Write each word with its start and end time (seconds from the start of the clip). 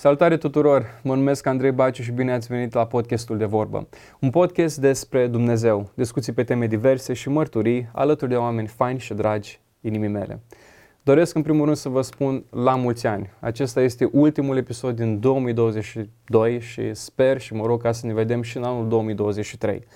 Salutare 0.00 0.36
tuturor! 0.36 1.00
Mă 1.02 1.14
numesc 1.14 1.46
Andrei 1.46 1.70
Baciu 1.70 2.02
și 2.02 2.12
bine 2.12 2.32
ați 2.32 2.48
venit 2.48 2.72
la 2.72 2.86
podcastul 2.86 3.38
de 3.38 3.44
vorbă. 3.44 3.88
Un 4.20 4.30
podcast 4.30 4.78
despre 4.78 5.26
Dumnezeu, 5.26 5.90
discuții 5.94 6.32
pe 6.32 6.44
teme 6.44 6.66
diverse 6.66 7.12
și 7.12 7.28
mărturii 7.28 7.88
alături 7.92 8.30
de 8.30 8.36
oameni 8.36 8.66
faini 8.66 8.98
și 8.98 9.14
dragi 9.14 9.60
inimii 9.80 10.08
mele. 10.08 10.40
Doresc 11.02 11.34
în 11.34 11.42
primul 11.42 11.64
rând 11.64 11.76
să 11.76 11.88
vă 11.88 12.02
spun 12.02 12.44
la 12.50 12.74
mulți 12.74 13.06
ani. 13.06 13.30
Acesta 13.40 13.80
este 13.80 14.08
ultimul 14.12 14.56
episod 14.56 14.96
din 14.96 15.20
2022 15.20 16.60
și 16.60 16.94
sper 16.94 17.40
și 17.40 17.54
mă 17.54 17.66
rog 17.66 17.82
ca 17.82 17.92
să 17.92 18.06
ne 18.06 18.12
vedem 18.12 18.42
și 18.42 18.56
în 18.56 18.62
anul 18.62 18.88
2023. 18.88 19.86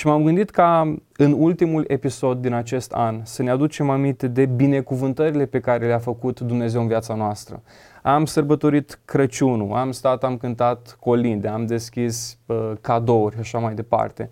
Și 0.00 0.06
m-am 0.06 0.24
gândit 0.24 0.50
ca 0.50 0.96
în 1.16 1.34
ultimul 1.38 1.84
episod 1.88 2.40
din 2.40 2.52
acest 2.52 2.92
an 2.92 3.20
să 3.24 3.42
ne 3.42 3.50
aducem 3.50 3.90
aminte 3.90 4.28
de 4.28 4.46
binecuvântările 4.46 5.46
pe 5.46 5.60
care 5.60 5.86
le-a 5.86 5.98
făcut 5.98 6.40
Dumnezeu 6.40 6.80
în 6.80 6.86
viața 6.86 7.14
noastră. 7.14 7.62
Am 8.02 8.24
sărbătorit 8.24 9.00
Crăciunul, 9.04 9.72
am 9.72 9.92
stat, 9.92 10.24
am 10.24 10.36
cântat 10.36 10.96
colinde, 11.00 11.48
am 11.48 11.66
deschis 11.66 12.38
uh, 12.46 12.72
cadouri 12.80 13.34
și 13.34 13.40
așa 13.40 13.58
mai 13.58 13.74
departe. 13.74 14.30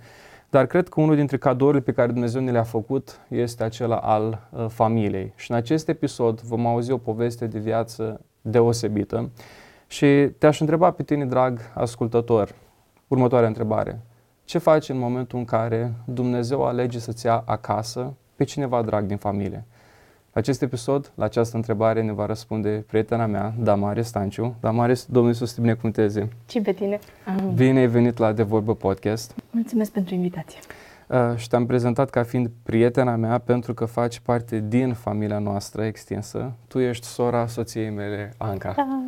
Dar 0.51 0.67
cred 0.67 0.89
că 0.89 1.01
unul 1.01 1.17
dintre 1.17 1.39
cadourile 1.39 1.81
pe 1.81 1.93
care 1.93 2.13
Dumnezeu 2.13 2.43
ne 2.43 2.51
le-a 2.51 2.63
făcut 2.63 3.21
este 3.29 3.65
acela 3.65 3.97
al 3.97 4.49
uh, 4.51 4.67
familiei. 4.69 5.33
Și 5.37 5.51
în 5.51 5.57
acest 5.57 5.89
episod 5.89 6.41
vom 6.41 6.67
auzi 6.67 6.91
o 6.91 6.99
poveste 6.99 7.47
de 7.47 7.59
viață 7.59 8.21
deosebită. 8.41 9.31
Și 9.87 10.07
te-aș 10.39 10.61
întreba 10.61 10.91
pe 10.91 11.03
tine, 11.03 11.27
drag 11.27 11.61
ascultător, 11.75 12.55
următoarea 13.09 13.49
întrebare. 13.49 14.03
Ce 14.49 14.59
faci 14.59 14.89
în 14.89 14.99
momentul 14.99 15.39
în 15.39 15.45
care 15.45 15.93
Dumnezeu 16.05 16.65
alege 16.65 16.99
să-ți 16.99 17.27
ia 17.27 17.43
acasă 17.47 18.15
pe 18.37 18.45
cineva 18.45 18.83
drag 18.83 19.05
din 19.07 19.17
familie? 19.17 19.65
La 20.33 20.41
acest 20.41 20.63
episod, 20.63 21.13
la 21.15 21.25
această 21.25 21.57
întrebare, 21.57 22.03
ne 22.03 22.13
va 22.13 22.27
răspunde 22.27 22.85
prietena 22.87 23.27
mea, 23.27 23.55
Damare 23.59 24.03
Stanciu. 24.03 24.55
Damare, 24.61 24.95
Domnul 25.09 25.31
Iisus 25.33 25.53
te 25.53 25.61
binecuvânteze. 25.61 26.29
Și 26.49 26.61
pe 26.61 26.73
tine. 26.73 26.99
Bine 27.55 27.79
ai 27.79 27.87
venit 27.87 28.19
la 28.19 28.33
De 28.33 28.43
Vorbă 28.43 28.75
Podcast. 28.75 29.35
Mulțumesc 29.51 29.91
pentru 29.91 30.15
invitație. 30.15 30.59
Uh, 31.07 31.37
și 31.37 31.49
te-am 31.49 31.67
prezentat 31.67 32.11
ca 32.11 32.23
fiind 32.23 32.51
prietena 32.63 33.17
mea 33.17 33.39
pentru 33.39 33.75
că 33.75 33.85
faci 33.85 34.21
parte 34.21 34.65
din 34.69 34.93
familia 34.93 35.39
noastră 35.39 35.85
extinsă. 35.85 36.53
Tu 36.69 36.79
ești 36.79 37.07
sora 37.07 37.47
soției 37.47 37.91
mele, 37.91 38.35
Anca. 38.37 38.73
Da. 38.77 39.03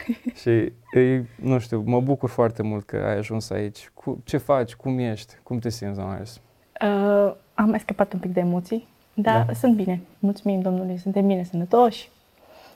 și, 0.40 0.72
ei, 0.94 1.26
nu 1.34 1.58
știu, 1.58 1.82
mă 1.86 2.00
bucur 2.00 2.28
foarte 2.28 2.62
mult 2.62 2.84
că 2.84 2.96
ai 2.96 3.16
ajuns 3.16 3.50
aici. 3.50 3.90
Cu, 3.94 4.22
ce 4.24 4.36
faci? 4.36 4.74
Cum 4.74 4.98
ești? 4.98 5.34
Cum 5.42 5.58
te 5.58 5.68
simți, 5.68 5.98
Damare? 5.98 6.22
Uh, 6.22 7.34
am 7.54 7.68
mai 7.68 7.80
scăpat 7.80 8.12
un 8.12 8.18
pic 8.18 8.32
de 8.32 8.40
emoții 8.40 8.90
da, 9.14 9.44
da, 9.46 9.52
sunt 9.52 9.74
bine. 9.74 10.00
Mulțumim 10.18 10.60
Domnului, 10.60 10.98
suntem 10.98 11.26
bine, 11.26 11.44
sănătoși. 11.44 12.10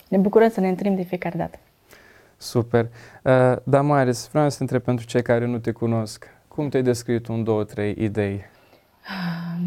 Ne 0.09 0.19
bucurăm 0.19 0.49
să 0.49 0.61
ne 0.61 0.69
întâlnim 0.69 0.97
de 0.97 1.03
fiecare 1.03 1.39
dată. 1.39 1.59
Super. 2.37 2.89
Uh, 3.23 3.57
da, 3.63 3.81
Maris, 3.81 4.29
vreau 4.33 4.51
să 4.51 4.57
întreb 4.61 4.83
pentru 4.83 5.07
cei 5.07 5.23
care 5.23 5.47
nu 5.47 5.59
te 5.59 5.71
cunosc, 5.71 6.27
cum 6.49 6.69
te-ai 6.69 6.83
descris 6.83 7.27
un, 7.27 7.45
două, 7.45 7.65
trei 7.65 7.95
idei? 7.99 8.45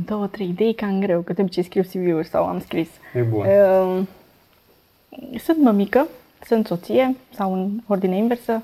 Două, 0.05 0.27
trei 0.27 0.47
idei 0.47 0.73
cam 0.73 0.99
greu, 0.99 1.21
că 1.21 1.33
trebuie 1.33 1.53
ce 1.53 1.61
scriu 1.61 1.81
CV-uri 1.81 2.27
sau 2.27 2.45
am 2.45 2.59
scris. 2.59 2.89
E 3.13 3.21
bun. 3.21 3.45
Uh, 3.45 4.07
sunt 5.39 5.61
mămică, 5.61 6.07
sunt 6.45 6.67
soție 6.67 7.15
sau 7.35 7.53
în 7.53 7.81
ordine 7.87 8.17
inversă 8.17 8.63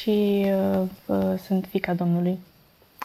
și 0.00 0.46
uh, 0.46 0.82
uh, 1.06 1.38
sunt 1.38 1.66
fica 1.66 1.94
Domnului, 1.94 2.38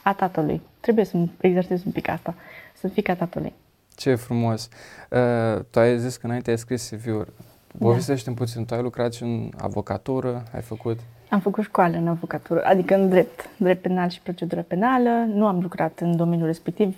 a 0.03 0.13
tatălui. 0.13 0.61
Trebuie 0.79 1.05
să 1.05 1.17
exersez 1.39 1.85
un 1.85 1.91
pic 1.91 2.09
asta. 2.09 2.35
Sunt 2.79 2.91
fica 2.91 3.15
tatălui. 3.15 3.53
Ce 3.95 4.15
frumos! 4.15 4.69
Uh, 5.09 5.61
tu 5.69 5.79
ai 5.79 5.99
zis 5.99 6.17
că 6.17 6.25
înainte 6.25 6.49
ai 6.49 6.57
scris 6.57 6.89
CV-uri. 6.89 7.31
Povestește 7.79 8.29
da. 8.29 8.35
puțin, 8.35 8.65
tu 8.65 8.73
ai 8.73 8.81
lucrat 8.81 9.13
și 9.13 9.23
în 9.23 9.51
avocatură, 9.57 10.43
ai 10.53 10.61
făcut? 10.61 10.99
Am 11.29 11.39
făcut 11.39 11.63
școală 11.63 11.97
în 11.97 12.07
avocatură, 12.07 12.61
adică 12.63 12.95
în 12.95 13.09
drept, 13.09 13.49
drept 13.57 13.81
penal 13.81 14.09
și 14.09 14.21
procedură 14.21 14.61
penală. 14.61 15.09
Nu 15.27 15.47
am 15.47 15.59
lucrat 15.61 15.99
în 15.99 16.15
domeniul 16.15 16.47
respectiv, 16.47 16.97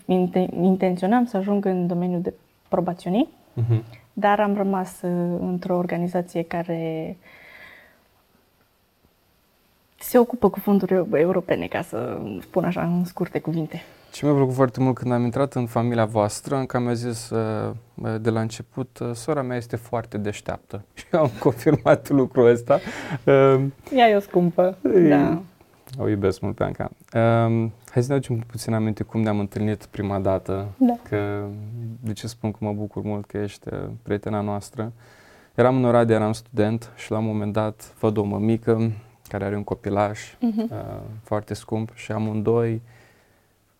intenționam 0.61 1.25
să 1.25 1.37
ajung 1.37 1.65
în 1.65 1.87
domeniul 1.87 2.21
de 2.21 2.33
probaționii, 2.67 3.29
uh-huh. 3.61 3.83
Dar 4.19 4.39
am 4.39 4.55
rămas 4.55 5.01
uh, 5.01 5.37
într-o 5.39 5.75
organizație 5.75 6.43
care 6.43 7.17
se 9.99 10.17
ocupă 10.17 10.49
cu 10.49 10.59
fonduri 10.59 11.05
europene, 11.11 11.67
ca 11.67 11.81
să 11.81 12.21
spun 12.41 12.63
așa 12.63 12.81
în 12.81 13.05
scurte 13.05 13.39
cuvinte. 13.39 13.81
Și 14.13 14.25
mi-a 14.25 14.33
plăcut 14.33 14.53
foarte 14.53 14.79
mult 14.79 14.97
când 14.97 15.11
am 15.11 15.23
intrat 15.23 15.53
în 15.53 15.65
familia 15.65 16.05
voastră, 16.05 16.55
încă 16.55 16.79
mi-a 16.79 16.93
zis 16.93 17.29
uh, 17.29 17.73
de 18.21 18.29
la 18.29 18.39
început, 18.39 18.99
uh, 18.99 19.09
sora 19.13 19.41
mea 19.41 19.57
este 19.57 19.75
foarte 19.75 20.17
deșteaptă. 20.17 20.83
Și 20.93 21.05
am 21.11 21.31
confirmat 21.39 22.09
lucrul 22.09 22.49
ăsta. 22.49 22.79
Uh, 23.23 23.63
Ea 23.95 24.09
e 24.09 24.15
o 24.15 24.19
scumpă, 24.19 24.77
da. 25.09 25.41
O 25.99 26.09
iubesc 26.09 26.41
mult 26.41 26.55
pe 26.55 26.63
Anca. 26.63 26.89
Um, 27.97 28.03
hai 28.03 28.03
să 28.03 28.11
ne 28.11 28.17
aducem 28.17 28.47
puțin 28.47 28.73
aminte 28.73 29.03
cum 29.03 29.21
ne-am 29.21 29.39
întâlnit 29.39 29.85
prima 29.85 30.19
dată. 30.19 30.67
Da. 30.77 30.93
Că, 31.09 31.45
de 31.99 32.13
ce 32.13 32.27
spun 32.27 32.51
că 32.51 32.57
mă 32.61 32.73
bucur 32.73 33.03
mult 33.03 33.25
că 33.25 33.37
ești 33.37 33.69
prietena 34.01 34.41
noastră. 34.41 34.91
Eram 35.55 35.75
în 35.75 35.85
Oradea, 35.85 36.15
eram 36.15 36.33
student 36.33 36.91
și 36.95 37.11
la 37.11 37.17
un 37.17 37.25
moment 37.25 37.53
dat 37.53 37.93
văd 37.99 38.17
o 38.17 38.23
mămică 38.23 38.91
care 39.27 39.45
are 39.45 39.55
un 39.55 39.63
copilaș 39.63 40.33
uh-huh. 40.35 40.71
uh, 40.71 40.77
foarte 41.23 41.53
scump 41.53 41.91
și 41.93 42.11
amândoi 42.11 42.81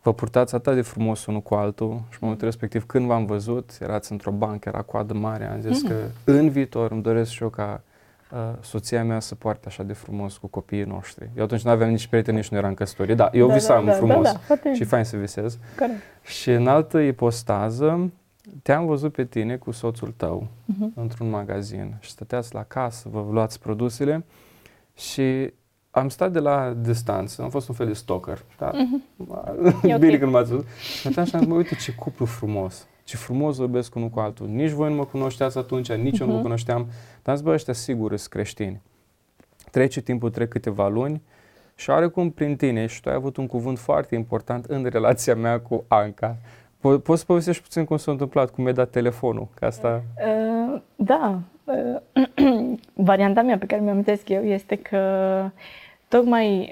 vă 0.02 0.14
purtați 0.14 0.56
atât 0.56 0.76
de 0.76 0.82
frumos 0.82 1.26
unul 1.26 1.42
cu 1.42 1.54
altul 1.54 1.90
și 1.90 2.14
în 2.14 2.20
momentul 2.20 2.48
respectiv 2.48 2.86
când 2.86 3.06
v-am 3.06 3.26
văzut, 3.26 3.78
erați 3.82 4.12
într-o 4.12 4.32
bancă, 4.32 4.70
era 4.70 4.82
coadă 4.82 5.14
mare, 5.14 5.46
am 5.46 5.62
zis 5.62 5.82
mm. 5.82 5.90
că 5.90 5.96
în 6.24 6.50
viitor 6.50 6.92
îmi 6.92 7.02
doresc 7.02 7.32
și 7.32 7.44
eu 7.44 7.50
ca 7.50 7.82
uh, 7.84 7.97
soția 8.62 9.04
mea 9.04 9.20
să 9.20 9.36
poarte 9.36 9.68
așa 9.68 9.84
de 9.84 9.94
frumos 9.94 10.38
cu 10.38 10.48
copiii 10.48 10.84
noștri. 10.84 11.30
Eu 11.36 11.44
atunci 11.44 11.62
nu 11.62 11.70
aveam 11.70 11.90
nici 11.90 12.08
prieteni, 12.08 12.38
nici 12.38 12.48
nu 12.48 12.58
eram 12.58 12.74
căsătorit. 12.74 13.16
Da, 13.16 13.30
eu 13.34 13.48
da, 13.48 13.54
visam 13.54 13.86
da, 13.86 13.92
da, 13.92 13.98
frumos 13.98 14.24
da, 14.24 14.56
da, 14.64 14.74
și 14.74 14.84
fain 14.84 15.04
să 15.04 15.18
visez. 15.18 15.58
Corect. 15.78 16.02
Și 16.24 16.52
în 16.52 16.68
altă 16.68 17.00
ipostază, 17.00 18.12
te-am 18.62 18.86
văzut 18.86 19.14
pe 19.14 19.26
tine 19.26 19.56
cu 19.56 19.72
soțul 19.72 20.14
tău 20.18 20.48
uh-huh. 20.48 20.94
într-un 20.94 21.30
magazin 21.30 21.96
și 22.00 22.10
stăteați 22.10 22.54
la 22.54 22.64
casă, 22.64 23.10
vă 23.12 23.28
luați 23.32 23.60
produsele 23.60 24.26
și 24.96 25.54
am 25.92 26.10
stat 26.10 26.32
de 26.32 26.40
la 26.40 26.74
distanță, 26.82 27.42
am 27.42 27.50
fost 27.50 27.70
un 27.70 27.76
fel 27.76 27.88
de 27.88 27.94
stalker. 27.94 28.46
Da? 28.58 28.72
Mm-hmm. 28.72 29.18
Bine 29.82 29.96
okay. 29.96 30.18
când 30.18 30.32
m-ați 30.32 30.50
văzut. 30.50 30.68
Și 31.00 31.08
atunci 31.08 31.34
am 31.34 31.42
zis, 31.42 31.52
uite 31.52 31.76
ce 31.76 31.92
cuplu 31.92 32.26
frumos. 32.26 32.88
Ce 33.08 33.18
frumos 33.18 33.58
vorbesc 33.58 33.96
unul 33.96 34.10
cu 34.10 34.20
altul. 34.20 34.48
Nici 34.48 34.70
voi 34.70 34.90
nu 34.90 34.96
mă 34.96 35.06
cunoșteați 35.06 35.58
atunci, 35.58 35.92
nici 35.92 36.16
mm-hmm. 36.16 36.20
eu 36.20 36.26
nu 36.26 36.32
mă 36.32 36.38
mhm. 36.38 36.42
cunoșteam. 36.42 36.88
Dar 37.24 37.34
am 37.34 37.36
zis, 37.36 37.44
bă, 37.44 37.52
ăștia 37.52 37.74
sigur 37.74 38.16
sunt 38.16 38.32
creștini. 38.32 38.82
Trece 39.72 40.02
timpul, 40.02 40.30
trec 40.30 40.50
câteva 40.50 40.88
luni 40.88 41.22
și 41.76 41.90
oarecum 41.90 42.30
prin 42.30 42.56
tine 42.56 42.86
și 42.86 43.02
tu 43.02 43.10
ai 43.10 43.16
avut 43.16 43.38
un 43.38 43.48
cuvânt 43.48 43.80
foarte 43.80 44.16
important 44.16 44.66
în 44.66 44.86
relația 44.86 45.36
mea 45.36 45.60
cu 45.60 45.84
Anca. 45.88 46.36
Po- 46.78 47.02
poți 47.04 47.20
să 47.20 47.26
povestești 47.26 47.62
puțin 47.62 47.86
cum 47.86 47.98
s-a 47.98 48.12
întâmplat, 48.12 48.52
cum 48.52 48.64
mi-a 48.64 48.74
dat 48.74 48.90
telefonul? 48.90 49.48
Că 49.54 49.66
asta... 49.66 50.04
Uh, 50.26 50.82
da. 50.96 51.40
Uh, 51.64 52.78
varianta 53.12 53.42
mea 53.42 53.58
pe 53.58 53.66
care 53.66 53.82
mi-am 53.82 54.06
eu 54.28 54.44
este 54.44 54.76
că 54.76 55.00
tocmai 56.08 56.70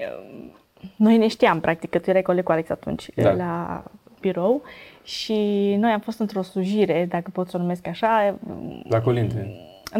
noi 0.96 1.16
ne 1.16 1.26
știam, 1.26 1.60
practic, 1.60 1.90
că 1.90 1.98
tu 1.98 2.10
erai 2.10 2.22
coleg 2.22 2.44
cu 2.44 2.52
Alex 2.52 2.68
atunci 2.68 3.10
da. 3.14 3.32
la 3.32 3.84
birou 4.20 4.62
și 5.06 5.34
noi 5.78 5.90
am 5.90 6.00
fost 6.00 6.18
într-o 6.18 6.42
slujire, 6.42 7.06
dacă 7.08 7.30
pot 7.32 7.48
să 7.48 7.56
o 7.56 7.60
numesc 7.60 7.86
așa. 7.86 8.38
La 8.88 9.00
Colinde. 9.00 9.50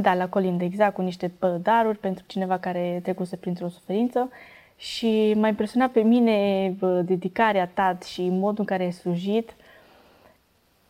Da, 0.00 0.14
la 0.14 0.28
Colinde, 0.28 0.64
exact, 0.64 0.94
cu 0.94 1.02
niște 1.02 1.32
daruri 1.62 1.98
pentru 1.98 2.24
cineva 2.26 2.58
care 2.58 3.00
trecuse 3.02 3.36
printr-o 3.36 3.68
suferință 3.68 4.30
și 4.76 5.34
m-a 5.36 5.48
impresionat 5.48 5.90
pe 5.90 6.00
mine 6.00 6.68
dedicarea 7.04 7.70
ta 7.74 7.98
și 8.06 8.28
modul 8.28 8.58
în 8.58 8.64
care 8.64 8.82
ai 8.82 8.92
slujit 8.92 9.54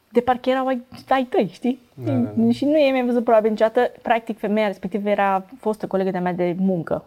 de 0.09 0.21
parcă 0.21 0.51
erau 0.51 0.67
ai, 0.67 0.83
ai 1.09 1.25
tăi, 1.25 1.51
știi? 1.53 1.79
Da, 1.95 2.13
da, 2.13 2.33
da. 2.37 2.51
Și 2.51 2.65
nu 2.65 2.77
e 2.77 2.91
mi-a 2.91 3.05
văzut 3.05 3.25
probabil 3.25 3.51
niciodată, 3.51 3.93
practic 4.03 4.39
femeia 4.39 4.67
respectivă 4.67 5.09
era 5.09 5.45
fostă 5.59 5.87
colegă 5.87 6.11
de-a 6.11 6.21
mea 6.21 6.33
de 6.33 6.55
muncă 6.59 7.05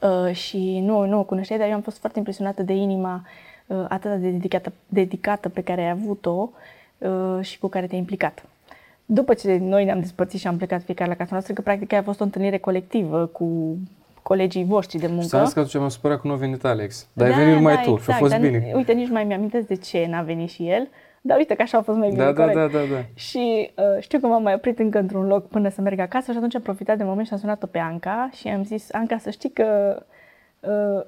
Uh, 0.00 0.34
și 0.34 0.80
nu, 0.80 1.06
nu 1.06 1.18
o 1.18 1.24
cunoșteai, 1.24 1.58
dar 1.58 1.68
eu 1.68 1.74
am 1.74 1.80
fost 1.80 1.98
foarte 1.98 2.18
impresionată 2.18 2.62
de 2.62 2.72
inima 2.72 3.14
uh, 3.14 3.51
atât 3.88 4.10
de 4.10 4.30
dedicată, 4.30 4.72
dedicată 4.86 5.48
pe 5.48 5.62
care 5.62 5.82
ai 5.82 5.90
avut-o 5.90 6.50
uh, 6.98 7.38
și 7.40 7.58
cu 7.58 7.68
care 7.68 7.86
te-ai 7.86 8.00
implicat. 8.00 8.44
După 9.06 9.34
ce 9.34 9.58
noi 9.60 9.84
ne-am 9.84 10.00
despărțit 10.00 10.40
și 10.40 10.46
am 10.46 10.56
plecat 10.56 10.82
fiecare 10.82 11.10
la 11.10 11.16
casa 11.16 11.30
noastră, 11.30 11.54
că 11.54 11.60
practic 11.60 11.92
a 11.92 12.02
fost 12.02 12.20
o 12.20 12.24
întâlnire 12.24 12.58
colectivă 12.58 13.26
cu 13.26 13.76
colegii 14.22 14.64
voștri 14.64 14.98
de 14.98 15.06
muncă. 15.06 15.26
Să 15.26 15.36
că 15.36 15.58
atunci 15.58 15.74
m-am 15.74 15.88
supărat 15.88 16.20
că 16.20 16.26
nu 16.26 16.32
a 16.32 16.36
venit 16.36 16.64
Alex. 16.64 17.06
Dar 17.12 17.28
da, 17.28 17.34
ai 17.34 17.40
venit 17.40 17.56
numai 17.56 17.74
da, 17.74 17.80
tu 17.80 17.90
exact, 17.90 18.04
și 18.04 18.10
a 18.10 18.28
fost 18.28 18.36
bine. 18.36 18.72
Uite, 18.74 18.92
nici 18.92 19.10
mai 19.10 19.24
mi-am 19.24 19.48
de 19.66 19.74
ce 19.74 20.06
n-a 20.10 20.22
venit 20.22 20.50
și 20.50 20.68
el. 20.68 20.88
Dar 21.20 21.36
uite 21.36 21.54
că 21.54 21.62
așa 21.62 21.78
a 21.78 21.82
fost 21.82 21.98
mai 21.98 22.08
bine. 22.08 22.24
Da, 22.24 22.32
da, 22.32 22.46
da, 22.46 22.66
da, 22.66 22.78
da. 22.92 23.04
Și 23.14 23.70
uh, 23.76 24.00
știu 24.02 24.18
că 24.18 24.26
m-am 24.26 24.42
mai 24.42 24.54
oprit 24.54 24.78
încă 24.78 24.98
într-un 24.98 25.26
loc 25.26 25.48
până 25.48 25.68
să 25.68 25.80
merg 25.80 25.98
acasă 25.98 26.30
și 26.30 26.36
atunci 26.36 26.54
am 26.54 26.60
profitat 26.60 26.96
de 26.96 27.04
moment 27.04 27.26
și 27.26 27.32
am 27.32 27.38
sunat-o 27.38 27.66
pe 27.66 27.78
Anca 27.78 28.30
și 28.32 28.48
am 28.48 28.64
zis, 28.64 28.92
Anca, 28.92 29.18
să 29.18 29.30
știi 29.30 29.50
că 29.50 30.02
uh, 30.60 31.04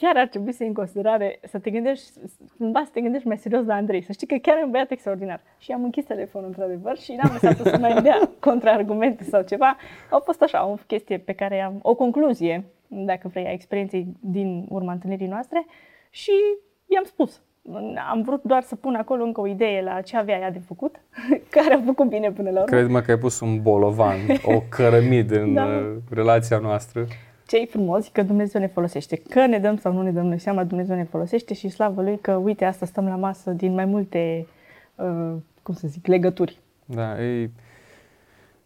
chiar 0.00 0.16
ar 0.16 0.26
trebui 0.26 0.52
să 0.52 0.58
iei 0.60 0.68
în 0.68 0.74
considerare, 0.74 1.38
să 1.42 1.58
te 1.58 1.70
gândești, 1.70 2.10
cumva 2.58 2.82
să 2.84 2.90
te 2.92 3.00
gândești 3.00 3.26
mai 3.26 3.38
serios 3.38 3.64
la 3.66 3.74
Andrei, 3.74 4.02
să 4.02 4.12
știi 4.12 4.26
că 4.26 4.36
chiar 4.42 4.56
e 4.56 4.64
un 4.64 4.70
băiat 4.70 4.90
extraordinar. 4.90 5.40
Și 5.58 5.72
am 5.72 5.84
închis 5.84 6.04
telefonul 6.04 6.48
într-adevăr 6.48 6.98
și 6.98 7.12
n-am 7.12 7.32
lăsat 7.32 7.56
să 7.56 7.78
mai 7.78 8.02
dea 8.02 8.30
contraargumente 8.48 9.24
sau 9.24 9.42
ceva. 9.42 9.76
Au 10.10 10.20
fost 10.24 10.42
așa, 10.42 10.66
o 10.66 10.76
chestie 10.86 11.18
pe 11.18 11.32
care 11.32 11.60
am, 11.60 11.78
o 11.82 11.94
concluzie, 11.94 12.64
dacă 12.86 13.28
vrei, 13.28 13.46
a 13.46 13.52
experienței 13.52 14.06
din 14.20 14.66
urma 14.68 14.92
întâlnirii 14.92 15.26
noastre 15.26 15.66
și 16.10 16.32
i-am 16.86 17.04
spus. 17.04 17.42
Am 18.10 18.22
vrut 18.22 18.42
doar 18.42 18.62
să 18.62 18.76
pun 18.76 18.94
acolo 18.94 19.24
încă 19.24 19.40
o 19.40 19.46
idee 19.46 19.82
la 19.82 20.00
ce 20.00 20.16
avea 20.16 20.38
ea 20.38 20.50
de 20.50 20.60
făcut, 20.66 21.00
care 21.56 21.74
a 21.74 21.80
făcut 21.84 22.08
bine 22.08 22.32
până 22.32 22.50
la 22.50 22.62
urmă. 22.62 22.76
Cred-mă 22.76 23.00
că 23.00 23.10
ai 23.10 23.18
pus 23.18 23.40
un 23.40 23.62
bolovan, 23.62 24.18
o 24.44 24.60
cărămidă 24.68 25.40
în 25.40 25.54
da. 25.54 25.64
Uh, 25.64 25.96
relația 26.10 26.58
noastră 26.58 27.06
ce 27.46 27.56
e 27.56 27.66
frumos 27.66 28.08
că 28.08 28.22
Dumnezeu 28.22 28.60
ne 28.60 28.66
folosește. 28.66 29.16
Că 29.16 29.46
ne 29.46 29.58
dăm 29.58 29.76
sau 29.76 29.92
nu 29.92 30.02
ne 30.02 30.10
dăm 30.10 30.26
noi 30.26 30.38
seama, 30.38 30.64
Dumnezeu 30.64 30.96
ne 30.96 31.04
folosește 31.04 31.54
și 31.54 31.68
slavă 31.68 32.02
Lui 32.02 32.18
că, 32.18 32.32
uite, 32.32 32.64
asta 32.64 32.86
stăm 32.86 33.06
la 33.06 33.16
masă 33.16 33.50
din 33.50 33.74
mai 33.74 33.84
multe, 33.84 34.46
uh, 34.94 35.34
cum 35.62 35.74
să 35.74 35.88
zic, 35.88 36.06
legături. 36.06 36.58
Da, 36.84 37.22
e, 37.22 37.50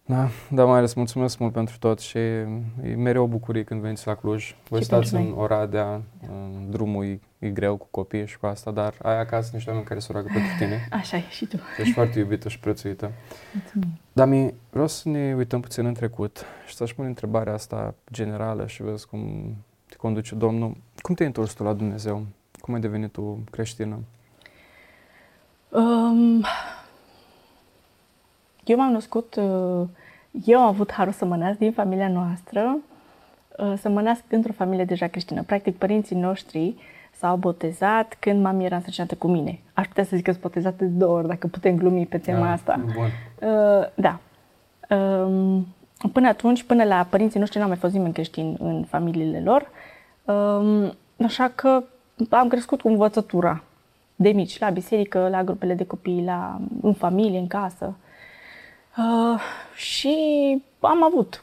da, 0.09 0.29
da, 0.51 0.65
mai 0.65 0.79
ales 0.79 0.95
mulțumesc 0.95 1.39
mult 1.39 1.53
pentru 1.53 1.77
tot 1.79 1.99
și 1.99 2.19
e 2.19 2.47
mereu 2.97 3.23
o 3.23 3.27
bucurie 3.27 3.63
când 3.63 3.81
veniți 3.81 4.07
la 4.07 4.15
Cluj. 4.15 4.55
Voi 4.69 4.85
stați 4.85 5.15
în 5.15 5.33
Oradea, 5.37 6.03
da. 6.21 6.29
drumul 6.69 7.05
e, 7.05 7.21
e 7.39 7.49
greu 7.49 7.77
cu 7.77 7.87
copii 7.91 8.27
și 8.27 8.39
cu 8.39 8.47
asta, 8.47 8.71
dar 8.71 8.95
ai 9.03 9.19
acasă 9.19 9.51
niște 9.53 9.69
oameni 9.69 9.89
care 9.89 10.01
se 10.01 10.13
roagă 10.13 10.29
pentru 10.33 10.51
tine. 10.59 10.89
Așa 11.01 11.17
e 11.17 11.25
și 11.31 11.47
tu. 11.47 11.57
Ești 11.79 11.93
foarte 11.93 12.19
iubită 12.19 12.49
și 12.49 12.59
prețuită. 12.59 13.13
Mulțumim. 13.55 13.89
Dami, 14.13 14.55
vreau 14.71 14.87
să 14.87 15.09
ne 15.09 15.35
uităm 15.37 15.61
puțin 15.61 15.85
în 15.85 15.95
trecut 15.95 16.45
și 16.67 16.75
să-și 16.75 16.95
pun 16.95 17.05
întrebarea 17.05 17.53
asta 17.53 17.95
generală 18.13 18.67
și 18.67 18.83
vezi 18.83 19.07
cum 19.07 19.55
te 19.87 19.97
conduce 19.97 20.35
Domnul. 20.35 20.77
Cum 21.01 21.15
te-ai 21.15 21.29
întors 21.29 21.53
tu 21.53 21.63
la 21.63 21.73
Dumnezeu? 21.73 22.27
Cum 22.61 22.75
ai 22.75 22.81
devenit 22.81 23.13
tu 23.13 23.45
creștină? 23.51 23.99
Um, 25.69 26.45
eu 28.69 28.77
m-am 28.77 28.93
născut, 28.93 29.35
uh, 29.35 29.87
eu 30.45 30.59
am 30.59 30.67
avut 30.67 30.93
harul 30.93 31.13
să 31.13 31.25
mă 31.25 31.37
nasc 31.37 31.59
din 31.59 31.73
familia 31.73 32.09
noastră, 32.09 32.79
uh, 33.59 33.73
să 33.77 33.89
mă 33.89 34.01
nasc 34.01 34.23
într-o 34.29 34.53
familie 34.53 34.85
deja 34.85 35.07
creștină. 35.07 35.43
Practic, 35.43 35.77
părinții 35.77 36.17
noștri 36.17 36.75
s-au 37.19 37.37
botezat 37.37 38.17
când 38.19 38.43
mami 38.43 38.65
era 38.65 38.77
însărcinată 38.77 39.15
cu 39.15 39.27
mine. 39.27 39.59
Aș 39.73 39.87
putea 39.87 40.05
să 40.05 40.17
zic 40.17 40.25
că 40.25 40.31
sunt 40.31 40.43
botezată 40.43 40.85
de 40.85 40.91
două 40.91 41.17
ori, 41.17 41.27
dacă 41.27 41.47
putem 41.47 41.77
glumi 41.77 42.07
pe 42.07 42.19
tema 42.19 42.45
da, 42.45 42.53
asta. 42.53 42.81
Bun. 42.95 43.11
Uh, 43.51 43.87
da. 43.95 44.19
Um, 44.97 45.67
până 46.13 46.29
atunci, 46.29 46.63
până 46.63 46.85
la 46.85 47.07
părinții 47.11 47.39
noștri, 47.39 47.59
n-am 47.59 47.69
mai 47.69 47.77
fost 47.77 47.93
nimeni 47.93 48.13
creștin 48.13 48.57
în 48.59 48.85
familiile 48.85 49.41
lor. 49.41 49.71
Um, 50.25 50.93
așa 51.25 51.53
că 51.55 51.83
am 52.31 52.49
crescut 52.49 52.81
cu 52.81 52.89
învățătura 52.89 53.63
de 54.17 54.29
mici, 54.29 54.59
la 54.59 54.71
biserică, 54.71 55.29
la 55.31 55.45
grupele 55.45 55.75
de 55.75 55.87
copii, 55.87 56.25
la, 56.25 56.61
în 56.83 56.93
familie, 56.93 57.39
în 57.39 57.47
casă. 57.47 57.97
Uh, 58.99 59.41
și 59.75 60.17
am 60.81 61.05
avut 61.05 61.43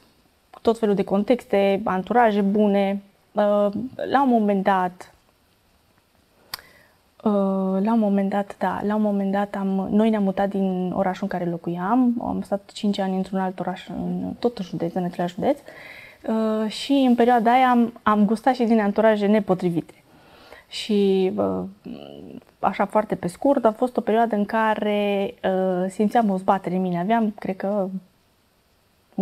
tot 0.61 0.79
felul 0.79 0.95
de 0.95 1.03
contexte, 1.03 1.81
anturaje 1.83 2.41
bune. 2.41 3.01
Uh, 3.31 3.67
la 4.09 4.23
un 4.23 4.29
moment 4.29 4.63
dat, 4.63 5.13
uh, 7.23 7.81
la 7.83 7.93
un 7.93 7.99
moment 7.99 8.29
dat, 8.29 8.55
da, 8.57 8.79
la 8.83 8.95
un 8.95 9.01
moment 9.01 9.31
dat 9.31 9.55
am, 9.55 9.87
noi 9.91 10.09
ne-am 10.09 10.23
mutat 10.23 10.49
din 10.49 10.91
orașul 10.95 11.23
în 11.23 11.39
care 11.39 11.49
locuiam, 11.49 12.15
am 12.21 12.41
stat 12.41 12.69
5 12.73 12.99
ani 12.99 13.15
într-un 13.15 13.39
alt 13.39 13.59
oraș, 13.59 13.87
în 13.87 14.33
tot 14.39 14.57
județ, 14.61 14.93
în 14.93 15.03
același 15.03 15.33
județ, 15.33 15.59
uh, 16.27 16.69
și 16.71 16.91
în 16.91 17.15
perioada 17.15 17.51
aia 17.51 17.69
am, 17.69 17.99
am 18.03 18.25
gustat 18.25 18.55
și 18.55 18.63
din 18.63 18.79
anturaje 18.79 19.25
nepotrivite. 19.25 19.93
Și 20.75 21.31
uh, 21.35 21.63
așa 22.59 22.85
foarte 22.85 23.15
pe 23.15 23.27
scurt, 23.27 23.65
a 23.65 23.71
fost 23.71 23.97
o 23.97 24.01
perioadă 24.01 24.35
în 24.35 24.45
care 24.45 25.33
uh, 25.43 25.89
simțeam 25.89 26.29
o 26.29 26.37
zbatere 26.37 26.75
în 26.75 26.81
mine. 26.81 26.99
Aveam, 26.99 27.33
cred 27.39 27.55
că, 27.55 27.89
11-12 29.13 29.15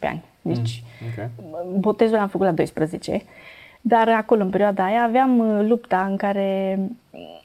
ani. 0.00 0.24
Deci, 0.42 0.82
mm, 1.00 1.08
okay. 1.12 1.30
botezul 1.78 2.16
l-am 2.16 2.28
făcut 2.28 2.46
la 2.46 2.52
12. 2.52 3.22
Dar 3.80 4.08
acolo, 4.08 4.42
în 4.42 4.50
perioada 4.50 4.84
aia, 4.84 5.02
aveam 5.02 5.38
uh, 5.38 5.66
lupta 5.66 6.04
în 6.04 6.16
care 6.16 6.78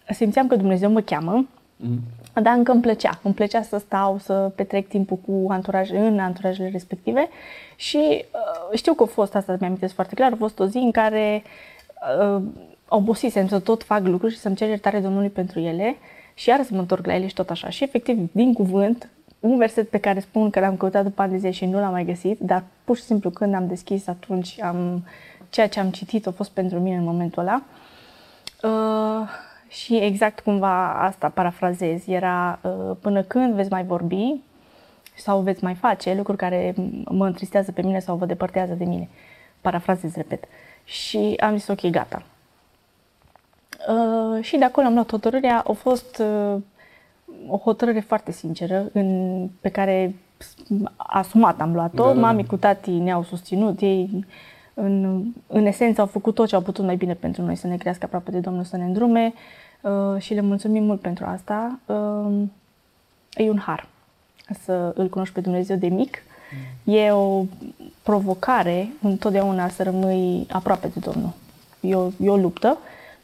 simțeam 0.09 0.47
că 0.47 0.55
Dumnezeu 0.55 0.91
mă 0.91 1.01
cheamă, 1.01 1.47
mm. 1.75 1.99
dar 2.33 2.57
încă 2.57 2.71
îmi 2.71 2.81
plăcea. 2.81 3.19
Îmi 3.23 3.33
plăcea 3.33 3.61
să 3.61 3.77
stau, 3.77 4.17
să 4.17 4.51
petrec 4.55 4.87
timpul 4.87 5.17
cu 5.17 5.45
anturaj, 5.49 5.91
în 5.91 6.19
anturajele 6.19 6.69
respective 6.69 7.29
și 7.75 8.25
uh, 8.33 8.77
știu 8.77 8.93
că 8.93 9.03
a 9.03 9.05
fost, 9.05 9.35
asta 9.35 9.57
mi-am 9.59 9.75
foarte 9.75 10.15
clar, 10.15 10.31
a 10.31 10.35
fost 10.35 10.59
o 10.59 10.65
zi 10.65 10.77
în 10.77 10.91
care 10.91 11.43
uh, 12.19 12.41
obosisem 12.87 13.47
să 13.47 13.59
tot 13.59 13.83
fac 13.83 14.05
lucruri 14.05 14.33
și 14.33 14.39
să-mi 14.39 14.55
cer 14.55 14.67
iertare 14.67 14.99
Domnului 14.99 15.29
pentru 15.29 15.59
ele 15.59 15.95
și 16.33 16.49
iar 16.49 16.63
să 16.63 16.73
mă 16.73 16.79
întorc 16.79 17.05
la 17.05 17.15
ele 17.15 17.27
și 17.27 17.33
tot 17.33 17.49
așa. 17.49 17.69
Și 17.69 17.83
efectiv, 17.83 18.29
din 18.31 18.53
cuvânt, 18.53 19.09
un 19.39 19.57
verset 19.57 19.89
pe 19.89 19.97
care 19.97 20.19
spun 20.19 20.49
că 20.49 20.59
l-am 20.59 20.77
căutat 20.77 21.03
după 21.03 21.21
ani 21.21 21.31
de 21.31 21.37
zi 21.37 21.57
și 21.57 21.65
nu 21.65 21.79
l-am 21.79 21.91
mai 21.91 22.05
găsit, 22.05 22.39
dar 22.39 22.63
pur 22.83 22.97
și 22.97 23.03
simplu 23.03 23.29
când 23.29 23.53
am 23.53 23.67
deschis 23.67 24.07
atunci 24.07 24.61
am, 24.61 25.05
ceea 25.49 25.67
ce 25.67 25.79
am 25.79 25.89
citit 25.89 26.27
a 26.27 26.31
fost 26.31 26.49
pentru 26.49 26.79
mine 26.79 26.95
în 26.95 27.03
momentul 27.03 27.41
ăla. 27.41 27.61
Uh, 28.63 29.29
și 29.67 29.95
exact 29.95 30.39
cumva 30.39 30.93
asta 30.93 31.29
parafrazez, 31.29 32.07
era 32.07 32.59
uh, 32.61 32.95
până 33.01 33.21
când 33.21 33.53
veți 33.53 33.71
mai 33.71 33.83
vorbi 33.83 34.35
sau 35.15 35.39
veți 35.39 35.63
mai 35.63 35.73
face 35.73 36.13
lucruri 36.13 36.37
care 36.37 36.73
mă 37.05 37.25
întristează 37.25 37.71
pe 37.71 37.81
mine 37.81 37.99
sau 37.99 38.15
vă 38.15 38.25
depărtează 38.25 38.73
de 38.73 38.85
mine. 38.85 39.09
Parafrazez, 39.61 40.15
repet. 40.15 40.43
Și 40.83 41.33
am 41.39 41.57
zis, 41.57 41.67
ok, 41.67 41.89
gata, 41.89 42.23
Uh, 43.89 44.43
și 44.43 44.57
de 44.57 44.63
acolo 44.63 44.87
am 44.87 44.93
luat 44.93 45.09
hotărârea. 45.09 45.63
A 45.67 45.71
fost 45.71 46.21
uh, 46.21 46.61
o 47.47 47.57
hotărâre 47.57 47.99
foarte 47.99 48.31
sinceră, 48.31 48.89
în, 48.93 49.49
pe 49.61 49.69
care 49.69 50.15
asumat 50.95 51.61
am 51.61 51.73
luat-o. 51.73 52.03
Da, 52.03 52.07
da, 52.07 52.13
da. 52.13 52.19
Mami 52.19 52.45
cu 52.45 52.57
tati 52.57 52.91
ne-au 52.91 53.23
susținut. 53.23 53.81
Ei, 53.81 54.25
în, 54.73 55.23
în 55.47 55.65
esență, 55.65 56.01
au 56.01 56.07
făcut 56.07 56.35
tot 56.35 56.47
ce 56.47 56.55
au 56.55 56.61
putut 56.61 56.85
mai 56.85 56.95
bine 56.95 57.13
pentru 57.13 57.41
noi, 57.41 57.55
să 57.55 57.67
ne 57.67 57.77
crească 57.77 58.05
aproape 58.05 58.31
de 58.31 58.39
Domnul, 58.39 58.63
să 58.63 58.77
ne 58.77 58.83
îndrume 58.83 59.33
uh, 59.81 60.21
și 60.21 60.33
le 60.33 60.41
mulțumim 60.41 60.83
mult 60.83 61.01
pentru 61.01 61.25
asta. 61.25 61.79
Uh, 61.85 62.41
e 63.33 63.49
un 63.49 63.59
har 63.59 63.87
să 64.63 64.91
îl 64.95 65.07
cunoști 65.07 65.33
pe 65.33 65.41
Dumnezeu 65.41 65.77
de 65.77 65.87
mic. 65.87 66.17
Mm. 66.85 66.93
E 66.93 67.11
o 67.11 67.45
provocare 68.03 68.89
întotdeauna 69.01 69.69
să 69.69 69.83
rămâi 69.83 70.47
aproape 70.51 70.87
de 70.87 70.99
Domnul. 70.99 71.33
E 71.79 71.95
o, 71.95 72.07
e 72.21 72.29
o 72.29 72.37
luptă 72.37 72.77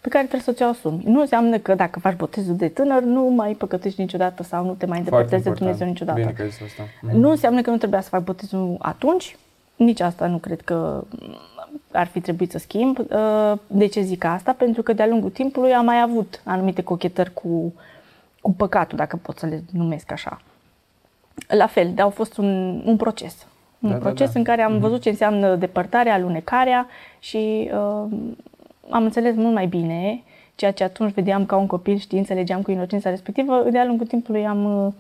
pe 0.04 0.10
care 0.10 0.26
trebuie 0.26 0.42
să 0.42 0.52
ți-o 0.52 0.66
asumi. 0.66 1.04
Nu 1.06 1.20
înseamnă 1.20 1.58
că 1.58 1.76
dacă 1.76 2.00
faci 2.00 2.16
botezul 2.16 2.56
de 2.56 2.68
tânăr, 2.68 3.02
nu 3.02 3.22
mai 3.24 3.54
păcătești 3.54 4.02
niciodată 4.02 4.44
sau 4.44 4.66
nu 4.66 4.74
te 4.74 4.86
mai 4.86 4.98
îndepărtezi 4.98 5.44
de 5.44 5.50
Dumnezeu 5.50 5.88
niciodată. 5.88 6.20
Bine 6.20 6.32
că 6.32 6.44
asta. 6.44 6.84
Mm-hmm. 6.84 7.12
Nu 7.12 7.30
înseamnă 7.30 7.62
că 7.62 7.70
nu 7.70 7.78
trebuia 7.78 8.02
să 8.02 8.10
fac 8.10 8.24
botezul 8.24 8.76
atunci, 8.80 9.38
nici 9.76 10.00
asta 10.00 10.28
nu 10.28 10.38
cred 10.38 10.62
că 10.62 11.04
ar 11.92 12.08
fi 12.08 12.20
trebuit 12.20 12.52
să 12.52 12.58
schimb. 12.58 12.98
Uh, 12.98 13.54
de 13.68 13.86
ce 13.86 14.02
zic 14.02 14.24
asta? 14.24 14.54
Pentru 14.54 14.82
că 14.82 14.94
de-a 14.94 15.08
lungul 15.08 15.30
timpului 15.30 15.74
am 15.74 15.86
mai 15.86 16.02
avut 16.02 16.42
anumite 16.44 16.82
cochetări 16.82 17.34
cu, 17.34 17.74
cu 18.42 18.52
păcatul, 18.52 18.98
dacă 18.98 19.20
pot 19.22 19.38
să 19.38 19.46
le 19.46 19.64
numesc 19.72 20.12
așa. 20.12 20.42
La 21.48 21.68
fel, 21.68 21.92
dar 21.94 22.06
au 22.06 22.12
fost 22.12 22.38
un, 22.38 22.82
un 22.86 22.98
proces. 22.98 23.48
Un 23.80 23.90
da, 23.90 23.96
da 23.96 24.02
proces 24.02 24.28
da, 24.28 24.34
da. 24.34 24.40
în 24.40 24.46
care 24.46 24.62
am 24.62 24.78
mm-hmm. 24.78 24.82
văzut 24.82 25.02
ce 25.02 25.10
înseamnă 25.10 25.56
depărtarea, 25.56 26.14
alunecarea 26.14 26.88
și 27.20 27.72
uh, 27.74 28.18
am 28.90 29.04
înțeles 29.04 29.36
mult 29.36 29.54
mai 29.54 29.68
bine 29.68 30.24
ceea 30.56 30.72
ce 30.72 30.84
atunci 30.84 31.14
vedeam 31.14 31.46
ca 31.46 31.56
un 31.56 31.68
copil, 31.68 31.98
știi, 31.98 32.18
înțelegeam 32.18 32.62
cu 32.62 32.72
inocența 32.72 33.10
respectivă, 33.10 33.66
de-a 33.72 33.86
lungul 33.86 34.06
timpului 34.06 34.46
am, 34.46 34.94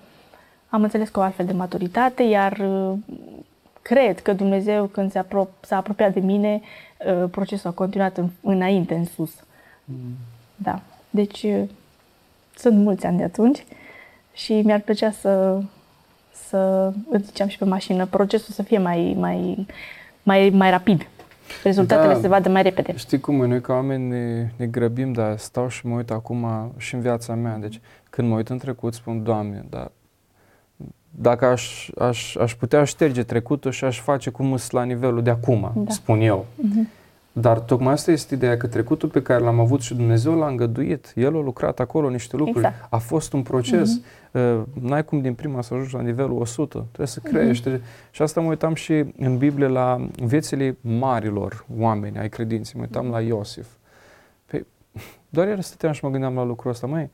am 0.70 0.84
înțeles 0.84 1.10
cu 1.10 1.20
o 1.20 1.24
altfel 1.24 1.46
de 1.46 1.54
maturitate, 1.54 2.24
iar 2.24 2.66
cred 3.82 4.20
că 4.20 4.34
Dumnezeu, 4.34 4.86
când 4.86 5.12
se 5.12 5.20
apro- 5.20 5.60
s-a 5.60 5.78
apropiat 5.78 6.14
de 6.14 6.20
mine, 6.20 6.62
procesul 7.32 7.70
a 7.70 7.74
continuat 7.74 8.18
în, 8.18 8.30
înainte, 8.42 8.94
în 8.94 9.06
sus. 9.06 9.32
Mm. 9.86 10.16
Da. 10.56 10.82
Deci, 11.10 11.46
sunt 12.56 12.78
mulți 12.78 13.06
ani 13.06 13.18
de 13.18 13.24
atunci 13.24 13.66
și 14.34 14.54
mi-ar 14.54 14.80
plăcea 14.80 15.12
să, 15.12 15.62
să 16.32 16.92
îți 17.10 17.26
ziceam 17.26 17.48
și 17.48 17.58
pe 17.58 17.66
mașină, 17.66 18.06
procesul 18.06 18.54
să 18.54 18.64
fie 18.64 18.78
mai, 18.78 19.16
mai, 19.18 19.66
mai, 20.24 20.50
mai 20.50 20.70
rapid 20.70 21.08
rezultatele 21.64 22.14
da, 22.14 22.20
se 22.20 22.28
vadă 22.28 22.50
mai 22.50 22.62
repede. 22.62 22.96
Știi 22.96 23.20
cum 23.20 23.36
noi 23.36 23.62
ca 23.62 23.74
oameni 23.74 24.08
ne, 24.08 24.50
ne 24.56 24.66
grăbim, 24.66 25.12
dar 25.12 25.38
stau 25.38 25.68
și 25.68 25.88
mă 25.88 25.96
uit 25.96 26.12
acum 26.12 26.74
și 26.78 26.96
în 26.96 27.02
viața 27.02 27.34
mea. 27.34 27.58
Deci 27.58 27.82
când 28.10 28.30
mă 28.30 28.36
uit 28.36 28.50
în 28.50 28.58
trecut, 28.58 28.94
spun, 28.94 29.24
Doamne, 29.24 29.66
dar 29.70 29.92
dacă 31.10 31.46
aș, 31.46 31.90
aș, 31.98 32.36
aș 32.36 32.56
putea 32.56 32.84
șterge 32.84 33.24
trecutul 33.24 33.72
și 33.72 33.84
aș 33.84 34.00
face 34.00 34.30
cum 34.30 34.58
sunt 34.58 34.72
la 34.72 34.84
nivelul 34.84 35.24
de 35.24 35.30
acum, 35.30 35.72
da. 35.76 35.92
spun 35.92 36.22
eu. 36.22 36.46
Uh-huh. 36.46 37.03
Dar 37.36 37.60
tocmai 37.60 37.94
asta 37.94 38.12
este 38.12 38.36
ideea, 38.36 38.58
că 38.58 38.68
trecutul 38.68 39.10
pe 39.10 39.22
care 39.22 39.44
l-am 39.44 39.60
avut 39.60 39.82
și 39.82 39.94
Dumnezeu 39.94 40.38
l-a 40.38 40.48
îngăduit. 40.48 41.12
El 41.16 41.36
a 41.36 41.42
lucrat 41.42 41.80
acolo 41.80 42.10
niște 42.10 42.36
lucruri. 42.36 42.66
Exact. 42.66 42.88
A 42.90 42.98
fost 42.98 43.34
un 43.34 43.42
proces. 43.42 44.00
Uh-huh. 44.00 44.32
Uh, 44.32 44.62
n-ai 44.82 45.06
cum 45.06 45.22
din 45.22 45.34
prima 45.34 45.62
să 45.62 45.74
ajungi 45.74 45.96
la 45.96 46.02
nivelul 46.02 46.42
100. 46.42 46.78
Trebuie 46.78 47.08
să 47.08 47.20
crești. 47.20 47.70
Uh-huh. 47.70 48.12
Și 48.12 48.22
asta 48.22 48.42
mă 48.42 48.50
uitam 48.50 48.74
și 48.74 48.94
în 49.18 49.38
Biblie 49.38 49.68
la 49.68 50.08
viețile 50.16 50.78
marilor 50.82 51.66
oameni 51.78 52.18
ai 52.18 52.30
credinței. 52.30 52.74
Mă 52.76 52.82
uitam 52.82 53.08
uh-huh. 53.08 53.12
la 53.12 53.22
Iosif. 53.22 53.68
doar 55.30 55.48
iar 55.48 55.62
stăteam 55.62 55.94
și 55.94 56.04
mă 56.04 56.12
gândeam 56.12 56.36
la 56.36 56.44
lucrul 56.44 56.72
ăsta, 56.72 56.88
mai 56.88 57.10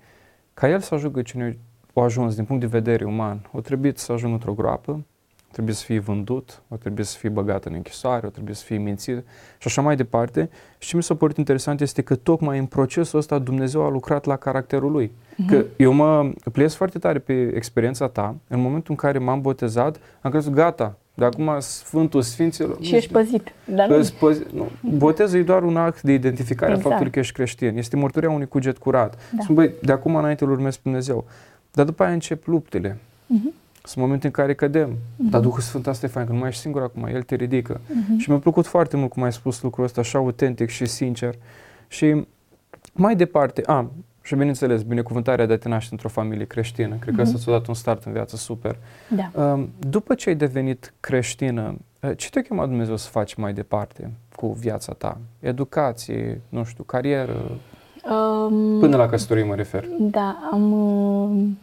ca 0.53 0.69
el 0.69 0.79
să 0.79 0.93
ajungă 0.93 1.21
cine 1.21 1.57
o 1.93 2.01
ajuns 2.01 2.35
din 2.35 2.45
punct 2.45 2.61
de 2.61 2.67
vedere 2.67 3.05
uman, 3.05 3.49
o 3.51 3.59
trebuie 3.61 3.91
să 3.95 4.11
ajungă 4.11 4.33
într-o 4.33 4.53
groapă, 4.53 5.05
trebuie 5.51 5.75
să 5.75 5.83
fie 5.83 5.99
vândut, 5.99 6.61
o 6.67 6.75
trebuie 6.75 7.05
să 7.05 7.17
fie 7.17 7.29
băgat 7.29 7.65
în 7.65 7.73
închisoare, 7.73 8.27
o 8.27 8.29
trebuie 8.29 8.55
să 8.55 8.63
fie 8.63 8.77
mințit 8.77 9.23
și 9.57 9.67
așa 9.67 9.81
mai 9.81 9.95
departe. 9.95 10.49
Și 10.77 10.89
ce 10.89 10.95
mi 10.95 11.03
s-a 11.03 11.15
părut 11.15 11.37
interesant 11.37 11.81
este 11.81 12.01
că 12.01 12.15
tocmai 12.15 12.57
în 12.57 12.65
procesul 12.65 13.19
ăsta 13.19 13.39
Dumnezeu 13.39 13.83
a 13.83 13.89
lucrat 13.89 14.25
la 14.25 14.35
caracterul 14.35 14.91
lui. 14.91 15.07
Mm-hmm. 15.07 15.47
Că 15.47 15.65
eu 15.77 15.91
mă 15.91 16.31
pliez 16.51 16.73
foarte 16.73 16.99
tare 16.99 17.19
pe 17.19 17.51
experiența 17.55 18.07
ta. 18.07 18.35
În 18.47 18.59
momentul 18.61 18.91
în 18.91 18.95
care 18.95 19.17
m-am 19.17 19.41
botezat, 19.41 19.99
am 20.21 20.31
crezut, 20.31 20.53
gata, 20.53 20.97
de 21.13 21.25
acum 21.25 21.55
Sfântul 21.59 22.21
Sfinților... 22.21 22.77
Și 22.81 22.95
ești 22.95 23.11
păzit. 23.11 23.51
Dar 23.65 23.87
nu. 23.87 24.09
Păzit, 24.19 24.51
nu. 24.51 24.69
Botezul 24.81 25.39
e 25.39 25.43
doar 25.43 25.63
un 25.63 25.77
act 25.77 26.01
de 26.01 26.13
identificare 26.13 26.71
exact. 26.71 26.85
a 26.85 26.89
faptului 26.89 27.11
că 27.11 27.19
ești 27.19 27.33
creștin. 27.33 27.77
Este 27.77 27.95
mărturia 27.95 28.29
unui 28.29 28.47
cuget 28.47 28.77
curat. 28.77 29.17
Da. 29.35 29.43
Sunt, 29.43 29.55
băi, 29.55 29.73
de 29.81 29.91
acum 29.91 30.15
înainte 30.15 30.43
îl 30.43 30.51
urmez 30.51 30.75
pe 30.75 30.81
Dumnezeu. 30.83 31.25
Dar 31.71 31.85
după 31.85 32.03
aia 32.03 32.13
încep 32.13 32.45
luptele. 32.45 32.97
Mm-hmm. 32.97 33.53
Sunt 33.83 34.03
momente 34.03 34.25
în 34.25 34.31
care 34.31 34.53
cădem. 34.53 34.89
Uh-huh. 34.89 35.29
Dar 35.29 35.41
Duhul 35.41 35.59
Sfânt 35.61 35.87
asta 35.87 36.05
e 36.05 36.09
fain, 36.09 36.25
că 36.25 36.31
nu 36.31 36.37
mai 36.37 36.47
ești 36.47 36.61
singur 36.61 36.81
acum, 36.81 37.03
El 37.03 37.21
te 37.21 37.35
ridică. 37.35 37.79
Uh-huh. 37.79 38.17
Și 38.17 38.29
mi-a 38.29 38.39
plăcut 38.39 38.65
foarte 38.65 38.97
mult 38.97 39.11
cum 39.11 39.23
ai 39.23 39.33
spus 39.33 39.61
lucrul 39.61 39.83
ăsta, 39.83 40.01
așa 40.01 40.17
autentic 40.17 40.69
și 40.69 40.85
sincer. 40.85 41.35
Și 41.87 42.25
mai 42.93 43.15
departe, 43.15 43.61
a, 43.65 43.91
și 44.21 44.35
bineînțeles, 44.35 44.81
binecuvântarea 44.81 45.45
de 45.45 45.53
a 45.53 45.57
te 45.57 45.69
naște 45.69 45.89
într-o 45.91 46.09
familie 46.09 46.45
creștină. 46.45 46.95
Cred 46.99 47.13
uh-huh. 47.13 47.17
că 47.17 47.21
asta 47.21 47.37
ți-a 47.37 47.51
dat 47.51 47.67
un 47.67 47.73
start 47.73 48.03
în 48.03 48.11
viață 48.11 48.35
super. 48.35 48.77
Da. 49.07 49.53
Uh, 49.53 49.63
după 49.79 50.13
ce 50.13 50.29
ai 50.29 50.35
devenit 50.35 50.93
creștină, 50.99 51.77
uh, 52.01 52.11
ce 52.17 52.29
te-a 52.29 52.41
chemat 52.41 52.67
Dumnezeu 52.67 52.95
să 52.95 53.09
faci 53.09 53.33
mai 53.33 53.53
departe 53.53 54.11
cu 54.35 54.47
viața 54.47 54.93
ta? 54.93 55.17
Educație, 55.39 56.41
nu 56.49 56.63
știu, 56.63 56.83
carieră? 56.83 57.51
Um, 58.09 58.79
Până 58.79 58.97
la 58.97 59.07
căsătorie 59.07 59.43
mă 59.43 59.55
refer. 59.55 59.85
Da, 59.99 60.49
am... 60.51 61.57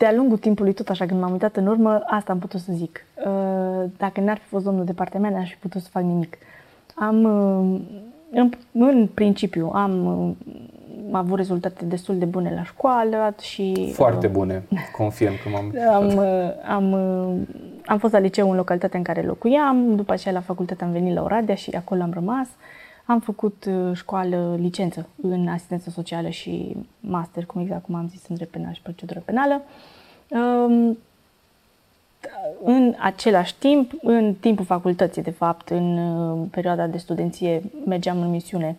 de-a 0.00 0.12
lungul 0.12 0.38
timpului, 0.38 0.72
tot 0.72 0.88
așa, 0.88 1.06
când 1.06 1.20
m-am 1.20 1.32
uitat 1.32 1.56
în 1.56 1.66
urmă, 1.66 2.02
asta 2.06 2.32
am 2.32 2.38
putut 2.38 2.60
să 2.60 2.72
zic. 2.72 3.04
Uh, 3.26 3.90
dacă 3.96 4.20
n-ar 4.20 4.38
fi 4.38 4.46
fost 4.46 4.64
domnul 4.64 4.84
de 4.84 4.92
partea 4.92 5.20
mea, 5.20 5.30
n-aș 5.30 5.50
fi 5.50 5.56
putut 5.56 5.82
să 5.82 5.88
fac 5.90 6.02
nimic. 6.02 6.38
Am, 6.94 7.22
uh, 7.22 7.80
în, 8.30 8.50
în 8.72 9.06
principiu, 9.14 9.70
am 9.74 9.90
am 11.12 11.14
avut 11.14 11.36
rezultate 11.36 11.84
destul 11.84 12.18
de 12.18 12.24
bune 12.24 12.52
la 12.54 12.64
școală 12.64 13.34
și... 13.40 13.90
Foarte 13.92 14.26
uh, 14.26 14.32
bune, 14.32 14.62
confirm 14.96 15.32
că 15.42 15.48
m-am... 15.48 15.74
am, 15.98 16.18
am, 16.68 16.94
am 17.86 17.98
fost 17.98 18.12
la 18.12 18.18
liceu 18.18 18.50
în 18.50 18.56
localitatea 18.56 18.98
în 18.98 19.04
care 19.04 19.22
locuiam, 19.22 19.96
după 19.96 20.12
aceea 20.12 20.34
la 20.34 20.40
facultate 20.40 20.84
am 20.84 20.90
venit 20.90 21.14
la 21.14 21.22
Oradea 21.22 21.54
și 21.54 21.70
acolo 21.70 22.02
am 22.02 22.12
rămas. 22.12 22.48
Am 23.10 23.20
făcut 23.20 23.68
școală, 23.94 24.56
licență 24.58 25.08
în 25.22 25.48
asistență 25.48 25.90
socială 25.90 26.28
și 26.28 26.76
master, 27.00 27.46
cum 27.46 27.60
exact 27.60 27.84
cum 27.84 27.94
am 27.94 28.08
zis, 28.08 28.26
în 28.28 28.34
drept 28.34 28.50
penal 28.50 28.72
și 28.72 28.82
procedură 28.82 29.22
penală. 29.24 29.62
În 32.64 32.94
același 32.98 33.54
timp, 33.54 33.92
în 34.02 34.34
timpul 34.34 34.64
facultății, 34.64 35.22
de 35.22 35.30
fapt, 35.30 35.68
în 35.68 36.46
perioada 36.50 36.86
de 36.86 36.98
studenție, 36.98 37.62
mergeam 37.86 38.20
în 38.20 38.30
misiune, 38.30 38.76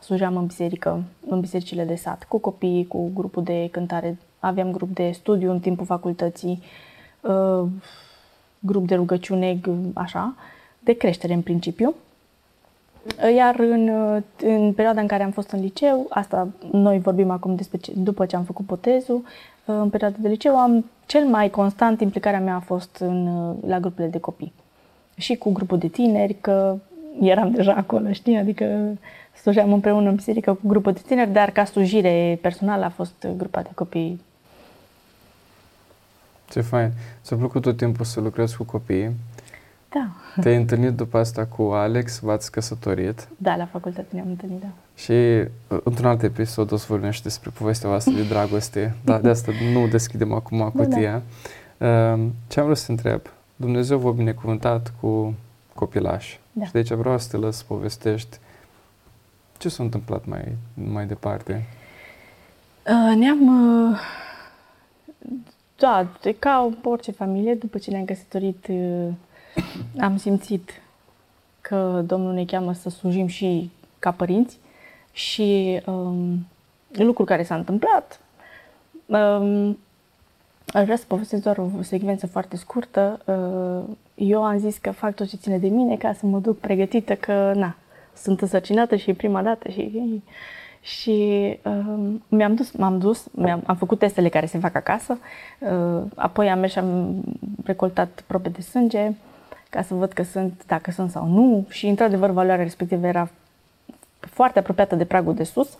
slujeam 0.00 0.36
în 0.36 0.46
biserică, 0.46 1.02
în 1.28 1.40
bisericile 1.40 1.84
de 1.84 1.94
sat, 1.94 2.24
cu 2.24 2.38
copii, 2.38 2.86
cu 2.86 3.10
grupul 3.14 3.42
de 3.42 3.68
cântare, 3.70 4.18
aveam 4.38 4.72
grup 4.72 4.94
de 4.94 5.10
studiu 5.10 5.50
în 5.50 5.60
timpul 5.60 5.86
facultății, 5.86 6.62
grup 8.58 8.86
de 8.86 8.94
rugăciune, 8.94 9.60
așa, 9.94 10.34
de 10.78 10.92
creștere 10.92 11.32
în 11.32 11.42
principiu. 11.42 11.94
Iar 13.36 13.58
în, 13.58 13.88
în 14.42 14.72
perioada 14.72 15.00
în 15.00 15.06
care 15.06 15.22
am 15.22 15.30
fost 15.30 15.50
în 15.50 15.60
liceu, 15.60 16.06
asta 16.08 16.48
noi 16.70 16.98
vorbim 16.98 17.30
acum 17.30 17.54
despre 17.54 17.78
ce, 17.78 17.92
după 17.94 18.26
ce 18.26 18.36
am 18.36 18.44
făcut 18.44 18.66
potezul, 18.66 19.24
în 19.64 19.88
perioada 19.88 20.16
de 20.18 20.28
liceu 20.28 20.58
am 20.58 20.84
cel 21.06 21.24
mai 21.24 21.50
constant 21.50 22.00
implicarea 22.00 22.40
mea 22.40 22.54
a 22.54 22.60
fost 22.60 22.96
în, 22.96 23.54
la 23.66 23.80
grupurile 23.80 24.08
de 24.08 24.18
copii. 24.18 24.52
Și 25.16 25.36
cu 25.36 25.52
grupul 25.52 25.78
de 25.78 25.88
tineri, 25.88 26.36
că 26.40 26.76
eram 27.20 27.50
deja 27.50 27.72
acolo, 27.72 28.12
știi? 28.12 28.36
Adică 28.36 28.96
slujeam 29.40 29.72
împreună 29.72 30.08
în 30.08 30.14
biserică 30.14 30.54
cu 30.54 30.66
grupul 30.66 30.92
de 30.92 31.00
tineri, 31.06 31.32
dar 31.32 31.50
ca 31.50 31.64
slujire 31.64 32.38
personală 32.42 32.84
a 32.84 32.88
fost 32.88 33.26
grupa 33.36 33.62
de 33.62 33.70
copii. 33.74 34.20
Ce 36.50 36.60
fain! 36.60 36.90
Ți-a 37.22 37.36
plăcut 37.36 37.62
tot 37.62 37.76
timpul 37.76 38.04
să 38.04 38.20
lucrezi 38.20 38.56
cu 38.56 38.64
copiii? 38.64 39.10
Da. 39.94 40.08
Te-ai 40.42 40.56
întâlnit 40.56 40.92
după 40.92 41.18
asta 41.18 41.46
cu 41.46 41.62
Alex, 41.62 42.18
v-ați 42.18 42.50
căsătorit. 42.50 43.28
Da, 43.36 43.56
la 43.56 43.66
facultate 43.66 44.08
ne-am 44.10 44.28
întâlnit, 44.28 44.60
da. 44.60 44.66
Și 44.94 45.12
uh, 45.12 45.80
într-un 45.84 46.06
alt 46.06 46.22
episod 46.22 46.72
o 46.72 46.76
să 46.76 46.86
vorbim 46.88 47.10
și 47.10 47.22
despre 47.22 47.50
povestea 47.58 47.88
voastră 47.88 48.12
de 48.12 48.22
dragoste, 48.22 48.94
dar 49.04 49.20
de 49.20 49.28
asta 49.28 49.52
nu 49.72 49.86
deschidem 49.86 50.32
acum 50.32 50.72
cutia. 50.76 51.22
Da, 51.76 51.86
da. 51.86 52.12
Uh, 52.12 52.26
ce 52.48 52.60
am 52.60 52.64
vrut 52.64 52.78
să 52.78 52.90
întreb? 52.90 53.20
Dumnezeu 53.56 53.98
v-a 53.98 54.10
binecuvântat 54.10 54.92
cu 55.00 55.34
copilași. 55.74 56.40
Da. 56.52 56.64
Și 56.64 56.72
de 56.72 56.78
aici 56.78 56.90
vreau 56.90 57.18
să 57.18 57.28
te 57.30 57.36
lăs 57.36 57.56
să 57.56 57.64
povestești 57.66 58.38
ce 59.62 59.68
s-a 59.68 59.82
întâmplat 59.82 60.26
mai, 60.26 60.56
mai 60.74 61.06
departe. 61.06 61.66
Uh, 62.86 63.16
ne-am... 63.16 63.40
Uh, 63.90 63.98
da, 65.76 66.06
ca 66.38 66.70
orice 66.82 67.10
familie, 67.10 67.54
după 67.54 67.78
ce 67.78 67.90
ne-am 67.90 68.04
căsătorit, 68.04 68.66
uh, 68.68 69.08
am 70.00 70.16
simțit 70.16 70.70
că 71.60 72.02
Domnul 72.06 72.32
ne 72.32 72.44
cheamă 72.44 72.72
să 72.72 72.90
slujim 72.90 73.26
și 73.26 73.70
ca 73.98 74.10
părinți 74.10 74.58
și 75.12 75.80
um, 75.86 76.46
lucru 76.92 77.24
care 77.24 77.42
s-a 77.42 77.54
întâmplat. 77.54 78.20
Um, 79.06 79.78
aș 80.66 80.84
vrea 80.84 80.96
să 80.96 81.04
povestesc 81.06 81.42
doar 81.42 81.58
o 81.58 81.82
secvență 81.82 82.26
foarte 82.26 82.56
scurtă. 82.56 83.20
Uh, 83.24 83.96
eu 84.14 84.44
am 84.44 84.58
zis 84.58 84.78
că 84.78 84.90
fac 84.90 85.14
tot 85.14 85.28
ce 85.28 85.36
ține 85.36 85.58
de 85.58 85.68
mine 85.68 85.96
ca 85.96 86.12
să 86.12 86.26
mă 86.26 86.38
duc 86.38 86.58
pregătită 86.58 87.14
că, 87.14 87.52
na, 87.54 87.76
sunt 88.14 88.40
însărcinată 88.40 88.96
și 88.96 89.12
prima 89.12 89.42
dată 89.42 89.68
și 89.68 90.22
și 90.82 91.58
uh, 91.64 92.14
mi-am 92.28 92.54
dus, 92.54 92.70
m-am 92.70 92.98
dus, 92.98 93.26
mi-am, 93.32 93.62
am 93.66 93.76
făcut 93.76 93.98
testele 93.98 94.28
care 94.28 94.46
se 94.46 94.58
fac 94.58 94.74
acasă, 94.74 95.18
uh, 95.58 96.02
apoi 96.14 96.50
am 96.50 96.58
mers 96.58 96.72
și 96.72 96.78
am 96.78 97.22
recoltat 97.64 98.24
probe 98.26 98.48
de 98.48 98.60
sânge, 98.60 99.12
ca 99.72 99.82
să 99.82 99.94
văd 99.94 100.12
că 100.12 100.22
sunt, 100.22 100.62
dacă 100.66 100.90
sunt 100.90 101.10
sau 101.10 101.26
nu 101.26 101.66
și 101.68 101.86
într-adevăr 101.86 102.30
valoarea 102.30 102.64
respectivă 102.64 103.06
era 103.06 103.30
foarte 104.20 104.58
apropiată 104.58 104.96
de 104.96 105.04
pragul 105.04 105.34
de 105.34 105.44
sus 105.44 105.78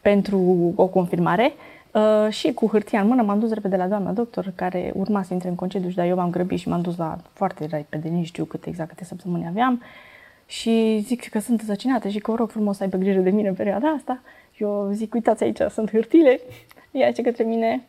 pentru 0.00 0.72
o 0.76 0.86
confirmare 0.86 1.52
uh, 1.92 2.30
și 2.30 2.52
cu 2.52 2.66
hârtia 2.66 3.00
în 3.00 3.06
mână 3.06 3.22
m-am 3.22 3.38
dus 3.38 3.52
repede 3.52 3.76
la 3.76 3.86
doamna 3.86 4.12
doctor 4.12 4.52
care 4.54 4.92
urma 4.94 5.22
să 5.22 5.32
intre 5.32 5.48
în 5.48 5.54
concediu 5.54 5.88
și 5.88 5.96
dar 5.96 6.06
eu 6.06 6.16
m-am 6.16 6.30
grăbit 6.30 6.58
și 6.58 6.68
m-am 6.68 6.80
dus 6.80 6.96
la 6.96 7.18
foarte 7.32 7.66
repede, 7.66 8.08
nici 8.08 8.26
știu 8.26 8.44
câte 8.44 8.68
exact 8.68 8.88
câte 8.88 9.04
săptămâni 9.04 9.46
aveam 9.46 9.82
și 10.46 11.02
zic 11.06 11.28
că 11.28 11.38
sunt 11.38 11.60
însăcinată 11.60 12.08
și 12.08 12.18
că 12.18 12.30
vă 12.30 12.36
rog 12.36 12.50
frumos 12.50 12.76
să 12.76 12.82
aibă 12.82 12.96
grijă 12.96 13.20
de 13.20 13.30
mine 13.30 13.48
în 13.48 13.54
perioada 13.54 13.88
asta. 13.88 14.20
Eu 14.58 14.90
zic, 14.92 15.14
uitați 15.14 15.42
aici, 15.42 15.60
sunt 15.70 15.90
hârtile. 15.90 16.40
Ea 16.90 17.12
ce 17.12 17.22
către 17.22 17.44
mine, 17.44 17.82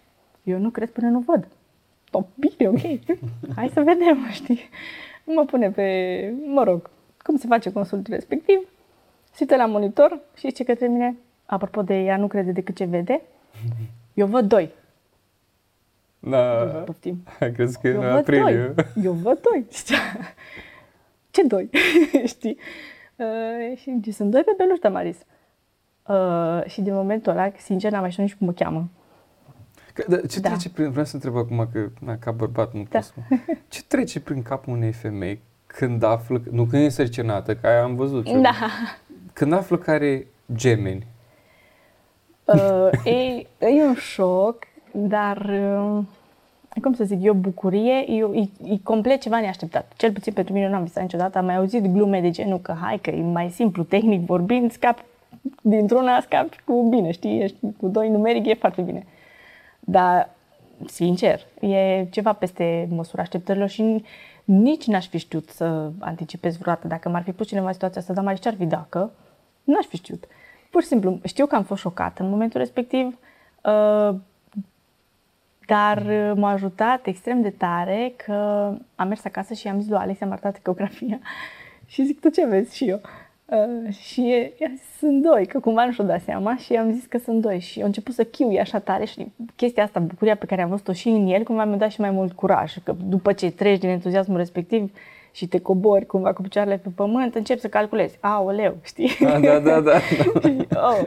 eu 0.43 0.57
nu 0.57 0.69
cred 0.69 0.89
până 0.89 1.07
nu 1.07 1.19
văd 1.19 1.47
oh, 2.11 2.23
bine, 2.35 2.69
ok, 2.69 2.79
hai 3.55 3.69
să 3.73 3.81
vedem, 3.81 4.27
știi? 4.31 4.59
Mă 5.23 5.45
pune 5.45 5.71
pe, 5.71 6.33
mă 6.45 6.63
rog, 6.63 6.89
cum 7.23 7.37
se 7.37 7.47
face 7.47 7.71
consultul 7.71 8.13
respectiv, 8.13 8.67
se 9.31 9.55
la 9.55 9.65
monitor 9.65 10.19
și 10.35 10.47
zice 10.47 10.63
către 10.63 10.87
mine, 10.87 11.17
apropo 11.45 11.81
de 11.81 11.99
ea 11.99 12.17
nu 12.17 12.27
crede 12.27 12.51
decât 12.51 12.75
ce 12.75 12.85
vede, 12.85 13.21
eu 14.13 14.27
văd 14.27 14.47
doi. 14.47 14.71
Da, 16.19 16.65
poftim. 16.85 17.23
crezi 17.55 17.79
că 17.79 17.87
e 17.87 17.95
în 17.95 18.03
aprilie. 18.03 18.73
Doi. 18.75 18.85
Eu 19.03 19.11
văd 19.11 19.39
doi. 19.41 19.65
Ce 21.31 21.43
doi? 21.43 21.69
Știi? 22.25 22.57
Uh, 23.15 23.77
și 23.77 23.93
zice, 23.95 24.11
sunt 24.11 24.31
doi 24.31 24.41
pe 24.41 24.53
beluș, 24.57 24.77
Maris. 24.91 25.17
Uh, 26.07 26.69
și 26.69 26.81
din 26.81 26.93
momentul 26.93 27.31
ăla, 27.31 27.51
sincer, 27.57 27.91
n-am 27.91 28.01
mai 28.01 28.11
știut 28.11 28.27
nici 28.27 28.35
cum 28.35 28.47
mă 28.47 28.53
cheamă. 28.53 28.89
Că, 29.95 30.03
da, 30.07 30.17
ce 30.27 30.39
da. 30.39 30.49
trece 30.49 30.69
prin, 30.69 30.89
vreau 30.89 31.05
să 31.05 31.15
întreb 31.15 31.37
acum 31.37 31.69
că 31.71 31.89
na, 31.99 32.17
ca 32.17 32.31
bărbat 32.31 32.73
nu 32.73 32.85
da. 32.89 32.99
pot 32.99 33.03
să 33.03 33.13
Ce 33.67 33.81
trece 33.87 34.19
prin 34.19 34.41
capul 34.41 34.73
unei 34.73 34.91
femei 34.91 35.39
când 35.65 36.03
află, 36.03 36.41
nu 36.51 36.63
când 36.65 36.81
e 36.81 36.85
însărcinată, 36.85 37.55
că 37.55 37.67
aia 37.67 37.83
am 37.83 37.95
văzut 37.95 38.27
eu, 38.27 38.41
da. 38.41 38.53
când 39.33 39.53
află 39.53 39.77
că 39.77 39.91
are 39.91 40.27
gemeni? 40.55 41.07
Uh, 42.45 42.89
e, 43.03 43.47
e 43.59 43.83
un 43.83 43.95
șoc, 43.95 44.63
dar 44.91 45.37
uh, 45.37 46.03
cum 46.81 46.93
să 46.93 47.03
zic, 47.03 47.23
e 47.23 47.29
o 47.29 47.33
bucurie, 47.33 48.05
e, 48.07 48.25
e, 48.33 48.71
e 48.73 48.77
complet 48.83 49.21
ceva 49.21 49.39
neașteptat. 49.39 49.91
Cel 49.95 50.11
puțin 50.11 50.33
pentru 50.33 50.53
mine 50.53 50.69
nu 50.69 50.75
am 50.75 50.83
visat 50.83 51.03
niciodată, 51.03 51.37
am 51.37 51.45
mai 51.45 51.55
auzit 51.55 51.85
glume 51.85 52.21
de 52.21 52.29
genul 52.29 52.59
că 52.59 52.75
hai 52.81 52.97
că 52.97 53.09
e 53.09 53.21
mai 53.21 53.49
simplu, 53.49 53.83
tehnic 53.83 54.25
vorbind, 54.25 54.71
scap 54.71 55.03
dintr-una, 55.61 56.19
scap 56.19 56.49
cu 56.65 56.87
bine, 56.89 57.11
știi, 57.11 57.41
ești 57.41 57.57
cu 57.77 57.87
doi 57.87 58.09
numeric, 58.09 58.45
e 58.45 58.53
foarte 58.53 58.81
bine. 58.81 59.05
Dar, 59.85 60.29
sincer, 60.85 61.41
e 61.59 62.07
ceva 62.09 62.33
peste 62.33 62.87
măsura 62.89 63.21
așteptărilor 63.21 63.69
și 63.69 64.03
nici 64.43 64.85
n-aș 64.85 65.07
fi 65.07 65.17
știut 65.17 65.49
să 65.49 65.91
anticipez 65.99 66.57
vreodată. 66.57 66.87
Dacă 66.87 67.09
m-ar 67.09 67.23
fi 67.23 67.31
pus 67.31 67.47
cineva 67.47 67.67
în 67.67 67.73
situația 67.73 68.01
asta, 68.01 68.13
dar 68.13 68.23
mai 68.23 68.35
ce 68.35 68.47
ar 68.47 68.55
fi 68.55 68.65
dacă? 68.65 69.11
N-aș 69.63 69.85
fi 69.85 69.95
știut. 69.95 70.23
Pur 70.69 70.81
și 70.81 70.87
simplu, 70.87 71.19
știu 71.23 71.45
că 71.45 71.55
am 71.55 71.63
fost 71.63 71.81
șocată 71.81 72.23
în 72.23 72.29
momentul 72.29 72.59
respectiv, 72.59 73.17
uh, 73.63 74.15
dar 75.65 76.03
m-a 76.35 76.49
ajutat 76.49 77.05
extrem 77.05 77.41
de 77.41 77.49
tare 77.49 78.13
că 78.25 78.33
am 78.95 79.07
mers 79.07 79.25
acasă 79.25 79.53
și 79.53 79.67
am 79.67 79.79
zis 79.79 79.89
lui 79.89 79.97
Alex, 79.97 80.21
am 80.21 80.31
arătat 80.31 80.55
ecografia 80.55 81.19
și 81.91 82.05
zic, 82.05 82.19
tu 82.19 82.29
ce 82.29 82.45
vezi? 82.45 82.75
Și 82.75 82.89
eu. 82.89 83.01
Uh, 83.45 83.93
și 83.93 84.27
i-a 84.59 84.67
zis, 84.69 84.97
sunt 84.97 85.21
doi, 85.21 85.45
că 85.45 85.59
cumva 85.59 85.85
nu 85.85 85.91
și-o 85.91 86.03
dat 86.03 86.21
seama 86.21 86.57
și 86.57 86.73
am 86.73 86.91
zis 86.91 87.05
că 87.05 87.17
sunt 87.17 87.41
doi 87.41 87.59
și 87.59 87.79
au 87.79 87.85
început 87.85 88.13
să 88.13 88.23
chiui 88.23 88.59
așa 88.59 88.79
tare 88.79 89.05
și 89.05 89.31
chestia 89.55 89.83
asta, 89.83 89.99
bucuria 89.99 90.35
pe 90.35 90.45
care 90.45 90.61
am 90.61 90.69
văzut-o 90.69 90.93
și 90.93 91.07
în 91.07 91.27
el, 91.27 91.43
cumva 91.43 91.65
mi-a 91.65 91.77
dat 91.77 91.91
și 91.91 92.01
mai 92.01 92.11
mult 92.11 92.31
curaj, 92.31 92.73
că 92.83 92.95
după 93.05 93.33
ce 93.33 93.51
treci 93.51 93.79
din 93.79 93.89
entuziasmul 93.89 94.37
respectiv 94.37 94.91
și 95.31 95.47
te 95.47 95.59
cobori 95.59 96.05
cumva 96.05 96.33
cu 96.33 96.41
picioarele 96.41 96.77
pe 96.77 96.89
pământ, 96.95 97.35
începi 97.35 97.59
să 97.59 97.67
calculezi, 97.67 98.17
aoleu, 98.19 98.77
știi? 98.83 99.11
Da, 99.19 99.39
da, 99.39 99.59
da. 99.59 99.81
da. 99.81 99.99
oh. 100.89 101.01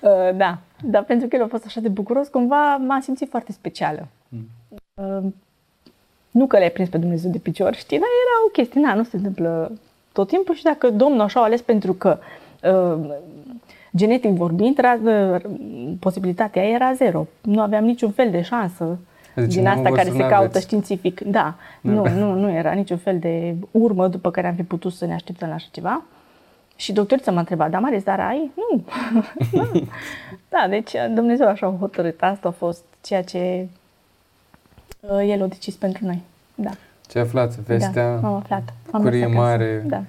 uh, 0.00 0.36
da, 0.36 0.58
dar 0.82 1.04
pentru 1.04 1.28
că 1.28 1.36
el 1.36 1.42
a 1.42 1.46
fost 1.46 1.64
așa 1.64 1.80
de 1.80 1.88
bucuros, 1.88 2.28
cumva 2.28 2.76
m-am 2.76 3.00
simțit 3.00 3.28
foarte 3.28 3.52
specială. 3.52 4.08
Mm. 4.28 4.48
Uh, 4.94 5.32
nu 6.30 6.46
că 6.46 6.56
le-ai 6.56 6.70
prins 6.70 6.88
pe 6.88 6.98
Dumnezeu 6.98 7.30
de 7.30 7.38
picior, 7.38 7.74
știi, 7.74 7.98
dar 7.98 8.08
era 8.08 8.46
o 8.46 8.50
chestie, 8.50 8.80
na, 8.80 8.94
nu 8.94 9.02
se 9.02 9.16
întâmplă 9.16 9.72
tot 10.12 10.28
timpul 10.28 10.54
și 10.54 10.62
dacă 10.62 10.90
Domnul 10.90 11.20
așa 11.20 11.40
a 11.40 11.42
ales 11.42 11.60
pentru 11.60 11.92
că 11.92 12.18
uh, 12.62 13.14
genetic 13.96 14.30
vorbind, 14.30 14.78
era, 14.78 14.98
uh, 15.04 15.40
posibilitatea 16.00 16.62
era 16.62 16.92
zero. 16.92 17.26
Nu 17.42 17.60
aveam 17.60 17.84
niciun 17.84 18.10
fel 18.10 18.30
de 18.30 18.42
șansă 18.42 18.98
deci 19.34 19.54
din 19.54 19.66
asta 19.66 19.90
care 19.90 20.10
se 20.10 20.18
caută 20.18 20.34
aveți. 20.34 20.64
științific. 20.64 21.20
Da, 21.20 21.54
nu, 21.80 22.08
nu, 22.08 22.34
nu 22.34 22.50
era 22.50 22.72
niciun 22.72 22.96
fel 22.96 23.18
de 23.18 23.54
urmă 23.70 24.08
după 24.08 24.30
care 24.30 24.46
am 24.46 24.54
fi 24.54 24.62
putut 24.62 24.92
să 24.92 25.06
ne 25.06 25.14
așteptăm 25.14 25.48
la 25.48 25.54
așa 25.54 25.68
ceva. 25.70 26.02
Și 26.76 26.92
doctorița 26.92 27.30
m-a 27.30 27.38
întrebat, 27.38 27.70
da, 27.70 27.78
Maris, 27.78 28.02
dar 28.02 28.20
ai? 28.20 28.50
Nu. 28.54 28.84
da. 29.52 29.70
da, 30.48 30.66
deci 30.68 30.92
Dumnezeu 31.14 31.46
așa 31.46 31.66
a 31.66 31.76
hotărât. 31.80 32.22
Asta 32.22 32.48
a 32.48 32.50
fost 32.50 32.84
ceea 33.00 33.22
ce 33.22 33.68
uh, 35.00 35.28
El 35.28 35.42
a 35.42 35.46
decis 35.46 35.74
pentru 35.74 36.04
noi. 36.04 36.22
Da. 36.54 36.70
Ce 37.08 37.18
aflați? 37.18 37.62
Vestea? 37.66 38.16
Da, 38.16 38.28
am 38.28 38.34
aflat. 38.34 38.62
Am 38.90 39.00
bucurie 39.00 39.26
mare. 39.26 39.84
Da. 39.86 40.02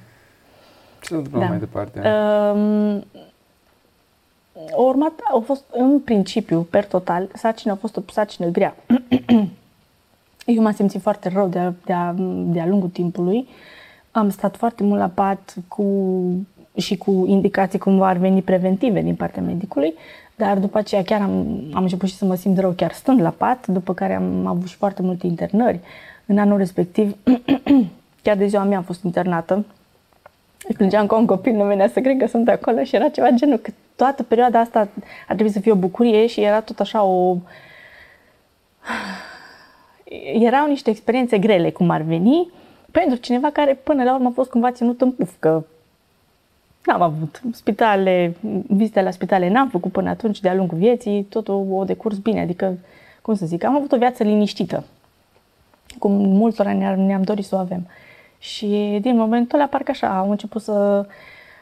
Ce 1.00 1.08
s-a 1.08 1.16
întâmplat 1.16 1.44
da. 1.44 1.50
mai 1.50 1.60
departe? 1.60 2.00
Um, 2.00 3.04
o 4.72 4.84
urmat, 4.84 5.12
au 5.32 5.42
fost 5.42 5.64
în 5.72 6.00
principiu, 6.00 6.62
per 6.62 6.86
total, 6.86 7.30
sarcina 7.34 7.74
a 7.74 7.76
fost 7.76 7.98
o 7.98 8.02
sarcină 8.12 8.48
grea. 8.48 8.76
Eu 10.46 10.62
m-am 10.62 10.74
simțit 10.74 11.02
foarte 11.02 11.30
rău 11.30 11.48
de-a, 11.48 11.74
de-a, 11.86 12.16
de-a 12.46 12.66
lungul 12.66 12.90
timpului. 12.90 13.48
Am 14.12 14.30
stat 14.30 14.58
foarte 14.58 14.84
mult 14.84 15.00
la 15.00 15.08
pat 15.08 15.56
cu, 15.68 15.86
și 16.76 16.98
cu 16.98 17.26
indicații 17.28 17.80
cum 17.80 18.02
ar 18.02 18.18
veni 18.18 18.42
preventive 18.42 19.02
din 19.02 19.16
partea 19.16 19.42
medicului, 19.42 19.94
dar 20.36 20.58
după 20.58 20.78
aceea 20.78 21.04
chiar 21.04 21.22
am, 21.22 21.62
am 21.74 21.82
început 21.82 22.10
și 22.10 22.16
să 22.16 22.26
mă 22.26 22.36
simt 22.36 22.58
rău 22.58 22.72
chiar 22.72 22.92
stând 22.92 23.22
la 23.22 23.30
pat, 23.30 23.68
după 23.68 23.94
care 23.94 24.14
am 24.14 24.46
avut 24.46 24.68
și 24.68 24.76
foarte 24.76 25.02
multe 25.02 25.28
internări. 25.28 25.80
În 26.30 26.38
anul 26.38 26.58
respectiv, 26.58 27.16
chiar 28.24 28.38
de 28.38 28.48
ziua 28.48 28.64
mea 28.64 28.78
am 28.78 28.84
fost 28.84 29.04
internată. 29.04 29.66
Plângeam 30.78 31.08
ca 31.08 31.18
un 31.18 31.26
copil, 31.26 31.54
nu 31.54 31.64
venea 31.64 31.88
să 31.88 32.00
cred 32.00 32.18
că 32.18 32.28
sunt 32.28 32.50
acolo 32.50 32.84
și 32.84 32.96
era 32.96 33.10
ceva 33.10 33.30
genul 33.30 33.58
că 33.58 33.72
toată 33.96 34.24
perioada 34.24 34.60
asta 34.60 34.80
ar 34.80 35.36
trebui 35.36 35.52
să 35.52 35.60
fie 35.60 35.72
o 35.72 35.76
bucurie 35.76 36.28
și 36.28 36.42
era 36.42 36.62
tot 36.62 36.80
așa 36.80 37.04
o... 37.04 37.34
Erau 40.48 40.68
niște 40.68 40.90
experiențe 40.90 41.38
grele, 41.38 41.72
cum 41.72 41.90
ar 41.90 42.02
veni, 42.02 42.52
pentru 42.92 43.18
cineva 43.18 43.50
care 43.50 43.80
până 43.84 44.04
la 44.04 44.14
urmă 44.14 44.28
a 44.28 44.32
fost 44.36 44.50
cumva 44.50 44.72
ținut 44.72 45.02
în 45.02 45.12
puf, 45.12 45.32
că 45.40 45.64
n-am 46.86 47.02
avut 47.02 47.42
spitale, 47.52 48.36
vizite 48.68 49.02
la 49.02 49.12
spitale 49.12 49.50
n-am 49.50 49.70
făcut 49.70 49.92
până 49.92 50.10
atunci 50.10 50.40
de-a 50.40 50.54
lungul 50.54 50.78
vieții, 50.78 51.24
totul 51.24 51.68
o 51.72 51.84
decurs 51.84 52.18
bine, 52.18 52.42
adică, 52.42 52.78
cum 53.22 53.36
să 53.36 53.46
zic, 53.46 53.64
am 53.64 53.76
avut 53.76 53.92
o 53.92 53.98
viață 53.98 54.24
liniștită 54.24 54.84
cum 55.98 56.12
multora 56.12 56.74
ne-am, 56.74 57.00
ne 57.00 57.18
dorit 57.18 57.46
să 57.46 57.56
o 57.56 57.60
avem. 57.60 57.88
Și 58.40 58.98
din 59.02 59.18
momentul 59.18 59.60
ăla, 59.60 59.68
parcă 59.68 59.92
așa, 59.92 60.18
au 60.18 60.30
început 60.30 60.62
să, 60.62 61.06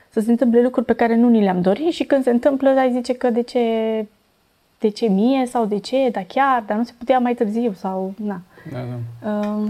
să 0.10 0.20
se 0.20 0.32
întâmple 0.32 0.62
lucruri 0.62 0.86
pe 0.86 0.94
care 0.94 1.16
nu 1.16 1.30
ni 1.30 1.42
le-am 1.42 1.62
dorit 1.62 1.92
și 1.92 2.04
când 2.04 2.24
se 2.24 2.30
întâmplă, 2.30 2.70
ai 2.70 2.92
zice 2.92 3.13
că 3.13 3.30
de 3.30 3.42
ce, 3.42 3.62
de 4.80 4.90
ce 4.90 5.08
mie 5.08 5.46
sau 5.46 5.66
de 5.66 5.80
ce, 5.80 6.10
dar 6.12 6.24
chiar, 6.28 6.63
dar 6.68 6.78
nu 6.78 6.84
se 6.84 6.94
putea 6.98 7.20
mai 7.20 7.34
târziu 7.34 7.74
sau, 7.74 8.13
na. 8.18 8.42
Da, 8.72 8.78
da. 9.22 9.30
Uh, 9.30 9.70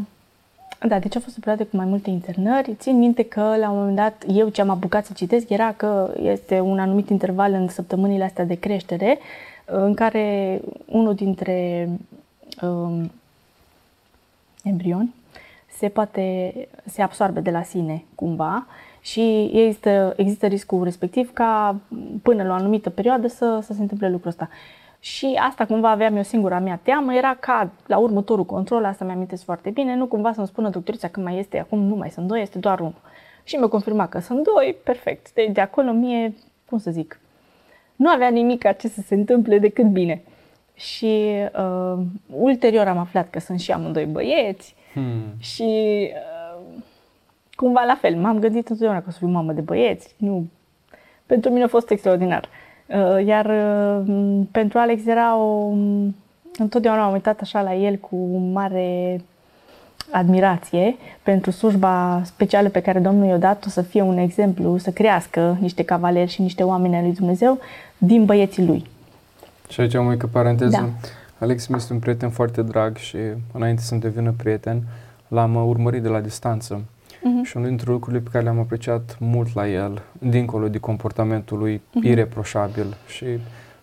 da, 0.87 0.99
deci 0.99 1.15
a 1.15 1.19
fost 1.19 1.37
o 1.37 1.39
perioadă 1.39 1.63
cu 1.63 1.75
mai 1.75 1.85
multe 1.85 2.09
internări. 2.09 2.75
Țin 2.79 2.97
minte 2.97 3.23
că 3.23 3.55
la 3.59 3.69
un 3.69 3.77
moment 3.77 3.95
dat 3.95 4.23
eu 4.27 4.49
ce 4.49 4.61
am 4.61 4.69
apucat 4.69 5.05
să 5.05 5.13
citesc 5.15 5.49
era 5.49 5.73
că 5.73 6.13
este 6.21 6.59
un 6.59 6.79
anumit 6.79 7.09
interval 7.09 7.53
în 7.53 7.67
săptămânile 7.67 8.23
astea 8.23 8.45
de 8.45 8.55
creștere 8.55 9.17
în 9.65 9.93
care 9.93 10.59
unul 10.85 11.13
dintre 11.13 11.89
um, 12.61 13.11
embrioni 14.63 15.13
se 15.77 15.89
poate, 15.89 16.53
se 16.85 17.01
absorbe 17.01 17.39
de 17.39 17.51
la 17.51 17.63
sine 17.63 18.03
cumva 18.15 18.67
și 19.01 19.51
există, 19.53 20.13
există 20.15 20.47
riscul 20.47 20.83
respectiv 20.83 21.33
ca 21.33 21.75
până 22.21 22.43
la 22.43 22.49
o 22.49 22.53
anumită 22.53 22.89
perioadă 22.89 23.27
să, 23.27 23.59
să 23.63 23.73
se 23.73 23.81
întâmple 23.81 24.09
lucrul 24.09 24.29
ăsta. 24.29 24.49
Și 24.99 25.39
asta 25.49 25.65
cumva 25.65 25.89
aveam 25.89 26.15
eu 26.15 26.23
singura 26.23 26.59
mea 26.59 26.79
teamă, 26.83 27.13
era 27.13 27.35
ca 27.39 27.69
la 27.85 27.97
următorul 27.97 28.45
control, 28.45 28.85
asta 28.85 29.05
mi 29.05 29.11
amintesc 29.11 29.43
foarte 29.43 29.69
bine, 29.69 29.95
nu 29.95 30.05
cumva 30.05 30.33
să-mi 30.33 30.47
spună 30.47 30.69
doctorița 30.69 31.07
că 31.07 31.19
mai 31.19 31.37
este, 31.37 31.59
acum 31.59 31.79
nu 31.79 31.95
mai 31.95 32.09
sunt 32.09 32.27
doi, 32.27 32.41
este 32.41 32.59
doar 32.59 32.79
unul. 32.79 33.01
Și 33.43 33.55
mi-a 33.55 33.67
confirmat 33.67 34.09
că 34.09 34.19
sunt 34.19 34.43
doi, 34.43 34.75
perfect. 34.83 35.33
De, 35.33 35.49
de 35.53 35.61
acolo 35.61 35.91
mie, 35.91 36.33
cum 36.69 36.77
să 36.77 36.91
zic, 36.91 37.19
nu 37.95 38.09
avea 38.09 38.29
nimic 38.29 38.77
ce 38.77 38.87
să 38.87 39.01
se 39.01 39.15
întâmple 39.15 39.59
decât 39.59 39.85
bine. 39.85 40.21
Și 40.77 41.33
uh, 41.59 42.03
ulterior 42.31 42.87
am 42.87 42.97
aflat 42.97 43.29
că 43.29 43.39
sunt 43.39 43.59
și 43.59 43.71
amândoi 43.71 44.05
băieți 44.05 44.75
hmm. 44.93 45.23
și 45.39 46.09
uh, 46.13 46.63
cumva 47.55 47.83
la 47.83 47.97
fel, 48.01 48.15
m-am 48.15 48.39
gândit 48.39 48.67
întotdeauna 48.67 48.99
că 48.99 49.05
o 49.07 49.11
să 49.11 49.17
fiu 49.17 49.27
mamă 49.27 49.51
de 49.51 49.61
băieți. 49.61 50.15
Nu. 50.17 50.45
Pentru 51.25 51.51
mine 51.51 51.63
a 51.63 51.67
fost 51.67 51.89
extraordinar. 51.89 52.49
Uh, 52.85 53.25
iar 53.25 53.45
uh, 53.45 54.41
pentru 54.51 54.79
Alex 54.79 55.05
era 55.05 55.37
o... 55.37 55.73
Întotdeauna 56.57 57.03
am 57.03 57.11
uitat 57.11 57.41
așa 57.41 57.61
la 57.61 57.73
el 57.73 57.95
cu 57.95 58.37
mare 58.37 59.21
admirație 60.11 60.95
pentru 61.23 61.51
slujba 61.51 62.21
specială 62.23 62.69
pe 62.69 62.81
care 62.81 62.99
Domnul 62.99 63.27
i-a 63.27 63.37
dat-o 63.37 63.69
să 63.69 63.81
fie 63.81 64.01
un 64.01 64.17
exemplu, 64.17 64.77
să 64.77 64.91
crească 64.91 65.57
niște 65.59 65.83
cavaleri 65.83 66.31
și 66.31 66.41
niște 66.41 66.63
oameni 66.63 66.95
ai 66.95 67.01
lui 67.01 67.13
Dumnezeu 67.13 67.59
din 67.97 68.25
băieții 68.25 68.65
lui. 68.65 68.85
Și 69.69 69.81
aici 69.81 69.93
o 69.93 70.01
mică 70.01 70.27
paranteză. 70.27 70.77
Da. 70.77 71.09
Alex 71.39 71.67
mi 71.67 71.75
este 71.75 71.93
un 71.93 71.99
prieten 71.99 72.29
foarte 72.29 72.61
drag 72.61 72.97
și 72.97 73.17
înainte 73.53 73.81
să-mi 73.81 74.01
devină 74.01 74.33
prieten, 74.37 74.83
l-am 75.27 75.55
urmărit 75.55 76.01
de 76.01 76.07
la 76.07 76.19
distanță. 76.19 76.81
Uh-huh. 77.17 77.43
Și 77.43 77.57
unul 77.57 77.67
dintre 77.67 77.91
lucrurile 77.91 78.21
pe 78.21 78.29
care 78.31 78.43
le-am 78.43 78.59
apreciat 78.59 79.17
mult 79.19 79.53
la 79.53 79.67
el, 79.67 80.01
dincolo 80.19 80.67
de 80.67 80.77
comportamentul 80.77 81.57
lui 81.57 81.75
uh-huh. 81.75 82.03
ireproșabil 82.03 82.97
și 83.07 83.25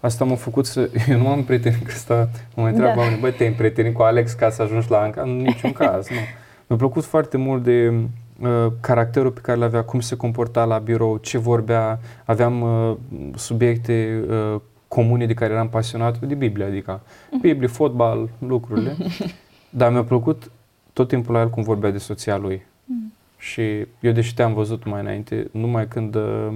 asta 0.00 0.24
m-a 0.24 0.34
făcut 0.34 0.66
să... 0.66 0.90
Eu 1.10 1.18
nu 1.18 1.28
am 1.28 1.44
prieteni 1.44 1.76
că 1.84 1.92
asta 1.94 2.28
mă 2.54 2.62
mai 2.62 2.70
întreabă 2.70 2.94
da. 2.94 3.00
oamenii, 3.00 3.20
băi, 3.20 3.32
te-ai 3.32 3.50
prieteni 3.50 3.92
cu 3.92 4.02
Alex 4.02 4.32
ca 4.32 4.50
să 4.50 4.62
ajungi 4.62 4.90
la 4.90 4.98
Anca? 4.98 5.22
În 5.22 5.36
niciun 5.36 5.72
caz, 5.82 6.08
nu. 6.08 6.16
Mi-a 6.66 6.78
plăcut 6.78 7.04
foarte 7.04 7.36
mult 7.36 7.62
de 7.62 7.92
uh, 8.40 8.66
caracterul 8.80 9.30
pe 9.30 9.40
care 9.40 9.58
l-avea, 9.58 9.82
cum 9.82 10.00
se 10.00 10.16
comporta 10.16 10.64
la 10.64 10.78
birou, 10.78 11.16
ce 11.16 11.38
vorbea, 11.38 11.98
aveam 12.24 12.60
uh, 12.60 12.96
subiecte 13.34 14.24
uh, 14.28 14.60
comune 14.94 15.26
de 15.26 15.34
care 15.34 15.52
eram 15.52 15.68
pasionat 15.68 16.20
de 16.20 16.34
Biblie, 16.34 16.64
adică 16.66 17.00
Biblie, 17.40 17.68
fotbal, 17.68 18.28
lucrurile. 18.38 18.96
Dar 19.78 19.92
mi-a 19.92 20.04
plăcut 20.04 20.50
tot 20.92 21.08
timpul 21.08 21.34
la 21.34 21.40
el 21.40 21.50
cum 21.50 21.62
vorbea 21.62 21.90
de 21.90 21.98
soția 21.98 22.36
lui. 22.36 22.62
Și 23.38 23.86
eu, 24.00 24.12
deși 24.12 24.34
te-am 24.34 24.54
văzut 24.54 24.84
mai 24.84 25.00
înainte, 25.00 25.48
numai 25.50 25.88
când 25.88 26.14
uh, 26.14 26.48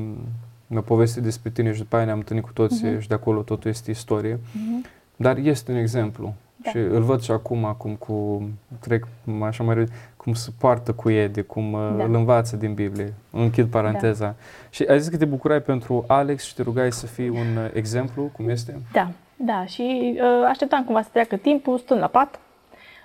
mi-a 0.66 0.80
povestit 0.80 1.22
despre 1.22 1.50
tine 1.50 1.72
și 1.72 1.78
după 1.78 1.96
aia 1.96 2.04
ne-am 2.04 2.18
întâlnit 2.18 2.44
cu 2.44 2.52
toți 2.52 2.84
uh-huh. 2.84 3.00
și 3.00 3.08
de 3.08 3.14
acolo 3.14 3.42
totul 3.42 3.70
este 3.70 3.90
istorie. 3.90 4.36
Uh-huh. 4.36 4.90
Dar 5.16 5.36
este 5.36 5.72
un 5.72 5.76
exemplu. 5.76 6.34
Da. 6.72 6.80
Și 6.80 6.86
îl 6.86 7.02
văd 7.02 7.20
și 7.22 7.30
acum, 7.30 7.64
acum 7.64 7.94
cu, 7.94 8.42
trec 8.80 9.06
așa 9.42 9.64
mai 9.64 9.86
cum 10.16 10.34
se 10.34 10.50
poartă 10.58 10.92
cu 10.92 11.10
Edi, 11.10 11.42
cum 11.42 11.72
uh, 11.72 11.94
da. 11.96 12.04
îl 12.04 12.14
învață 12.14 12.56
din 12.56 12.74
Biblie. 12.74 13.14
Închid 13.30 13.66
paranteza. 13.66 14.24
Da. 14.24 14.34
Și 14.70 14.82
ai 14.82 15.00
zis 15.00 15.08
că 15.08 15.16
te 15.16 15.24
bucurai 15.24 15.62
pentru 15.62 16.04
Alex 16.06 16.44
și 16.44 16.54
te 16.54 16.62
rugai 16.62 16.92
să 16.92 17.06
fii 17.06 17.28
un 17.28 17.56
uh, 17.56 17.70
exemplu, 17.72 18.22
cum 18.22 18.48
este? 18.48 18.80
Da, 18.92 19.10
da. 19.36 19.64
Și 19.66 20.14
uh, 20.14 20.46
așteptam 20.48 20.84
cumva 20.84 21.02
să 21.02 21.08
treacă 21.12 21.36
timpul, 21.36 21.78
stând 21.78 22.00
la 22.00 22.06
pat. 22.06 22.40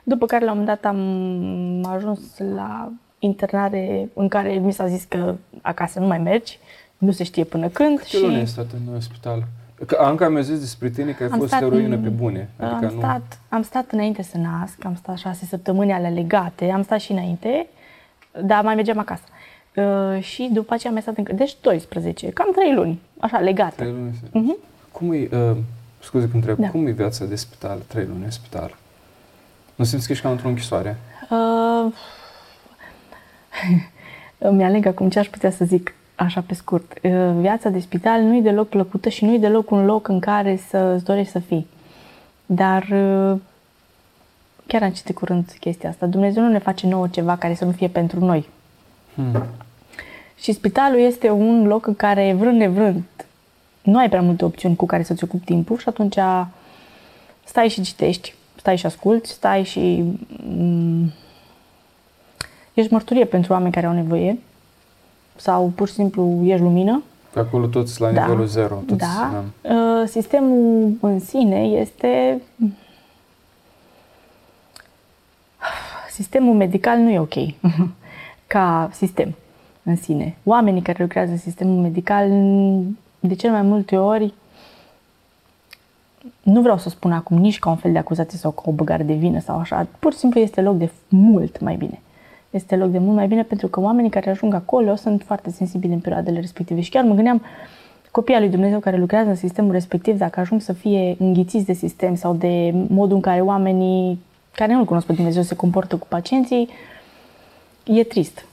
După 0.04 0.26
care 0.26 0.46
la 0.46 0.52
un 0.52 0.58
moment 0.58 0.82
dat 0.82 0.92
am 0.92 1.86
ajuns 1.96 2.38
la 2.38 2.92
internare 3.20 4.10
în 4.14 4.28
care 4.28 4.54
mi 4.54 4.74
s-a 4.74 4.88
zis 4.88 5.04
că 5.04 5.36
acasă 5.62 6.00
nu 6.00 6.08
mai 6.08 6.18
mergi, 6.18 6.60
nu 6.98 7.12
se 7.12 7.24
știe 7.24 7.44
până 7.44 7.68
când. 7.68 7.98
Câte 7.98 8.10
și... 8.10 8.22
luni 8.22 8.36
ai 8.36 8.48
stat 8.48 8.68
în 8.72 9.02
spital? 9.02 9.44
Că 9.88 9.98
Anca 10.00 10.30
mi-a 10.30 10.42
zis 10.42 10.60
despre 10.60 10.90
tine 10.90 11.12
că 11.12 11.24
ai 11.24 11.30
am 11.32 11.40
fost 11.40 11.54
eroină 11.54 11.98
pe 11.98 12.10
bune. 12.10 12.50
Adică 12.58 12.86
am, 12.86 12.94
nu... 12.94 13.00
stat, 13.00 13.40
am 13.50 13.62
stat 13.62 13.92
înainte 13.92 14.24
să 14.24 14.38
nasc, 14.38 14.86
am 14.86 14.96
stat 14.96 15.18
șase 15.18 15.46
săptămâni 15.46 15.94
ale 15.94 16.10
legate, 16.10 16.70
am 16.70 16.84
stat 16.84 17.00
și 17.00 17.12
înainte 17.12 17.68
Da, 18.42 18.62
mai 18.62 18.76
mergeam 18.76 18.98
acasă. 19.00 19.24
Uh, 19.76 20.24
și 20.24 20.50
după 20.54 20.74
aceea 20.74 20.92
mi-a 20.92 21.02
stat 21.02 21.18
încă, 21.18 21.34
deci 21.34 21.56
12, 21.62 22.30
cam 22.30 22.48
3 22.56 22.74
luni, 22.74 23.02
așa, 23.20 23.40
legate. 23.40 23.76
3 23.76 23.92
luni. 23.92 24.20
Uh-huh. 24.30 24.72
Cum 24.92 25.12
e, 25.12 25.30
uh, 25.32 25.58
scuze 26.00 26.28
că 26.28 26.36
întreb, 26.36 26.58
Da. 26.58 26.70
cum 26.70 26.88
e 26.88 26.92
viața 26.92 27.26
de 27.26 27.36
spital, 27.36 27.80
3 27.88 28.06
luni 28.06 28.24
în 28.24 28.32
spital? 28.32 28.78
Nu 29.76 29.84
simți 29.84 30.06
că 30.06 30.12
ești 30.12 30.24
ca 30.24 30.32
într-o 30.32 30.48
închisoare? 30.48 30.98
Uh, 31.30 31.94
îmi 34.50 34.64
aleg 34.64 34.86
acum 34.86 35.10
ce 35.10 35.20
aș 35.20 35.28
putea 35.28 35.52
să 35.52 35.66
zic 35.66 35.94
așa 36.24 36.44
pe 36.48 36.54
scurt. 36.54 36.98
Uh, 37.04 37.12
viața 37.40 37.70
de 37.70 37.80
spital 37.80 38.22
nu 38.22 38.36
e 38.36 38.42
deloc 38.42 38.70
plăcută 38.70 39.10
și 39.10 39.26
nu 39.26 39.34
e 39.34 39.38
deloc 39.38 39.72
un 39.72 39.86
loc 39.86 40.08
în 40.08 40.20
care 40.20 40.60
să 40.68 40.78
îți 40.78 41.04
dorești 41.04 41.32
să 41.32 41.40
fii. 41.40 41.68
Dar 42.46 42.84
uh, 42.92 43.40
chiar 44.68 44.84
am 44.84 44.90
citit 44.90 45.16
curând 45.16 45.56
chestia 45.60 45.90
asta. 45.90 46.06
Dumnezeu 46.06 46.44
nu 46.44 46.50
ne 46.50 46.60
face 46.60 46.88
nouă 46.88 47.08
ceva 47.08 47.36
care 47.36 47.54
să 47.54 47.66
nu 47.66 47.72
fie 47.72 47.88
pentru 47.88 48.26
noi. 48.26 48.50
Hmm. 49.16 49.44
Și 50.38 50.52
spitalul 50.52 51.00
este 51.00 51.30
un 51.30 51.68
loc 51.68 51.88
în 51.88 51.96
care, 51.96 52.34
vrând 52.34 52.58
nevrând, 52.58 53.04
nu 53.82 53.98
ai 53.98 54.10
prea 54.10 54.22
multe 54.22 54.46
opțiuni 54.46 54.76
cu 54.76 54.86
care 54.86 55.04
să-ți 55.04 55.24
ocupi 55.24 55.46
timpul 55.46 55.78
și 55.78 55.90
atunci 55.90 56.18
stai 57.44 57.70
și 57.70 57.82
citești, 57.82 58.36
stai 58.56 58.78
și 58.78 58.86
asculți, 58.86 59.32
stai 59.32 59.64
și 59.64 60.04
mm, 60.48 61.12
ești 62.74 62.92
mărturie 62.92 63.26
pentru 63.26 63.54
oameni 63.54 63.74
care 63.74 63.86
au 63.86 63.94
nevoie 63.94 64.40
sau 65.36 65.72
pur 65.76 65.88
și 65.88 65.94
simplu 65.94 66.42
ești 66.44 66.62
lumină. 66.64 67.04
Că 67.34 67.40
acolo 67.40 67.66
toți 67.66 68.02
la 68.02 68.12
Da. 68.12 68.22
nivelul 68.22 68.46
zero. 68.46 68.76
Toți, 68.88 69.00
Da. 69.00 69.44
Uh, 69.62 70.08
Sistemul 70.08 70.94
în 71.02 71.20
sine 71.20 71.60
este... 71.64 72.42
Sistemul 76.10 76.54
medical 76.56 76.98
nu 76.98 77.10
e 77.10 77.20
ok 77.20 77.34
ca 78.48 78.90
sistem 78.94 79.36
în 79.84 79.96
sine. 79.96 80.36
Oamenii 80.44 80.82
care 80.82 81.04
lucrează 81.04 81.32
în 81.32 81.38
sistemul 81.38 81.82
medical, 81.82 82.28
de 83.20 83.36
cel 83.36 83.52
mai 83.52 83.62
multe 83.62 83.98
ori, 83.98 84.34
nu 86.42 86.62
vreau 86.62 86.78
să 86.78 86.90
spun 86.90 87.12
acum 87.12 87.38
nici 87.38 87.60
ca 87.60 87.70
un 87.70 87.76
fel 87.76 87.92
de 87.92 87.98
acuzație 87.98 88.38
sau 88.38 88.52
ca 88.52 88.62
o 88.66 88.72
băgare 88.72 89.04
de 89.04 89.14
vină 89.14 89.40
sau 89.40 89.60
așa, 89.60 89.88
pur 90.00 90.12
și 90.14 90.18
simplu 90.18 90.40
este 90.40 90.62
loc 90.62 90.78
de 90.78 90.90
mult 91.08 91.60
mai 91.60 91.76
bine. 91.76 92.02
Este 92.54 92.76
loc 92.76 92.90
de 92.90 92.98
mult 92.98 93.16
mai 93.16 93.28
bine 93.28 93.44
pentru 93.44 93.68
că 93.68 93.80
oamenii 93.80 94.10
care 94.10 94.30
ajung 94.30 94.54
acolo 94.54 94.96
sunt 94.96 95.22
foarte 95.26 95.50
sensibili 95.50 95.94
în 95.94 96.00
perioadele 96.00 96.40
respective. 96.40 96.82
Și 96.82 96.90
chiar 96.90 97.04
mă 97.04 97.14
gândeam, 97.14 97.42
copiii 98.12 98.40
lui 98.40 98.50
Dumnezeu 98.50 98.80
care 98.80 98.98
lucrează 98.98 99.30
în 99.30 99.36
sistemul 99.36 99.72
respectiv, 99.72 100.18
dacă 100.18 100.40
ajung 100.40 100.62
să 100.62 100.74
fie 100.74 101.16
înghițiți 101.20 101.66
de 101.66 101.74
sistem 101.74 102.16
sau 102.16 102.34
de 102.34 102.74
modul 102.88 103.16
în 103.16 103.22
care 103.22 103.42
oamenii 103.42 104.20
care 104.56 104.74
nu-L 104.74 104.86
cunosc 104.86 105.06
pe 105.06 105.14
Dumnezeu 105.14 105.42
se 105.42 105.56
comportă 105.56 105.96
cu 105.96 106.08
pacienții, 106.08 106.70
e 107.84 108.04
trist. 108.04 108.46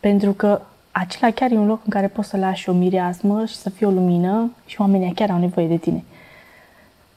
Pentru 0.00 0.32
că 0.32 0.60
acela 0.90 1.30
chiar 1.30 1.50
e 1.50 1.56
un 1.56 1.66
loc 1.66 1.80
în 1.84 1.90
care 1.90 2.06
poți 2.06 2.28
să 2.28 2.36
lași 2.36 2.68
o 2.68 2.72
mireasmă 2.72 3.44
și 3.44 3.54
să 3.54 3.70
fie 3.70 3.86
o 3.86 3.90
lumină 3.90 4.52
și 4.66 4.80
oamenii 4.80 5.12
chiar 5.12 5.30
au 5.30 5.38
nevoie 5.38 5.66
de 5.66 5.76
tine. 5.76 6.04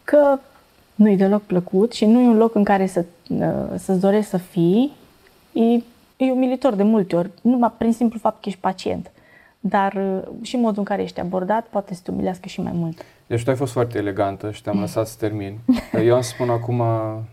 Că 0.04 0.40
nu 0.96 1.10
e 1.10 1.16
deloc 1.16 1.42
plăcut 1.42 1.94
și 1.94 2.06
nu 2.06 2.20
e 2.20 2.28
un 2.28 2.38
loc 2.38 2.56
în 2.56 2.64
care 2.64 2.86
să, 2.86 3.06
uh, 3.30 3.78
să-ți 3.78 4.00
dorești 4.00 4.30
să 4.30 4.38
fii, 4.38 4.92
e, 5.54 5.82
e 6.26 6.32
umilitor 6.32 6.74
de 6.76 6.84
multe 6.84 7.16
ori, 7.16 7.32
numai 7.42 7.72
prin 7.78 7.94
simplu 7.94 8.20
fapt 8.20 8.42
că 8.42 8.50
ești 8.50 8.60
pacient. 8.60 9.12
Dar 9.60 9.94
uh, 9.94 10.22
și 10.42 10.56
modul 10.58 10.78
în 10.78 10.84
care 10.84 11.02
ești 11.02 11.20
abordat 11.20 11.66
poate 11.66 11.94
să 11.94 12.02
te 12.04 12.12
umilească 12.12 12.48
și 12.48 12.62
mai 12.62 12.72
mult. 12.76 13.02
Deci 13.28 13.44
tu 13.44 13.50
ai 13.50 13.56
fost 13.56 13.72
foarte 13.72 13.98
elegantă 13.98 14.52
și 14.52 14.62
te-am 14.62 14.80
lăsat 14.80 15.08
să 15.08 15.16
termin. 15.20 15.60
Eu 16.06 16.16
am 16.16 16.22
să 16.22 16.30
spun 16.30 16.50
acum 16.50 16.82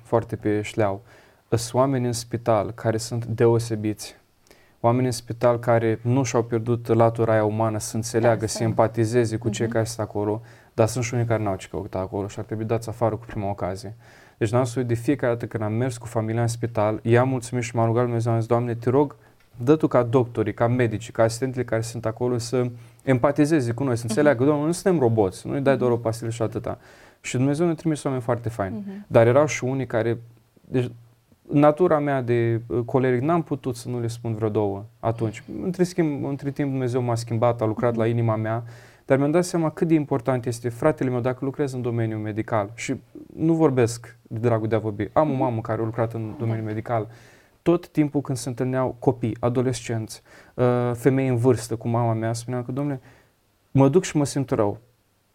foarte 0.02 0.36
pe 0.36 0.60
șleau. 0.62 1.00
Sunt 1.48 1.74
oameni 1.74 2.06
în 2.06 2.12
spital 2.12 2.70
care 2.70 2.96
sunt 2.96 3.24
deosebiți. 3.24 4.16
Oameni 4.80 5.06
în 5.06 5.12
spital 5.12 5.58
care 5.58 5.98
nu 6.02 6.22
și-au 6.22 6.42
pierdut 6.42 6.86
latura 6.86 7.32
aia 7.32 7.44
umană 7.44 7.78
să 7.78 7.96
înțeleagă, 7.96 8.40
Da, 8.40 8.46
să 8.46 8.56
să- 8.56 8.62
empatizeze 8.62 9.36
cu 9.36 9.48
cei 9.48 9.68
care 9.68 9.84
sunt 9.84 10.06
acolo, 10.08 10.40
dar 10.74 10.86
sunt 10.86 11.04
și 11.04 11.14
unii 11.14 11.26
care 11.26 11.42
n-au 11.42 11.56
ce 11.56 11.68
căuta 11.70 11.98
acolo 11.98 12.26
și 12.28 12.38
ar 12.38 12.44
trebui 12.44 12.64
dați 12.64 12.88
afară 12.88 13.16
cu 13.16 13.24
prima 13.26 13.48
ocazie. 13.50 13.94
Deci 14.38 14.50
n-am 14.50 14.64
să 14.64 14.78
uit 14.78 14.88
de 14.88 14.94
fiecare 14.94 15.32
dată 15.32 15.46
când 15.46 15.62
am 15.62 15.72
mers 15.72 15.96
cu 15.96 16.06
familia 16.06 16.40
în 16.40 16.46
spital, 16.46 17.00
i-am 17.02 17.28
mulțumit 17.28 17.64
și 17.64 17.76
m-am 17.76 17.86
rugat 17.86 18.02
lui 18.02 18.06
Dumnezeu, 18.06 18.32
am 18.32 18.38
zis, 18.38 18.48
Doamne, 18.48 18.74
te 18.74 18.90
rog, 18.90 19.16
dă 19.56 19.76
tu 19.76 19.86
ca 19.86 20.02
doctorii, 20.02 20.54
ca 20.54 20.66
medici, 20.66 21.10
ca 21.10 21.22
asistentele 21.22 21.64
care 21.64 21.80
sunt 21.80 22.06
acolo 22.06 22.38
să 22.38 22.70
empatizeze 23.04 23.72
cu 23.72 23.84
noi, 23.84 23.96
să 23.96 24.04
înțeleagă, 24.08 24.44
Doamne, 24.44 24.64
nu 24.66 24.72
suntem 24.72 25.00
roboți, 25.00 25.46
nu-i 25.46 25.60
dai 25.60 25.76
doar 25.76 25.90
o 25.90 25.96
pastilă 25.96 26.30
și 26.30 26.42
atâta. 26.42 26.78
Și 27.20 27.36
Dumnezeu 27.36 27.66
ne 27.66 27.74
trimis 27.74 28.04
oameni 28.04 28.22
foarte 28.22 28.48
faini. 28.48 29.04
Dar 29.06 29.26
erau 29.26 29.46
și 29.46 29.64
unii 29.64 29.86
care, 29.86 30.18
deci 30.60 30.90
natura 31.52 31.98
mea 31.98 32.22
de 32.22 32.60
uh, 32.66 32.80
coleric, 32.84 33.20
n-am 33.20 33.42
putut 33.42 33.76
să 33.76 33.88
nu 33.88 34.00
le 34.00 34.06
spun 34.06 34.34
vreo 34.34 34.48
două 34.48 34.84
atunci. 35.00 35.42
Între, 35.62 35.84
schimb, 35.84 36.24
între 36.24 36.50
timp 36.50 36.70
Dumnezeu 36.70 37.02
m-a 37.02 37.14
schimbat, 37.14 37.60
a 37.60 37.64
lucrat 37.64 37.94
la 37.94 38.06
inima 38.06 38.36
mea, 38.36 38.64
dar 39.08 39.18
mi-am 39.18 39.30
dat 39.30 39.44
seama 39.44 39.70
cât 39.70 39.88
de 39.88 39.94
important 39.94 40.46
este 40.46 40.68
fratele 40.68 41.10
meu 41.10 41.20
dacă 41.20 41.44
lucrez 41.44 41.72
în 41.72 41.82
domeniul 41.82 42.20
medical 42.20 42.70
și 42.74 42.94
nu 43.36 43.54
vorbesc 43.54 44.16
de 44.22 44.38
dragul 44.38 44.68
de 44.68 44.74
a 44.74 44.78
vorbi. 44.78 45.08
Am 45.12 45.30
o 45.30 45.34
mamă 45.34 45.60
care 45.60 45.80
a 45.80 45.84
lucrat 45.84 46.12
în 46.12 46.34
domeniul 46.38 46.64
medical. 46.64 47.08
Tot 47.62 47.88
timpul 47.88 48.20
când 48.20 48.38
se 48.38 48.48
întâlneau 48.48 48.96
copii, 48.98 49.36
adolescenți, 49.40 50.22
uh, 50.54 50.64
femei 50.94 51.28
în 51.28 51.36
vârstă 51.36 51.76
cu 51.76 51.88
mama 51.88 52.12
mea, 52.12 52.32
spuneam 52.32 52.62
că, 52.62 52.72
domnule, 52.72 53.00
mă 53.70 53.88
duc 53.88 54.04
și 54.04 54.16
mă 54.16 54.24
simt 54.24 54.50
rău. 54.50 54.78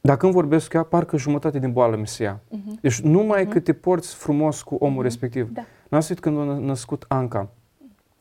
Dacă 0.01 0.25
îmi 0.25 0.33
vorbesc 0.33 0.69
cu 0.69 0.77
ea, 0.77 0.83
parcă 0.83 1.17
jumătate 1.17 1.59
din 1.59 1.71
boală 1.71 1.95
mi 1.95 2.07
se 2.07 2.23
ia. 2.23 2.39
Deci 2.81 3.01
numai 3.01 3.47
că 3.47 3.59
te 3.59 3.73
porți 3.73 4.15
frumos 4.15 4.61
cu 4.61 4.75
omul 4.75 5.03
respectiv. 5.03 5.49
Da. 5.51 5.61
N-am 5.89 6.01
uitat 6.09 6.19
când 6.19 6.37
a 6.37 6.43
născut 6.43 7.05
Anca. 7.07 7.49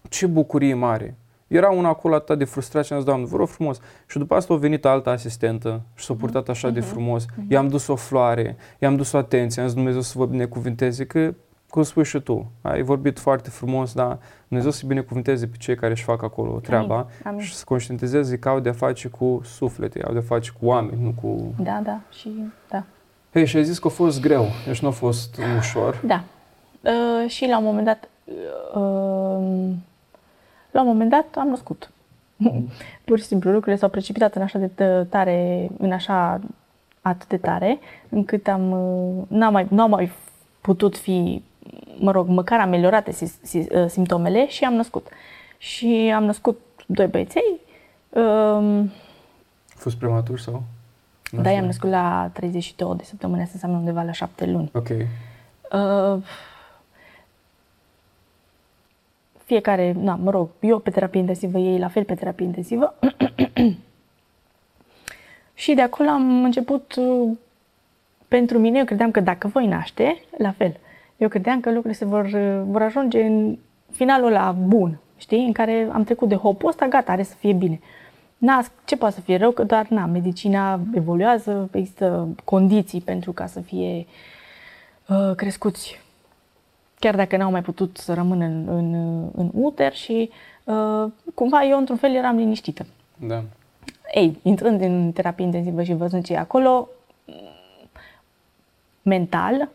Ce 0.09 0.27
bucurie 0.27 0.75
mare! 0.75 1.17
Era 1.53 1.71
una 1.71 1.89
acolo 1.89 2.15
atât 2.15 2.39
de 2.39 2.45
frustrat 2.45 2.85
și 2.85 2.93
am 2.93 2.99
zis, 2.99 3.09
Doamne, 3.09 3.27
vă 3.27 3.37
rog 3.37 3.49
frumos. 3.49 3.81
Și 4.07 4.19
după 4.19 4.35
asta 4.35 4.55
a 4.55 4.57
venit 4.57 4.85
altă 4.85 5.11
asistentă 5.11 5.81
și 5.95 6.05
s-a 6.05 6.15
purtat 6.15 6.49
așa 6.49 6.71
de 6.71 6.81
frumos. 6.81 7.27
I-am 7.49 7.69
dus 7.69 7.87
o 7.87 7.97
floare, 7.97 8.57
i-am 8.79 8.97
dus 8.97 9.13
o 9.13 9.19
atenție, 9.19 9.61
am 9.63 9.67
zis 9.69 9.77
Dumnezeu 9.77 10.01
să 10.01 10.13
vă 10.17 10.27
binecuvinteze, 10.27 11.07
că, 11.07 11.35
cum 11.71 11.83
spui 11.83 12.05
și 12.05 12.21
tu, 12.21 12.51
ai 12.63 12.83
vorbit 12.83 13.19
foarte 13.19 13.51
frumos, 13.51 13.93
dar 13.93 14.19
Dumnezeu 14.49 14.71
să 14.71 14.83
binecuvinteze 14.87 15.47
pe 15.47 15.57
cei 15.59 15.75
care 15.75 15.93
își 15.93 16.03
fac 16.03 16.23
acolo 16.23 16.59
treaba 16.63 17.07
Amin. 17.25 17.41
și 17.41 17.55
să 17.55 17.65
conștientizeze 17.67 18.39
că 18.39 18.49
au 18.49 18.61
de-a 18.61 18.73
face 18.73 19.09
cu 19.09 19.41
suflete, 19.45 20.03
au 20.03 20.13
de-a 20.13 20.23
face 20.23 20.51
cu 20.61 20.67
oameni, 20.67 21.03
nu 21.03 21.15
cu... 21.23 21.55
Da, 21.63 21.81
da, 21.85 22.01
și 22.19 22.31
da. 22.71 22.85
Hei, 23.33 23.47
și 23.47 23.57
ai 23.57 23.65
zis 23.65 23.79
că 23.79 23.87
a 23.87 23.91
fost 23.91 24.21
greu, 24.21 24.47
deci 24.67 24.81
nu 24.81 24.89
a 24.89 24.91
fost 24.91 25.41
ușor. 25.59 26.01
Da. 26.07 26.25
Uh, 26.81 27.31
și 27.31 27.47
la 27.47 27.59
un 27.59 27.65
moment 27.65 27.85
dat, 27.85 28.09
uh, 28.75 29.73
la 30.73 30.81
un 30.81 30.87
moment 30.87 31.11
dat 31.11 31.27
am 31.37 31.49
născut. 31.49 31.91
Pur 33.05 33.19
și 33.19 33.25
simplu 33.25 33.51
lucrurile 33.51 33.77
s-au 33.81 33.89
precipitat 33.89 34.35
în 34.35 34.43
așa 34.43 34.59
de 34.59 34.69
tă- 34.69 35.07
tare, 35.09 35.69
în 35.79 35.93
așa 35.93 36.41
atât 37.01 37.29
de 37.29 37.37
tare, 37.37 37.79
încât 38.09 38.47
am, 38.49 38.71
uh, 38.71 39.25
n-am 39.29 39.53
mai, 39.53 39.67
n-au 39.71 39.89
mai 39.89 40.13
putut 40.61 40.97
fi, 40.97 41.43
mă 41.99 42.11
rog, 42.11 42.29
măcar 42.29 42.61
ameliorate 42.61 43.13
si, 43.13 43.27
si, 43.43 43.59
uh, 43.59 43.87
simptomele 43.89 44.49
și 44.49 44.65
am 44.65 44.75
născut. 44.75 45.09
Și 45.59 46.13
am 46.15 46.25
născut 46.25 46.61
doi 46.87 47.07
băieței, 47.07 47.61
um, 48.09 48.91
A 49.69 49.77
fost 49.77 49.97
prematur 49.97 50.39
sau? 50.39 50.63
Nu 51.31 51.39
da, 51.41 51.43
știu. 51.45 51.55
i-am 51.57 51.65
născut 51.67 51.91
la 51.91 52.31
32 52.33 52.95
de 52.97 53.05
săptămâni, 53.05 53.41
asta 53.41 53.53
înseamnă 53.55 53.79
undeva 53.79 54.03
la 54.03 54.13
7 54.13 54.47
luni. 54.47 54.71
Ok. 54.75 54.89
Uh, 54.89 56.23
fiecare, 59.45 59.95
na, 59.99 60.15
mă 60.15 60.31
rog, 60.31 60.49
eu 60.61 60.79
pe 60.79 60.91
terapie 60.91 61.21
intensivă, 61.21 61.59
ei 61.59 61.79
la 61.79 61.89
fel 61.89 62.05
pe 62.05 62.15
terapie 62.15 62.47
intensivă. 62.47 62.95
și 65.55 65.75
de 65.75 65.83
acolo 65.83 66.09
am 66.09 66.45
început, 66.45 66.95
uh, 66.97 67.31
pentru 68.29 68.59
mine, 68.59 68.79
eu 68.79 68.85
credeam 68.85 69.11
că 69.11 69.21
dacă 69.21 69.49
voi 69.49 69.67
naște, 69.67 70.23
la 70.39 70.51
fel. 70.51 70.77
Eu 71.17 71.29
credeam 71.29 71.61
că 71.61 71.69
lucrurile 71.69 71.99
se 71.99 72.05
vor, 72.05 72.25
uh, 72.25 72.63
vor 72.67 72.83
ajunge 72.83 73.23
în 73.23 73.59
finalul 73.91 74.31
la 74.31 74.57
bun, 74.67 74.99
știi, 75.17 75.45
în 75.45 75.53
care 75.53 75.89
am 75.93 76.05
trecut 76.05 76.29
de 76.29 76.35
hopul 76.35 76.69
ăsta, 76.69 76.87
gata, 76.87 77.13
are 77.13 77.23
să 77.23 77.35
fie 77.35 77.53
bine. 77.53 77.81
Nasc, 78.39 78.71
ce 78.85 78.97
poate 78.97 79.15
să 79.15 79.21
fie 79.21 79.37
rău, 79.37 79.51
că 79.51 79.65
doar, 79.65 79.87
na, 79.89 80.07
medicina 80.07 80.81
evoluează, 80.95 81.69
există 81.73 82.29
condiții 82.45 83.01
pentru 83.01 83.33
ca 83.33 83.47
să 83.47 83.61
fie 83.61 84.07
uh, 85.09 85.35
crescuți 85.37 86.02
chiar 87.03 87.17
dacă 87.17 87.37
n-au 87.37 87.51
mai 87.51 87.63
putut 87.63 87.97
să 87.97 88.15
rămână 88.15 88.45
în, 88.45 88.69
în, 88.69 88.95
în 89.35 89.51
uter 89.53 89.93
și 89.93 90.31
uh, 90.65 91.11
cumva 91.35 91.65
eu 91.65 91.79
într-un 91.79 91.97
fel 91.97 92.15
eram 92.15 92.37
liniștită. 92.37 92.87
Da. 93.17 93.43
Ei, 94.15 94.39
intrând 94.43 94.81
în 94.81 95.13
terapie 95.13 95.45
intensivă 95.45 95.83
și 95.83 95.95
văzând 95.95 96.25
ce 96.25 96.33
e 96.33 96.39
acolo, 96.39 96.89
mental, 99.03 99.69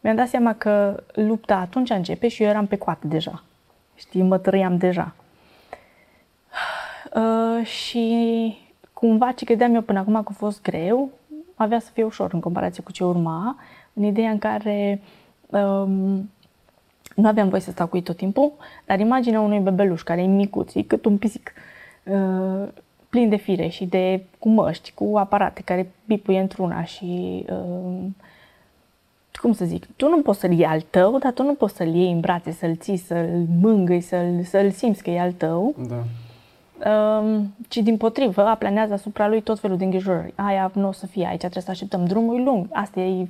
mi-am 0.00 0.16
dat 0.16 0.28
seama 0.28 0.54
că 0.54 1.02
lupta 1.12 1.56
atunci 1.56 1.90
începe 1.90 2.28
și 2.28 2.42
eu 2.42 2.48
eram 2.48 2.66
pe 2.66 2.76
coată 2.76 3.06
deja. 3.06 3.42
Știi, 3.94 4.22
mă 4.22 4.38
trăiam 4.38 4.76
deja. 4.76 5.14
Uh, 7.14 7.66
și 7.66 8.56
cumva 8.92 9.32
ce 9.32 9.44
credeam 9.44 9.74
eu 9.74 9.80
până 9.80 9.98
acum 9.98 10.12
că 10.12 10.28
a 10.30 10.32
fost 10.36 10.62
greu, 10.62 11.10
avea 11.54 11.80
să 11.80 11.90
fie 11.92 12.04
ușor 12.04 12.32
în 12.32 12.40
comparație 12.40 12.82
cu 12.82 12.92
ce 12.92 13.04
urma, 13.04 13.56
în 13.92 14.02
ideea 14.02 14.30
în 14.30 14.38
care 14.38 15.02
um, 15.50 16.30
Nu 17.14 17.26
aveam 17.28 17.48
voie 17.48 17.60
să 17.60 17.70
stau 17.70 17.86
cu 17.86 17.96
ei 17.96 18.02
tot 18.02 18.16
timpul, 18.16 18.52
dar 18.86 19.00
imaginea 19.00 19.40
unui 19.40 19.58
bebeluș 19.58 20.02
care 20.02 20.22
e 20.22 20.26
micuț, 20.26 20.74
e 20.74 20.82
cât 20.82 21.04
un 21.04 21.18
pisic, 21.18 21.52
uh, 22.04 22.68
plin 23.08 23.28
de 23.28 23.36
fire 23.36 23.68
și 23.68 23.84
de 23.84 24.24
cu 24.38 24.48
măști, 24.48 24.92
cu 24.94 25.12
aparate 25.16 25.62
care 25.62 25.90
bipuie 26.06 26.40
într-una 26.40 26.84
și 26.84 27.44
uh, 27.50 28.06
cum 29.40 29.52
să 29.52 29.64
zic, 29.64 29.86
tu 29.96 30.08
nu 30.08 30.22
poți 30.22 30.40
să-l 30.40 30.50
iei 30.50 30.66
al 30.66 30.80
tău, 30.80 31.18
dar 31.18 31.32
tu 31.32 31.42
nu 31.42 31.54
poți 31.54 31.74
să-l 31.74 31.94
iei 31.94 32.12
în 32.12 32.20
brațe, 32.20 32.50
să-l 32.50 32.76
ții, 32.76 32.96
să-l 32.96 33.46
mângâi, 33.60 34.00
să-l, 34.00 34.42
să-l 34.42 34.70
simți 34.70 35.02
că 35.02 35.10
e 35.10 35.20
al 35.20 35.32
tău. 35.32 35.74
Da. 35.88 36.02
Um, 36.90 37.54
ci 37.68 37.76
din 37.76 37.96
potrivă 37.96 38.46
aplanează 38.46 38.92
asupra 38.92 39.28
lui 39.28 39.40
tot 39.40 39.60
felul 39.60 39.76
de 39.76 39.84
îngrijorări. 39.84 40.32
Aia 40.36 40.70
nu 40.74 40.88
o 40.88 40.92
să 40.92 41.06
fie 41.06 41.26
aici, 41.26 41.38
trebuie 41.38 41.62
să 41.62 41.70
așteptăm. 41.70 42.04
Drumul 42.04 42.38
e 42.38 42.42
lung. 42.42 42.66
Asta 42.72 43.00
e 43.00 43.28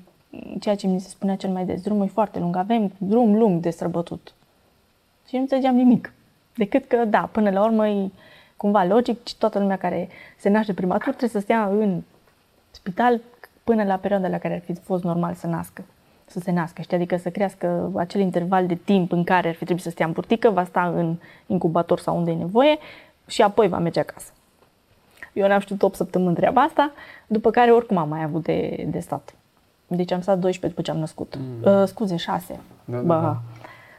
ceea 0.60 0.74
ce 0.74 0.86
mi 0.86 1.00
se 1.00 1.08
spunea 1.08 1.36
cel 1.36 1.50
mai 1.50 1.64
des. 1.64 1.82
Drumul 1.82 2.04
e 2.04 2.08
foarte 2.08 2.38
lung. 2.38 2.56
Avem 2.56 2.92
drum 2.98 3.36
lung 3.36 3.60
de 3.60 3.70
străbătut. 3.70 4.34
Și 5.28 5.34
nu 5.34 5.40
înțelegeam 5.40 5.74
nimic. 5.74 6.12
Decât 6.54 6.84
că, 6.84 7.04
da, 7.04 7.28
până 7.32 7.50
la 7.50 7.64
urmă 7.64 7.88
e 7.88 8.10
cumva 8.56 8.84
logic 8.84 9.26
și 9.26 9.36
toată 9.38 9.58
lumea 9.58 9.76
care 9.76 10.08
se 10.38 10.48
naște 10.48 10.74
primatur 10.74 11.14
trebuie 11.14 11.30
să 11.30 11.38
stea 11.38 11.66
în 11.66 12.02
spital 12.70 13.20
până 13.64 13.84
la 13.84 13.96
perioada 13.96 14.28
la 14.28 14.38
care 14.38 14.54
ar 14.54 14.60
fi 14.60 14.74
fost 14.74 15.04
normal 15.04 15.34
să 15.34 15.46
nască 15.46 15.84
să 16.26 16.40
se 16.40 16.50
nască, 16.50 16.82
știi? 16.82 16.96
adică 16.96 17.16
să 17.16 17.30
crească 17.30 17.92
acel 17.96 18.20
interval 18.20 18.66
de 18.66 18.74
timp 18.74 19.12
în 19.12 19.24
care 19.24 19.48
ar 19.48 19.54
fi 19.54 19.64
trebuit 19.64 19.84
să 19.84 19.90
stea 19.90 20.06
în 20.06 20.12
burtică, 20.12 20.50
va 20.50 20.64
sta 20.64 20.92
în 20.96 21.16
incubator 21.46 21.98
sau 21.98 22.16
unde 22.16 22.30
e 22.30 22.34
nevoie 22.34 22.78
și 23.26 23.42
apoi 23.42 23.68
va 23.68 23.78
merge 23.78 24.00
acasă. 24.00 24.32
Eu 25.32 25.48
n-am 25.48 25.60
știut 25.60 25.82
8 25.82 25.94
săptămâni 25.94 26.34
treaba 26.34 26.60
asta, 26.60 26.92
după 27.26 27.50
care 27.50 27.72
oricum 27.72 27.96
am 27.96 28.08
mai 28.08 28.22
avut 28.22 28.42
de, 28.42 28.86
de 28.88 28.98
stat. 28.98 29.34
Deci 29.86 30.12
am 30.12 30.20
stat 30.20 30.38
12 30.38 30.68
după 30.68 30.82
ce 30.82 30.90
am 30.90 30.96
născut. 30.96 31.36
Mm. 31.36 31.80
Uh, 31.80 31.86
scuze, 31.86 32.16
6. 32.16 32.60
Da, 32.84 32.96
da, 32.96 33.02
Bă, 33.02 33.20
da. 33.20 33.40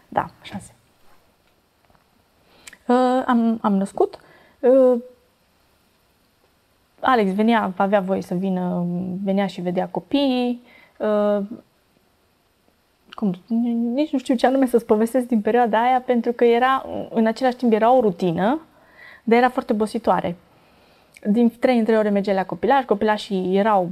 da, 0.07 0.29
6. 0.41 0.73
Uh, 2.87 3.23
am, 3.25 3.57
am 3.61 3.75
născut. 3.75 4.19
Uh, 4.59 5.01
Alex 6.99 7.33
venea, 7.33 7.73
avea 7.75 7.99
voie 7.99 8.21
să 8.21 8.33
vină, 8.33 8.85
venea 9.23 9.47
și 9.47 9.61
vedea 9.61 9.87
copiii. 9.87 10.61
Uh, 10.97 11.45
cum, 13.09 13.33
nici 13.93 14.11
nu 14.11 14.19
știu 14.19 14.35
ce 14.35 14.47
anume 14.47 14.65
să-ți 14.65 14.85
povestesc 14.85 15.27
din 15.27 15.41
perioada 15.41 15.81
aia, 15.81 16.01
pentru 16.01 16.31
că 16.31 16.45
era, 16.45 16.85
în 17.09 17.25
același 17.25 17.55
timp 17.55 17.71
era 17.71 17.91
o 17.91 17.99
rutină, 17.99 18.61
dar 19.23 19.37
era 19.37 19.49
foarte 19.49 19.73
bositoare. 19.73 20.35
Din 21.23 21.51
3 21.59 21.77
în 21.77 21.83
3 21.83 21.97
ore 21.97 22.09
mergeai 22.09 22.35
la 22.35 22.45
copilaj, 22.45 22.85
copilașii 22.85 23.57
erau, 23.57 23.91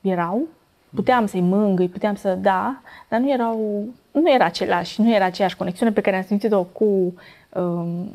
erau, 0.00 0.48
puteam 0.94 1.26
să-i 1.26 1.40
mângâi, 1.40 1.88
puteam 1.88 2.14
să 2.14 2.34
da, 2.34 2.80
dar 3.08 3.20
nu 3.20 3.30
erau, 3.30 3.84
nu 4.10 4.32
era 4.32 4.44
același, 4.44 5.00
nu 5.00 5.14
era 5.14 5.24
aceeași 5.24 5.56
conexiune 5.56 5.92
pe 5.92 6.00
care 6.00 6.16
am 6.16 6.22
simțit-o 6.22 6.62
cu 6.62 7.14
um, 7.48 8.10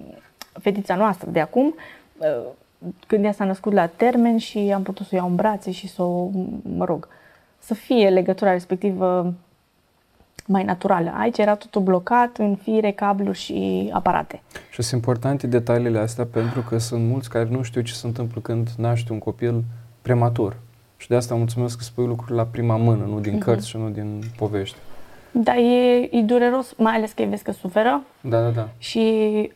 fetița 0.60 0.96
noastră 0.96 1.30
de 1.30 1.40
acum, 1.40 1.76
uh, 2.18 2.46
când 3.08 3.24
ea 3.24 3.32
s-a 3.32 3.46
născut 3.46 3.74
la 3.74 3.88
termen 3.88 4.38
și 4.38 4.72
am 4.76 4.84
putut 4.84 5.06
să 5.06 5.12
o 5.14 5.18
iau 5.18 5.28
în 5.28 5.36
brațe 5.36 5.72
și 5.72 5.88
să 5.88 6.02
o, 6.02 6.30
mă 6.78 6.86
rog, 6.86 7.08
să 7.60 7.74
fie 7.74 8.10
legătura 8.10 8.52
respectivă 8.52 9.34
mai 10.46 10.64
naturală. 10.64 11.14
Aici 11.18 11.38
era 11.38 11.56
totul 11.56 11.82
blocat 11.82 12.38
în 12.38 12.56
fire, 12.56 12.92
cabluri 12.92 13.38
și 13.38 13.90
aparate. 13.94 14.42
Și 14.72 14.82
sunt 14.82 15.02
importante 15.02 15.48
detaliile 15.48 16.00
astea 16.00 16.26
pentru 16.26 16.62
că 16.62 16.78
sunt 16.78 17.08
mulți 17.08 17.30
care 17.30 17.48
nu 17.50 17.62
știu 17.62 17.82
ce 17.82 17.94
se 17.94 18.08
întâmplă 18.08 18.42
când 18.42 18.70
naște 18.78 19.14
un 19.14 19.20
copil 19.20 19.64
prematur. 20.02 20.58
Și 21.06 21.12
de 21.12 21.18
asta 21.18 21.36
mulțumesc 21.36 21.78
că 21.78 21.84
spui 21.84 22.06
lucruri 22.06 22.34
la 22.34 22.44
prima 22.44 22.76
mână, 22.78 23.06
nu 23.06 23.20
din 23.20 23.34
Mhm. 23.34 23.44
cărți 23.44 23.68
și 23.70 23.78
nu 23.78 23.90
din 23.90 24.22
povești. 24.38 24.76
Dar 25.32 25.56
e, 25.56 26.10
e 26.12 26.22
dureros, 26.22 26.74
mai 26.78 26.96
ales 26.96 27.12
că 27.12 27.22
îi 27.22 27.28
vezi 27.28 27.44
că 27.44 27.52
suferă 27.52 28.04
Da, 28.22 28.42
da, 28.42 28.50
da. 28.50 28.68
și 28.78 29.00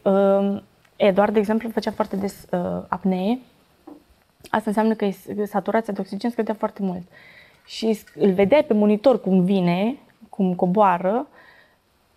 uh, 0.01 0.61
Eduard, 0.95 1.33
de 1.33 1.39
exemplu, 1.39 1.69
făcea 1.69 1.91
foarte 1.91 2.15
des 2.15 2.45
uh, 2.51 2.59
apnee. 2.87 3.39
Asta 4.49 4.63
înseamnă 4.65 4.93
că 4.93 5.05
îi- 5.05 5.45
saturația 5.47 5.93
de 5.93 6.01
oxigen 6.01 6.29
scădea 6.29 6.53
foarte 6.53 6.81
mult. 6.83 7.01
Și 7.65 7.99
îl 8.15 8.31
vedeai 8.31 8.63
pe 8.63 8.73
monitor 8.73 9.21
cum 9.21 9.43
vine, 9.43 9.95
cum 10.29 10.53
coboară 10.55 11.27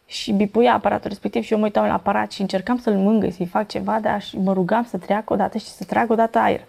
și 0.06 0.32
bipuia 0.32 0.72
aparatul 0.74 1.08
respectiv 1.08 1.42
și 1.42 1.52
eu 1.52 1.58
mă 1.58 1.64
uitam 1.64 1.86
la 1.86 1.92
aparat 1.92 2.30
și 2.32 2.40
încercam 2.40 2.78
să-l 2.78 2.94
mângâi, 2.96 3.30
să-i 3.30 3.46
fac 3.46 3.68
ceva, 3.68 3.98
dar 4.00 4.22
și 4.22 4.38
mă 4.38 4.52
rugam 4.52 4.84
să 4.84 4.96
treacă 4.98 5.32
odată 5.32 5.58
și 5.58 5.66
să 5.66 5.84
tragă 5.84 6.12
odată 6.12 6.38
aer. 6.38 6.60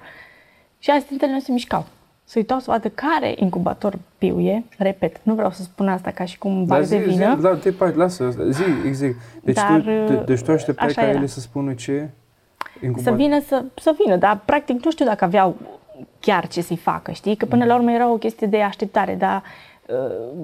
Și 0.80 0.90
asistentele 0.90 1.32
nu 1.32 1.40
se 1.40 1.52
mișcau. 1.52 1.86
Se 2.34 2.40
uitau 2.40 2.60
să 2.60 2.72
vadă 2.72 2.90
care 2.90 3.34
incubator 3.36 3.98
piuie, 4.18 4.64
repet, 4.78 5.20
nu 5.24 5.34
vreau 5.34 5.52
să 5.52 5.62
spun 5.62 5.88
asta 5.88 6.12
ca 6.12 6.26
și 6.26 6.38
cum 6.38 6.66
bag 6.66 6.86
de 6.86 6.98
vină, 6.98 7.36
da, 7.36 7.56
te 7.56 7.72
pai, 7.72 7.94
lasă, 7.96 8.24
asta. 8.24 8.50
zi, 8.50 8.64
exact. 8.86 9.14
Deci, 9.44 9.56
Dar, 9.56 9.80
tu, 9.82 10.14
de, 10.14 10.24
deci 10.26 10.42
tu 10.42 10.52
așteptai 10.52 10.88
așa 10.88 11.02
ca 11.02 11.08
era. 11.08 11.18
ele 11.18 11.26
să 11.26 11.40
spună 11.40 11.74
ce? 11.74 12.10
să 12.80 12.86
Incubat. 12.86 13.16
vină, 13.16 13.42
să, 13.48 13.64
să 13.76 13.96
vină, 14.04 14.16
dar 14.16 14.40
practic 14.46 14.84
nu 14.84 14.92
știu 14.92 15.06
dacă 15.06 15.24
aveau 15.24 15.56
chiar 16.20 16.48
ce 16.48 16.62
să-i 16.62 16.76
facă, 16.76 17.12
știi? 17.12 17.36
Că 17.36 17.46
până 17.46 17.66
la 17.66 17.76
urmă 17.76 17.92
era 17.92 18.12
o 18.12 18.18
chestie 18.18 18.48
de 18.48 18.62
așteptare, 18.62 19.16
dar 19.16 19.44
uh, 19.88 19.96